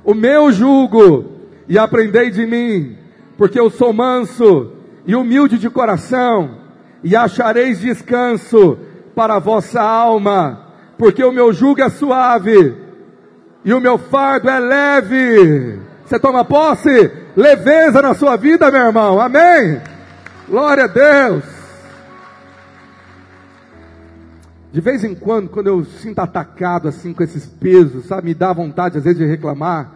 o 0.04 0.14
meu 0.14 0.52
jugo 0.52 1.32
e 1.68 1.78
aprendei 1.78 2.30
de 2.30 2.44
mim, 2.44 2.98
porque 3.38 3.58
eu 3.58 3.70
sou 3.70 3.92
manso 3.92 4.72
e 5.06 5.14
humilde 5.14 5.58
de 5.58 5.70
coração, 5.70 6.58
e 7.02 7.16
achareis 7.16 7.80
descanso 7.80 8.78
para 9.14 9.36
a 9.36 9.38
vossa 9.38 9.80
alma, 9.80 10.66
porque 10.98 11.24
o 11.24 11.32
meu 11.32 11.52
jugo 11.52 11.80
é 11.80 11.88
suave 11.88 12.81
e 13.64 13.72
o 13.72 13.80
meu 13.80 13.98
fardo 13.98 14.48
é 14.48 14.58
leve. 14.58 15.78
Você 16.04 16.18
toma 16.18 16.44
posse? 16.44 17.10
Leveza 17.36 18.02
na 18.02 18.14
sua 18.14 18.36
vida, 18.36 18.70
meu 18.70 18.86
irmão. 18.86 19.20
Amém. 19.20 19.80
Glória 20.48 20.84
a 20.84 20.88
Deus. 20.88 21.44
De 24.72 24.80
vez 24.80 25.04
em 25.04 25.14
quando, 25.14 25.48
quando 25.48 25.66
eu 25.66 25.84
sinto 25.84 26.18
atacado 26.18 26.88
assim 26.88 27.12
com 27.12 27.22
esses 27.22 27.46
pesos, 27.46 28.06
sabe, 28.06 28.28
me 28.28 28.34
dá 28.34 28.52
vontade 28.52 28.98
às 28.98 29.04
vezes 29.04 29.18
de 29.18 29.26
reclamar. 29.26 29.92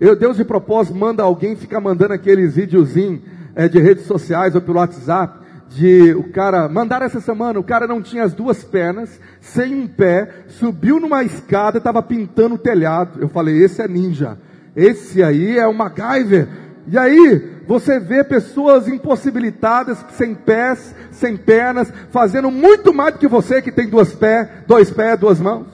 Eu, 0.00 0.16
Deus 0.16 0.36
de 0.36 0.44
propósito 0.44 0.96
manda 0.96 1.22
alguém 1.22 1.54
ficar 1.54 1.80
mandando 1.80 2.14
aqueles 2.14 2.54
videozinhos 2.54 3.20
é, 3.54 3.68
de 3.68 3.78
redes 3.78 4.06
sociais 4.06 4.54
ou 4.54 4.60
pelo 4.60 4.78
WhatsApp 4.78 5.45
de 5.68 6.14
o 6.14 6.30
cara 6.30 6.68
mandar 6.68 7.02
essa 7.02 7.20
semana, 7.20 7.58
o 7.58 7.64
cara 7.64 7.86
não 7.86 8.00
tinha 8.00 8.24
as 8.24 8.32
duas 8.32 8.62
pernas, 8.64 9.20
sem 9.40 9.74
um 9.74 9.86
pé, 9.86 10.44
subiu 10.48 11.00
numa 11.00 11.24
escada, 11.24 11.78
estava 11.78 12.02
pintando 12.02 12.54
o 12.54 12.58
telhado. 12.58 13.20
Eu 13.20 13.28
falei, 13.28 13.62
esse 13.62 13.82
é 13.82 13.88
ninja, 13.88 14.38
esse 14.74 15.22
aí 15.22 15.58
é 15.58 15.66
o 15.66 15.74
MacGyver. 15.74 16.48
E 16.88 16.96
aí, 16.96 17.56
você 17.66 17.98
vê 17.98 18.22
pessoas 18.22 18.86
impossibilitadas, 18.86 20.04
sem 20.10 20.34
pés, 20.34 20.94
sem 21.10 21.36
pernas, 21.36 21.92
fazendo 22.10 22.50
muito 22.50 22.94
mais 22.94 23.14
do 23.14 23.18
que 23.18 23.26
você 23.26 23.60
que 23.60 23.72
tem 23.72 23.88
duas 23.88 24.14
pés, 24.14 24.48
dois 24.66 24.90
pés, 24.90 25.18
duas 25.18 25.40
mãos. 25.40 25.66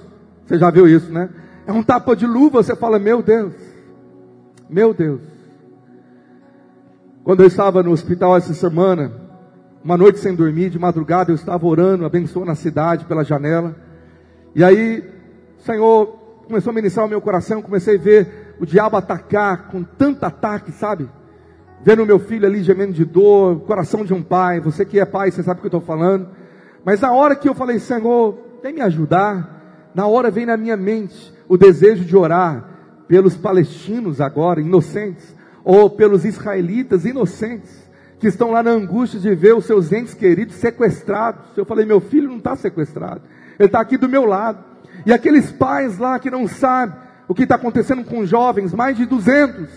Você 0.47 0.59
já 0.59 0.71
viu 0.71 0.89
isso, 0.89 1.13
né? 1.13 1.29
É 1.67 1.73
um 1.73 1.83
tapa 1.83 2.17
de 2.17 2.27
luva, 2.27 2.63
você 2.63 2.75
fala, 2.75 2.99
meu 2.99 3.23
Deus, 3.23 3.53
meu 4.69 4.95
Deus. 4.95 5.21
Quando 7.23 7.41
eu 7.41 7.47
estava 7.47 7.83
no 7.83 7.93
hospital 7.93 8.37
essa 8.37 8.55
semana, 8.55 9.22
uma 9.85 9.97
noite 9.97 10.19
sem 10.19 10.35
dormir, 10.35 10.71
de 10.71 10.79
madrugada 10.79 11.31
eu 11.31 11.35
estava 11.35 11.67
orando, 11.67 12.05
abençoando 12.05 12.51
a 12.51 12.55
cidade 12.55 13.05
pela 13.05 13.25
janela. 13.25 13.75
E 14.55 14.63
aí, 14.63 15.05
o 15.59 15.63
Senhor 15.63 16.07
começou 16.47 16.71
a 16.71 16.75
ministrar 16.75 17.07
o 17.07 17.09
meu 17.09 17.21
coração, 17.21 17.63
comecei 17.63 17.97
a 17.97 18.01
ver 18.01 18.55
o 18.61 18.67
diabo 18.67 18.97
atacar 18.97 19.69
com 19.69 19.83
tanto 19.83 20.25
ataque, 20.25 20.71
sabe? 20.73 21.09
vendo 21.85 22.07
meu 22.07 22.19
filho 22.19 22.47
ali 22.47 22.63
gemendo 22.63 22.93
de 22.93 23.05
dor, 23.05 23.61
coração 23.61 24.05
de 24.05 24.15
um 24.15 24.23
pai, 24.23 24.61
você 24.61 24.85
que 24.85 25.01
é 25.01 25.05
pai, 25.05 25.31
você 25.31 25.43
sabe 25.43 25.59
o 25.59 25.61
que 25.61 25.67
eu 25.67 25.79
estou 25.79 25.81
falando. 25.81 26.29
Mas 26.85 27.01
na 27.01 27.13
hora 27.13 27.35
que 27.35 27.49
eu 27.49 27.55
falei, 27.55 27.79
Senhor, 27.79 28.39
vem 28.63 28.75
me 28.75 28.81
ajudar, 28.81 29.91
na 29.95 30.07
hora 30.07 30.31
vem 30.31 30.47
na 30.47 30.57
minha 30.57 30.77
mente 30.77 31.33
o 31.49 31.57
desejo 31.57 32.05
de 32.05 32.17
orar 32.17 33.05
pelos 33.09 33.37
palestinos 33.37 34.21
agora, 34.21 34.61
inocentes, 34.61 35.35
ou 35.65 35.91
pelos 35.91 36.25
israelitas 36.25 37.05
inocentes, 37.05 37.91
que 38.23 38.29
estão 38.29 38.53
lá 38.53 38.63
na 38.63 38.71
angústia 38.71 39.19
de 39.19 39.35
ver 39.35 39.53
os 39.53 39.65
seus 39.65 39.91
entes 39.91 40.15
queridos 40.15 40.55
sequestrados. 40.55 41.43
Eu 41.57 41.65
falei, 41.65 41.85
meu 41.85 42.01
filho 42.01 42.29
não 42.29 42.37
está 42.37 42.55
sequestrado, 42.55 43.21
ele 43.59 43.67
está 43.67 43.81
aqui 43.81 43.97
do 43.97 44.09
meu 44.09 44.25
lado. 44.25 44.63
E 45.05 45.13
aqueles 45.13 45.51
pais 45.51 45.99
lá 45.99 46.21
que 46.21 46.31
não 46.31 46.47
sabem 46.47 46.95
o 47.27 47.35
que 47.35 47.43
está 47.43 47.57
acontecendo 47.57 48.05
com 48.05 48.25
jovens, 48.25 48.73
mais 48.73 48.97
de 48.97 49.07
200, 49.07 49.69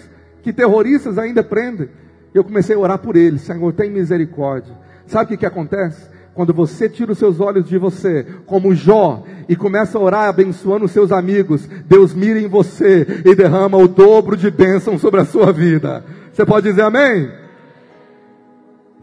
que 0.43 0.53
terroristas 0.53 1.17
ainda 1.17 1.43
prendem. 1.43 1.89
Eu 2.35 2.43
comecei 2.43 2.75
a 2.75 2.79
orar 2.79 2.99
por 2.99 3.15
eles, 3.15 3.41
Senhor, 3.41 3.73
tem 3.73 3.89
misericórdia. 3.89 4.77
Sabe 5.07 5.25
o 5.25 5.27
que, 5.29 5.37
que 5.37 5.45
acontece? 5.47 6.07
Quando 6.35 6.53
você 6.53 6.87
tira 6.87 7.13
os 7.13 7.17
seus 7.17 7.39
olhos 7.39 7.67
de 7.67 7.79
você, 7.79 8.27
como 8.45 8.75
Jó, 8.75 9.23
e 9.49 9.55
começa 9.55 9.97
a 9.97 10.01
orar 10.01 10.29
abençoando 10.29 10.85
os 10.85 10.91
seus 10.91 11.11
amigos, 11.11 11.67
Deus 11.87 12.13
mira 12.13 12.39
em 12.39 12.47
você 12.47 13.23
e 13.25 13.33
derrama 13.33 13.79
o 13.79 13.87
dobro 13.87 14.37
de 14.37 14.51
bênção 14.51 14.99
sobre 14.99 15.21
a 15.21 15.25
sua 15.25 15.51
vida. 15.51 16.05
Você 16.31 16.45
pode 16.45 16.69
dizer 16.69 16.83
amém? 16.83 17.44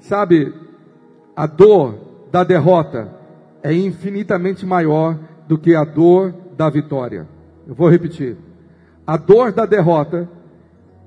Sabe, 0.03 0.53
a 1.35 1.47
dor 1.47 2.27
da 2.31 2.43
derrota 2.43 3.09
é 3.63 3.73
infinitamente 3.73 4.67
maior 4.67 5.17
do 5.47 5.57
que 5.57 5.77
a 5.77 5.85
dor 5.85 6.35
da 6.57 6.69
vitória. 6.69 7.29
Eu 7.67 7.75
vou 7.75 7.89
repetir. 7.89 8.37
A 9.07 9.17
dor 9.17 9.53
da 9.53 9.65
derrota 9.65 10.29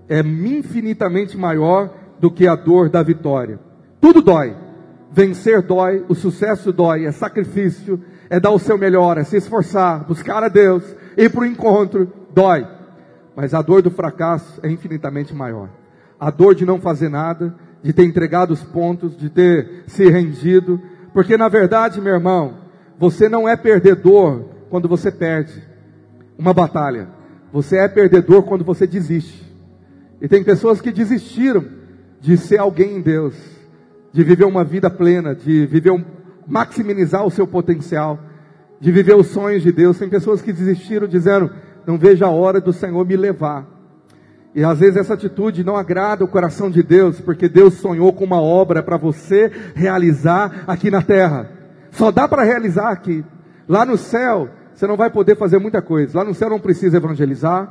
é 0.08 0.20
infinitamente 0.22 1.38
maior 1.38 1.94
do 2.20 2.32
que 2.32 2.48
a 2.48 2.56
dor 2.56 2.90
da 2.90 3.04
vitória. 3.04 3.60
Tudo 4.00 4.22
dói. 4.22 4.56
Vencer 5.12 5.62
dói, 5.62 6.06
o 6.08 6.16
sucesso 6.16 6.72
dói, 6.72 7.06
é 7.06 7.12
sacrifício, 7.12 8.02
é 8.30 8.40
dar 8.40 8.52
o 8.52 8.60
seu 8.60 8.78
melhor, 8.78 9.18
é 9.18 9.24
se 9.24 9.36
esforçar, 9.38 10.06
buscar 10.06 10.42
a 10.44 10.48
Deus, 10.48 10.84
ir 11.18 11.30
para 11.32 11.42
o 11.42 11.46
encontro, 11.46 12.12
dói. 12.34 12.66
Mas 13.36 13.54
a 13.54 13.62
dor 13.62 13.82
do 13.82 13.92
fracasso 13.92 14.60
é 14.64 14.70
infinitamente 14.70 15.34
maior. 15.34 15.70
A 16.18 16.32
dor 16.32 16.56
de 16.56 16.66
não 16.66 16.80
fazer 16.80 17.10
nada, 17.10 17.54
de 17.86 17.94
ter 17.94 18.04
entregado 18.04 18.50
os 18.50 18.64
pontos, 18.64 19.16
de 19.16 19.30
ter 19.30 19.84
se 19.86 20.10
rendido. 20.10 20.82
Porque 21.14 21.38
na 21.38 21.48
verdade, 21.48 22.02
meu 22.02 22.16
irmão, 22.16 22.58
você 22.98 23.30
não 23.30 23.48
é 23.48 23.56
perdedor 23.56 24.44
quando 24.72 24.90
você 24.90 25.12
perde 25.12 25.62
uma 26.36 26.52
batalha. 26.52 27.10
Você 27.54 27.78
é 27.78 27.88
perdedor 27.88 28.42
quando 28.42 28.66
você 28.66 28.88
desiste. 28.88 29.46
E 30.20 30.28
tem 30.28 30.44
pessoas 30.44 30.82
que 30.82 30.92
desistiram 30.92 31.64
de 32.20 32.36
ser 32.38 32.58
alguém 32.58 32.98
em 32.98 33.02
Deus, 33.02 33.36
de 34.12 34.24
viver 34.24 34.46
uma 34.46 34.64
vida 34.64 34.90
plena, 34.90 35.36
de 35.36 35.68
viver 35.68 35.92
um, 35.92 36.04
maximizar 36.48 37.24
o 37.24 37.30
seu 37.30 37.46
potencial, 37.46 38.20
de 38.82 38.92
viver 38.92 39.16
os 39.16 39.28
sonhos 39.28 39.62
de 39.62 39.72
Deus. 39.72 40.00
Tem 40.00 40.10
pessoas 40.10 40.42
que 40.42 40.52
desistiram 40.52 41.08
dizendo: 41.08 41.52
não 41.86 42.00
vejo 42.00 42.26
a 42.26 42.32
hora 42.32 42.60
do 42.60 42.74
Senhor 42.74 43.06
me 43.06 43.16
levar. 43.16 43.75
E 44.56 44.64
às 44.64 44.80
vezes 44.80 44.96
essa 44.96 45.16
atitude 45.16 45.66
não 45.66 45.76
agrada 45.76 46.24
o 46.24 46.30
coração 46.30 46.72
de 46.72 46.82
Deus, 46.82 47.20
porque 47.20 47.50
Deus 47.50 47.74
sonhou 47.74 48.14
com 48.14 48.24
uma 48.24 48.42
obra 48.42 48.82
para 48.82 48.96
você 48.96 49.52
realizar 49.76 50.64
aqui 50.66 50.90
na 50.90 51.02
terra. 51.02 51.52
Só 51.92 52.10
dá 52.10 52.26
para 52.26 52.44
realizar 52.44 52.90
aqui. 52.90 53.26
Lá 53.68 53.86
no 53.86 53.98
céu, 53.98 54.50
você 54.74 54.88
não 54.88 54.96
vai 54.96 55.10
poder 55.10 55.36
fazer 55.36 55.60
muita 55.60 55.82
coisa. 55.82 56.18
Lá 56.18 56.24
no 56.24 56.34
céu 56.34 56.50
não 56.50 56.60
precisa 56.60 56.96
evangelizar, 56.96 57.70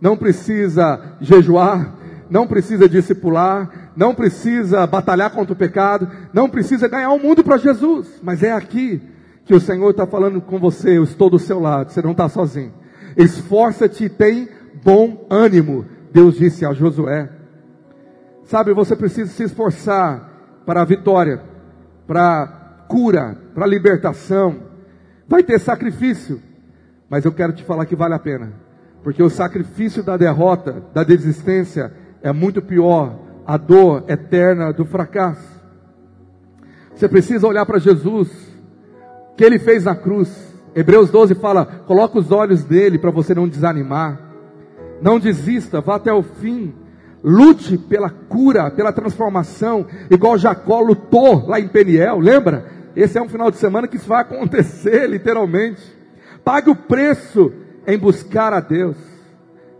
não 0.00 0.16
precisa 0.16 1.16
jejuar, 1.20 1.96
não 2.30 2.46
precisa 2.46 2.88
discipular, 2.88 3.90
não 3.96 4.14
precisa 4.14 4.86
batalhar 4.86 5.32
contra 5.32 5.52
o 5.52 5.56
pecado, 5.56 6.08
não 6.32 6.48
precisa 6.48 6.86
ganhar 6.86 7.10
o 7.10 7.18
mundo 7.18 7.42
para 7.42 7.56
Jesus. 7.56 8.20
Mas 8.22 8.44
é 8.44 8.52
aqui 8.52 9.02
que 9.44 9.54
o 9.54 9.60
Senhor 9.60 9.90
está 9.90 10.06
falando 10.06 10.40
com 10.40 10.60
você, 10.60 10.96
eu 10.96 11.02
estou 11.02 11.28
do 11.28 11.40
seu 11.40 11.58
lado, 11.58 11.90
você 11.90 12.00
não 12.00 12.12
está 12.12 12.28
sozinho. 12.28 12.72
Esforça-te 13.16 14.04
e 14.04 14.08
tem 14.08 14.48
bom 14.84 15.26
ânimo 15.28 15.84
Deus 16.12 16.36
disse 16.36 16.64
a 16.64 16.72
Josué. 16.72 17.28
Sabe, 18.44 18.72
você 18.72 18.96
precisa 18.96 19.30
se 19.30 19.44
esforçar 19.44 20.62
para 20.66 20.82
a 20.82 20.84
vitória, 20.84 21.40
para 22.06 22.84
cura, 22.88 23.38
para 23.54 23.66
libertação. 23.66 24.56
Vai 25.28 25.42
ter 25.42 25.58
sacrifício, 25.60 26.40
mas 27.08 27.24
eu 27.24 27.32
quero 27.32 27.52
te 27.52 27.64
falar 27.64 27.86
que 27.86 27.94
vale 27.94 28.14
a 28.14 28.18
pena, 28.18 28.52
porque 29.02 29.22
o 29.22 29.30
sacrifício 29.30 30.02
da 30.02 30.16
derrota, 30.16 30.82
da 30.92 31.04
desistência, 31.04 31.92
é 32.22 32.32
muito 32.32 32.60
pior, 32.60 33.18
a 33.46 33.56
dor 33.56 34.04
eterna 34.08 34.72
do 34.72 34.84
fracasso. 34.84 35.60
Você 36.94 37.08
precisa 37.08 37.46
olhar 37.46 37.64
para 37.64 37.78
Jesus, 37.78 38.28
que 39.36 39.44
ele 39.44 39.58
fez 39.58 39.84
na 39.84 39.94
cruz. 39.94 40.54
Hebreus 40.74 41.10
12 41.10 41.34
fala: 41.36 41.64
coloca 41.86 42.18
os 42.18 42.30
olhos 42.30 42.64
dele 42.64 42.98
para 42.98 43.10
você 43.10 43.34
não 43.34 43.48
desanimar. 43.48 44.29
Não 45.00 45.18
desista, 45.18 45.80
vá 45.80 45.96
até 45.96 46.12
o 46.12 46.22
fim. 46.22 46.74
Lute 47.22 47.76
pela 47.76 48.08
cura, 48.08 48.70
pela 48.70 48.92
transformação, 48.92 49.86
igual 50.10 50.38
Jacó 50.38 50.80
lutou 50.80 51.46
lá 51.46 51.60
em 51.60 51.68
Peniel, 51.68 52.18
lembra? 52.18 52.66
Esse 52.96 53.18
é 53.18 53.22
um 53.22 53.28
final 53.28 53.50
de 53.50 53.58
semana 53.58 53.86
que 53.86 53.96
isso 53.96 54.08
vai 54.08 54.22
acontecer, 54.22 55.06
literalmente. 55.06 55.82
Pague 56.42 56.70
o 56.70 56.76
preço 56.76 57.52
em 57.86 57.98
buscar 57.98 58.52
a 58.54 58.60
Deus, 58.60 58.96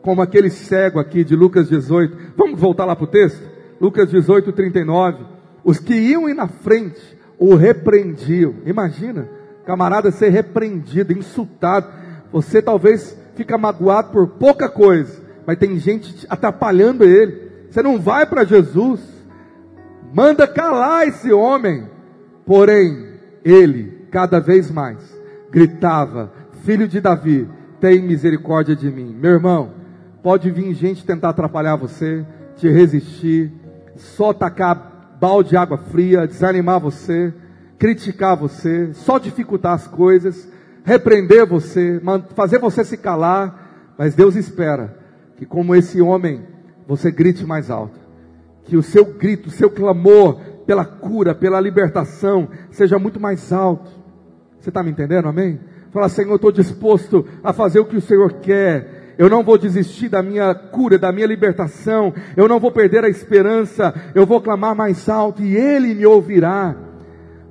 como 0.02 0.20
aquele 0.20 0.50
cego 0.50 0.98
aqui 0.98 1.24
de 1.24 1.34
Lucas 1.34 1.68
18. 1.68 2.34
Vamos 2.36 2.60
voltar 2.60 2.84
lá 2.84 2.94
para 2.94 3.04
o 3.04 3.08
texto? 3.08 3.42
Lucas 3.80 4.10
18, 4.10 4.52
39. 4.52 5.24
Os 5.64 5.78
que 5.78 5.94
iam 5.94 6.28
ir 6.28 6.34
na 6.34 6.48
frente 6.48 7.00
o 7.38 7.54
repreendiam. 7.54 8.56
Imagina, 8.66 9.26
camarada 9.64 10.10
ser 10.10 10.28
repreendido, 10.28 11.12
insultado. 11.12 11.88
Você 12.30 12.60
talvez 12.60 13.18
fica 13.40 13.56
magoado 13.56 14.10
por 14.10 14.28
pouca 14.28 14.68
coisa, 14.68 15.18
mas 15.46 15.56
tem 15.56 15.78
gente 15.78 16.26
atrapalhando 16.28 17.04
ele. 17.04 17.50
Você 17.70 17.82
não 17.82 17.98
vai 17.98 18.26
para 18.26 18.44
Jesus, 18.44 19.00
manda 20.12 20.46
calar 20.46 21.08
esse 21.08 21.32
homem. 21.32 21.88
Porém, 22.44 23.14
ele, 23.42 24.06
cada 24.10 24.40
vez 24.40 24.70
mais, 24.70 24.98
gritava: 25.50 26.30
Filho 26.64 26.86
de 26.86 27.00
Davi, 27.00 27.48
tem 27.80 28.02
misericórdia 28.02 28.76
de 28.76 28.90
mim. 28.90 29.16
Meu 29.18 29.32
irmão, 29.32 29.72
pode 30.22 30.50
vir 30.50 30.74
gente 30.74 31.06
tentar 31.06 31.30
atrapalhar 31.30 31.76
você, 31.76 32.26
te 32.56 32.68
resistir, 32.68 33.50
só 33.96 34.34
tacar 34.34 35.16
balde 35.18 35.50
de 35.50 35.56
água 35.56 35.78
fria, 35.78 36.26
desanimar 36.26 36.78
você, 36.78 37.32
criticar 37.78 38.36
você, 38.36 38.92
só 38.92 39.18
dificultar 39.18 39.72
as 39.72 39.86
coisas 39.86 40.46
repreender 40.84 41.46
você, 41.46 42.00
fazer 42.34 42.58
você 42.58 42.84
se 42.84 42.96
calar, 42.96 43.94
mas 43.98 44.14
Deus 44.14 44.34
espera 44.36 44.96
que, 45.36 45.44
como 45.44 45.74
esse 45.74 46.00
homem, 46.00 46.42
você 46.86 47.10
grite 47.10 47.44
mais 47.44 47.70
alto. 47.70 47.98
Que 48.64 48.76
o 48.76 48.82
seu 48.82 49.04
grito, 49.04 49.48
o 49.48 49.52
seu 49.52 49.70
clamor 49.70 50.40
pela 50.66 50.84
cura, 50.84 51.34
pela 51.34 51.60
libertação, 51.60 52.48
seja 52.70 52.98
muito 52.98 53.18
mais 53.18 53.52
alto. 53.52 53.90
Você 54.60 54.70
está 54.70 54.82
me 54.82 54.90
entendendo, 54.90 55.28
amém? 55.28 55.58
Fala, 55.90 56.08
Senhor, 56.08 56.30
eu 56.30 56.36
estou 56.36 56.52
disposto 56.52 57.26
a 57.42 57.52
fazer 57.52 57.80
o 57.80 57.84
que 57.84 57.96
o 57.96 58.00
Senhor 58.00 58.34
quer. 58.34 59.14
Eu 59.18 59.28
não 59.28 59.42
vou 59.42 59.58
desistir 59.58 60.08
da 60.08 60.22
minha 60.22 60.54
cura, 60.54 60.98
da 60.98 61.10
minha 61.10 61.26
libertação. 61.26 62.14
Eu 62.36 62.46
não 62.46 62.60
vou 62.60 62.70
perder 62.70 63.04
a 63.04 63.08
esperança. 63.08 63.92
Eu 64.14 64.24
vou 64.24 64.40
clamar 64.40 64.74
mais 64.74 65.08
alto 65.08 65.42
e 65.42 65.56
Ele 65.56 65.94
me 65.94 66.06
ouvirá. 66.06 66.76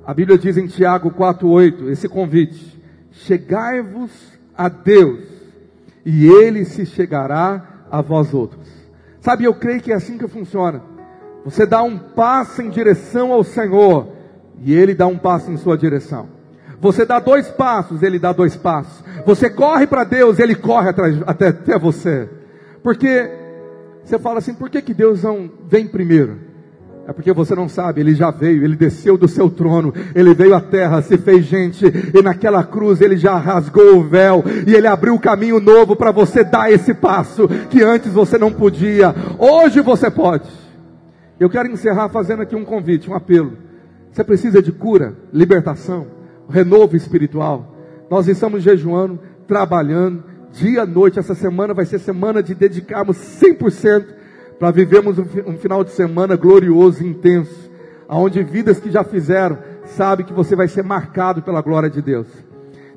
A 0.06 0.14
Bíblia 0.14 0.38
diz 0.38 0.56
em 0.56 0.66
Tiago 0.66 1.10
4,8, 1.10 1.90
esse 1.90 2.08
convite. 2.08 2.79
Chegai-vos 3.26 4.10
a 4.56 4.68
Deus, 4.68 5.20
e 6.04 6.26
Ele 6.26 6.64
se 6.64 6.86
chegará 6.86 7.84
a 7.90 8.00
vós 8.00 8.32
outros. 8.32 8.68
Sabe, 9.20 9.44
eu 9.44 9.54
creio 9.54 9.80
que 9.80 9.92
é 9.92 9.94
assim 9.94 10.16
que 10.16 10.26
funciona. 10.26 10.82
Você 11.44 11.66
dá 11.66 11.82
um 11.82 11.98
passo 11.98 12.62
em 12.62 12.70
direção 12.70 13.32
ao 13.32 13.44
Senhor, 13.44 14.08
e 14.62 14.72
Ele 14.74 14.94
dá 14.94 15.06
um 15.06 15.18
passo 15.18 15.50
em 15.50 15.56
sua 15.56 15.76
direção. 15.76 16.28
Você 16.80 17.04
dá 17.04 17.18
dois 17.18 17.48
passos, 17.48 18.02
Ele 18.02 18.18
dá 18.18 18.32
dois 18.32 18.56
passos. 18.56 19.04
Você 19.26 19.50
corre 19.50 19.86
para 19.86 20.04
Deus, 20.04 20.38
Ele 20.38 20.54
corre 20.54 20.88
atrás, 20.88 21.16
até, 21.26 21.48
até 21.48 21.78
você. 21.78 22.28
Porque 22.82 23.30
você 24.04 24.18
fala 24.18 24.38
assim, 24.38 24.54
por 24.54 24.70
que, 24.70 24.80
que 24.80 24.94
Deus 24.94 25.22
não 25.22 25.50
vem 25.68 25.86
primeiro? 25.86 26.49
É 27.06 27.12
porque 27.12 27.32
você 27.32 27.54
não 27.54 27.68
sabe, 27.68 28.00
ele 28.00 28.14
já 28.14 28.30
veio, 28.30 28.62
ele 28.62 28.76
desceu 28.76 29.18
do 29.18 29.26
seu 29.26 29.50
trono, 29.50 29.92
ele 30.14 30.34
veio 30.34 30.54
à 30.54 30.60
terra, 30.60 31.02
se 31.02 31.18
fez 31.18 31.44
gente, 31.44 31.84
e 31.86 32.22
naquela 32.22 32.62
cruz 32.62 33.00
ele 33.00 33.16
já 33.16 33.36
rasgou 33.36 33.98
o 33.98 34.04
véu, 34.04 34.44
e 34.66 34.74
ele 34.74 34.86
abriu 34.86 35.14
o 35.14 35.20
caminho 35.20 35.58
novo 35.58 35.96
para 35.96 36.12
você 36.12 36.44
dar 36.44 36.70
esse 36.70 36.94
passo 36.94 37.48
que 37.68 37.82
antes 37.82 38.12
você 38.12 38.38
não 38.38 38.52
podia, 38.52 39.14
hoje 39.38 39.80
você 39.80 40.10
pode. 40.10 40.48
Eu 41.40 41.48
quero 41.48 41.70
encerrar 41.70 42.10
fazendo 42.10 42.42
aqui 42.42 42.54
um 42.54 42.64
convite, 42.64 43.10
um 43.10 43.14
apelo. 43.14 43.56
Você 44.12 44.22
precisa 44.22 44.62
de 44.62 44.70
cura, 44.70 45.14
libertação, 45.32 46.06
renovo 46.48 46.96
espiritual. 46.96 47.76
Nós 48.10 48.28
estamos 48.28 48.62
jejuando, 48.62 49.18
trabalhando, 49.46 50.22
dia 50.52 50.82
e 50.82 50.86
noite. 50.86 51.18
Essa 51.18 51.34
semana 51.34 51.72
vai 51.72 51.86
ser 51.86 51.98
semana 51.98 52.42
de 52.42 52.54
dedicarmos 52.54 53.16
100% 53.16 54.19
para 54.60 54.70
vivermos 54.70 55.18
um, 55.18 55.56
final 55.56 55.82
de 55.82 55.90
semana 55.90 56.36
glorioso, 56.36 57.02
intenso, 57.02 57.70
aonde 58.06 58.42
vidas 58.42 58.78
que 58.78 58.90
já 58.90 59.02
fizeram, 59.02 59.56
sabe 59.86 60.22
que 60.22 60.34
você 60.34 60.54
vai 60.54 60.68
ser 60.68 60.84
marcado 60.84 61.40
pela 61.40 61.62
glória 61.62 61.88
de 61.88 62.02
Deus. 62.02 62.26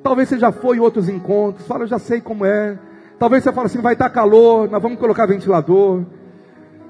Talvez 0.04 0.28
você 0.28 0.38
já 0.38 0.52
foi 0.52 0.76
em 0.76 0.82
outros 0.82 1.08
encontros, 1.08 1.66
fala, 1.66 1.86
eu 1.86 1.88
já 1.88 1.98
sei 1.98 2.20
como 2.20 2.46
é. 2.46 2.78
Talvez 3.18 3.44
você 3.44 3.54
fale 3.54 3.68
assim, 3.68 3.80
vai 3.80 3.94
estar 3.94 4.10
calor, 4.10 4.70
nós 4.70 4.82
vamos 4.82 5.00
colocar 5.00 5.26
ventilador. 5.26 6.04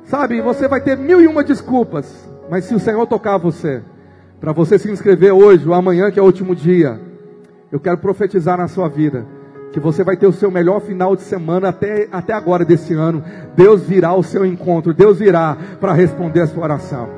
Sabe, 0.05 0.41
você 0.41 0.67
vai 0.67 0.81
ter 0.81 0.97
mil 0.97 1.21
e 1.21 1.27
uma 1.27 1.43
desculpas, 1.43 2.27
mas 2.49 2.65
se 2.65 2.73
o 2.73 2.79
Senhor 2.79 3.05
tocar 3.05 3.37
você, 3.37 3.83
para 4.41 4.51
você 4.51 4.79
se 4.79 4.89
inscrever 4.89 5.33
hoje 5.33 5.67
ou 5.67 5.75
amanhã, 5.75 6.09
que 6.09 6.17
é 6.17 6.21
o 6.23 6.25
último 6.25 6.55
dia, 6.55 6.99
eu 7.71 7.79
quero 7.79 7.99
profetizar 7.99 8.57
na 8.57 8.67
sua 8.67 8.89
vida 8.89 9.23
que 9.73 9.79
você 9.79 10.03
vai 10.03 10.15
ter 10.15 10.27
o 10.27 10.31
seu 10.31 10.51
melhor 10.51 10.79
final 10.79 11.15
de 11.15 11.23
semana 11.23 11.69
até, 11.69 12.07
até 12.11 12.31
agora 12.31 12.63
desse 12.63 12.93
ano. 12.93 13.23
Deus 13.55 13.81
virá 13.81 14.09
ao 14.09 14.21
seu 14.21 14.45
encontro, 14.45 14.93
Deus 14.93 15.17
virá 15.17 15.57
para 15.81 15.93
responder 15.93 16.41
a 16.41 16.47
sua 16.47 16.63
oração. 16.63 17.09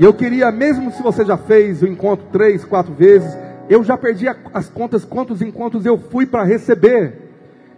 E 0.00 0.04
eu 0.04 0.12
queria, 0.12 0.50
mesmo 0.50 0.90
se 0.90 1.00
você 1.00 1.24
já 1.24 1.36
fez 1.36 1.80
o 1.80 1.86
encontro 1.86 2.26
três, 2.32 2.64
quatro 2.64 2.92
vezes, 2.92 3.38
eu 3.70 3.84
já 3.84 3.96
perdi 3.96 4.26
as 4.52 4.68
contas 4.68 5.04
quantos 5.04 5.40
encontros 5.40 5.86
eu 5.86 5.96
fui 5.96 6.26
para 6.26 6.42
receber. 6.42 7.30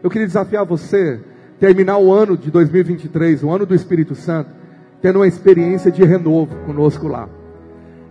Eu 0.02 0.08
queria 0.08 0.26
desafiar 0.26 0.64
você 0.64 1.20
terminar 1.60 1.98
o 1.98 2.10
ano 2.10 2.36
de 2.36 2.50
2023, 2.50 3.44
o 3.44 3.50
ano 3.50 3.66
do 3.66 3.74
Espírito 3.74 4.14
Santo, 4.14 4.50
tendo 5.02 5.18
uma 5.18 5.28
experiência 5.28 5.90
de 5.90 6.02
renovo 6.02 6.56
conosco 6.64 7.06
lá. 7.06 7.28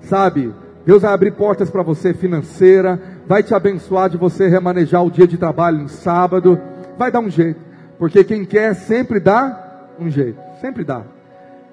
Sabe, 0.01 0.53
Deus 0.85 1.01
vai 1.01 1.11
abrir 1.11 1.31
portas 1.31 1.71
para 1.71 1.81
você 1.81 2.13
financeira, 2.13 3.01
vai 3.27 3.43
te 3.43 3.53
abençoar 3.53 4.09
de 4.09 4.17
você 4.17 4.47
remanejar 4.47 5.03
o 5.03 5.11
dia 5.11 5.27
de 5.27 5.37
trabalho 5.37 5.79
no 5.79 5.89
sábado, 5.89 6.59
vai 6.97 7.11
dar 7.11 7.19
um 7.19 7.29
jeito, 7.29 7.59
porque 7.97 8.23
quem 8.23 8.45
quer 8.45 8.73
sempre 8.75 9.19
dá 9.19 9.87
um 9.99 10.09
jeito, 10.09 10.39
sempre 10.59 10.83
dá. 10.83 11.03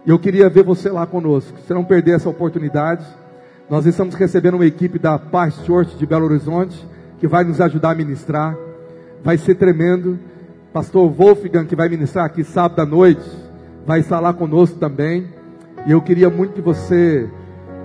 E 0.07 0.11
eu 0.11 0.19
queria 0.19 0.49
ver 0.49 0.63
você 0.63 0.89
lá 0.89 1.07
conosco, 1.07 1.59
você 1.59 1.75
não 1.75 1.85
perder 1.85 2.17
essa 2.17 2.29
oportunidade. 2.29 3.05
Nós 3.69 3.85
estamos 3.87 4.15
recebendo 4.15 4.55
uma 4.55 4.67
equipe 4.67 4.99
da 4.99 5.19
Paz 5.19 5.55
Church 5.65 5.97
de 5.97 6.07
Belo 6.07 6.25
Horizonte, 6.25 6.77
que 7.19 7.29
vai 7.29 7.45
nos 7.45 7.61
ajudar 7.61 7.91
a 7.91 7.95
ministrar, 7.95 8.57
vai 9.23 9.37
ser 9.37 9.57
tremendo. 9.57 10.19
Pastor 10.73 11.11
Wolfgang, 11.11 11.67
que 11.67 11.77
vai 11.77 11.89
ministrar 11.89 12.25
aqui 12.25 12.45
sábado 12.45 12.81
à 12.81 12.87
noite, 12.87 13.29
vai 13.85 14.01
estar 14.01 14.21
lá 14.21 14.33
conosco 14.33 14.79
também. 14.79 15.29
E 15.87 15.93
eu 15.93 16.01
queria 16.01 16.31
muito 16.31 16.55
que 16.55 16.61
você, 16.61 17.29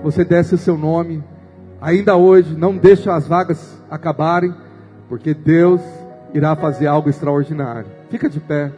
você 0.02 0.24
desse 0.24 0.54
o 0.54 0.58
seu 0.58 0.78
nome, 0.78 1.22
ainda 1.86 2.16
hoje, 2.16 2.56
não 2.56 2.76
deixe 2.76 3.08
as 3.08 3.28
vagas 3.28 3.80
acabarem, 3.88 4.52
porque 5.08 5.32
Deus 5.32 5.80
irá 6.34 6.56
fazer 6.56 6.88
algo 6.88 7.08
extraordinário. 7.08 7.86
Fica 8.10 8.28
de 8.28 8.40
pé. 8.40 8.72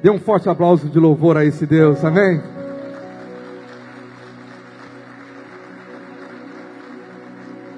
Dê 0.00 0.10
um 0.10 0.18
forte 0.20 0.48
aplauso 0.48 0.88
de 0.88 0.96
louvor 1.00 1.36
a 1.36 1.44
esse 1.44 1.66
Deus, 1.66 2.04
amém? 2.04 2.40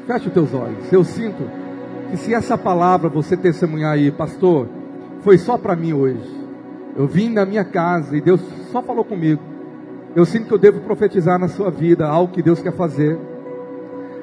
Feche 0.06 0.28
os 0.28 0.34
teus 0.34 0.52
olhos. 0.52 0.92
Eu 0.92 1.02
sinto 1.02 1.50
que 2.10 2.18
se 2.18 2.34
essa 2.34 2.58
palavra 2.58 3.08
você 3.08 3.38
testemunhar 3.38 3.92
aí, 3.92 4.10
pastor, 4.10 4.68
foi 5.22 5.38
só 5.38 5.56
para 5.56 5.74
mim 5.74 5.94
hoje. 5.94 6.36
Eu 6.94 7.06
vim 7.06 7.30
na 7.30 7.46
minha 7.46 7.64
casa 7.64 8.14
e 8.14 8.20
Deus 8.20 8.42
só 8.70 8.82
falou 8.82 9.04
comigo. 9.04 9.40
Eu 10.14 10.26
sinto 10.26 10.46
que 10.46 10.52
eu 10.52 10.58
devo 10.58 10.80
profetizar 10.80 11.38
na 11.38 11.48
sua 11.48 11.70
vida 11.70 12.06
algo 12.06 12.34
que 12.34 12.42
Deus 12.42 12.60
quer 12.60 12.72
fazer. 12.72 13.18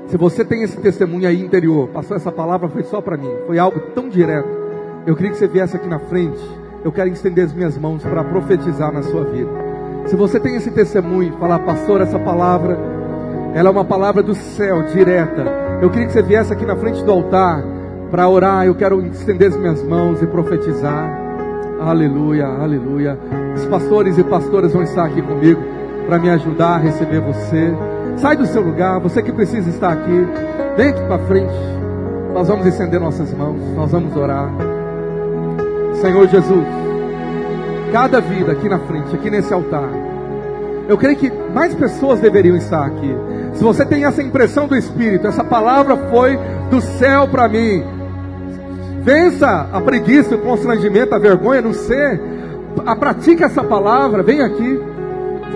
Se 0.07 0.17
você 0.17 0.45
tem 0.45 0.61
esse 0.61 0.77
testemunho 0.77 1.27
aí 1.27 1.41
interior, 1.41 1.87
passou 1.89 2.15
essa 2.15 2.31
palavra 2.31 2.69
foi 2.69 2.83
só 2.83 3.01
para 3.01 3.17
mim, 3.17 3.31
foi 3.47 3.57
algo 3.57 3.79
tão 3.95 4.07
direto. 4.07 4.47
Eu 5.05 5.15
queria 5.15 5.31
que 5.31 5.37
você 5.37 5.47
viesse 5.47 5.75
aqui 5.75 5.87
na 5.87 5.99
frente. 5.99 6.41
Eu 6.83 6.91
quero 6.91 7.09
estender 7.09 7.45
as 7.45 7.53
minhas 7.53 7.77
mãos 7.77 8.03
para 8.03 8.23
profetizar 8.23 8.91
na 8.91 9.01
sua 9.01 9.23
vida. 9.23 9.49
Se 10.05 10.15
você 10.15 10.39
tem 10.39 10.55
esse 10.55 10.69
testemunho, 10.69 11.33
falar, 11.39 11.59
pastor, 11.59 12.01
essa 12.01 12.19
palavra, 12.19 12.77
ela 13.55 13.69
é 13.69 13.71
uma 13.71 13.83
palavra 13.83 14.21
do 14.21 14.35
céu, 14.35 14.83
direta. 14.83 15.43
Eu 15.81 15.89
queria 15.89 16.05
que 16.05 16.13
você 16.13 16.21
viesse 16.21 16.53
aqui 16.53 16.65
na 16.65 16.75
frente 16.75 17.03
do 17.03 17.11
altar 17.11 17.63
para 18.11 18.29
orar. 18.29 18.65
Eu 18.65 18.75
quero 18.75 19.03
estender 19.07 19.49
as 19.49 19.57
minhas 19.57 19.81
mãos 19.83 20.21
e 20.21 20.27
profetizar. 20.27 21.09
Aleluia, 21.79 22.45
aleluia. 22.45 23.17
Os 23.55 23.65
pastores 23.65 24.17
e 24.19 24.23
pastoras 24.23 24.73
vão 24.73 24.83
estar 24.83 25.05
aqui 25.05 25.21
comigo 25.21 25.61
para 26.05 26.19
me 26.19 26.29
ajudar 26.29 26.75
a 26.75 26.77
receber 26.77 27.21
você. 27.21 27.73
Sai 28.17 28.35
do 28.35 28.45
seu 28.45 28.61
lugar, 28.61 28.99
você 28.99 29.21
que 29.21 29.31
precisa 29.31 29.69
estar 29.69 29.91
aqui, 29.91 30.27
aqui 30.73 31.01
para 31.07 31.19
frente. 31.19 31.53
Nós 32.33 32.47
vamos 32.47 32.65
estender 32.65 32.99
nossas 32.99 33.33
mãos, 33.33 33.59
nós 33.75 33.91
vamos 33.91 34.15
orar. 34.15 34.49
Senhor 36.01 36.27
Jesus, 36.27 36.65
cada 37.91 38.19
vida 38.19 38.51
aqui 38.51 38.67
na 38.67 38.79
frente, 38.79 39.15
aqui 39.15 39.29
nesse 39.29 39.53
altar, 39.53 39.89
eu 40.87 40.97
creio 40.97 41.17
que 41.17 41.31
mais 41.53 41.73
pessoas 41.73 42.19
deveriam 42.19 42.55
estar 42.55 42.85
aqui. 42.85 43.15
Se 43.53 43.63
você 43.63 43.85
tem 43.85 44.05
essa 44.05 44.21
impressão 44.21 44.67
do 44.67 44.75
Espírito, 44.75 45.27
essa 45.27 45.43
palavra 45.43 45.95
foi 46.09 46.37
do 46.69 46.81
céu 46.81 47.27
para 47.27 47.47
mim. 47.47 47.83
Vença 49.01 49.69
a 49.71 49.79
preguiça, 49.81 50.35
o 50.35 50.39
constrangimento, 50.39 51.15
a 51.15 51.19
vergonha, 51.19 51.61
não 51.61 51.73
ser. 51.73 52.19
A 52.85 52.95
pratica 52.95 53.45
essa 53.45 53.63
palavra, 53.63 54.21
vem 54.23 54.41
aqui. 54.41 54.81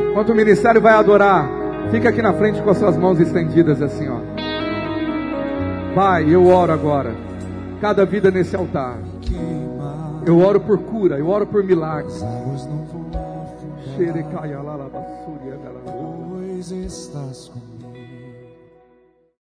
Enquanto 0.10 0.32
o 0.32 0.36
ministério 0.36 0.82
vai 0.82 0.93
adorar, 0.93 1.59
fica 1.92 2.10
aqui 2.10 2.22
na 2.22 2.34
frente 2.34 2.62
com 2.62 2.70
as 2.70 2.78
suas 2.78 2.96
mãos 2.98 3.20
estendidas 3.20 3.82
assim, 3.82 4.08
ó. 4.08 4.20
Pai, 5.96 6.34
eu 6.34 6.46
oro 6.48 6.72
agora. 6.72 7.14
Cada 7.82 8.06
vida 8.06 8.30
nesse 8.30 8.56
altar. 8.56 9.00
Eu 10.26 10.40
oro 10.40 10.60
por 10.60 10.78
cura, 10.80 11.18
eu 11.18 11.28
oro 11.28 11.48
por 11.48 11.64
milagres. 11.64 12.24
Pois 15.86 16.72
estás 16.72 17.50
comigo. 17.50 17.69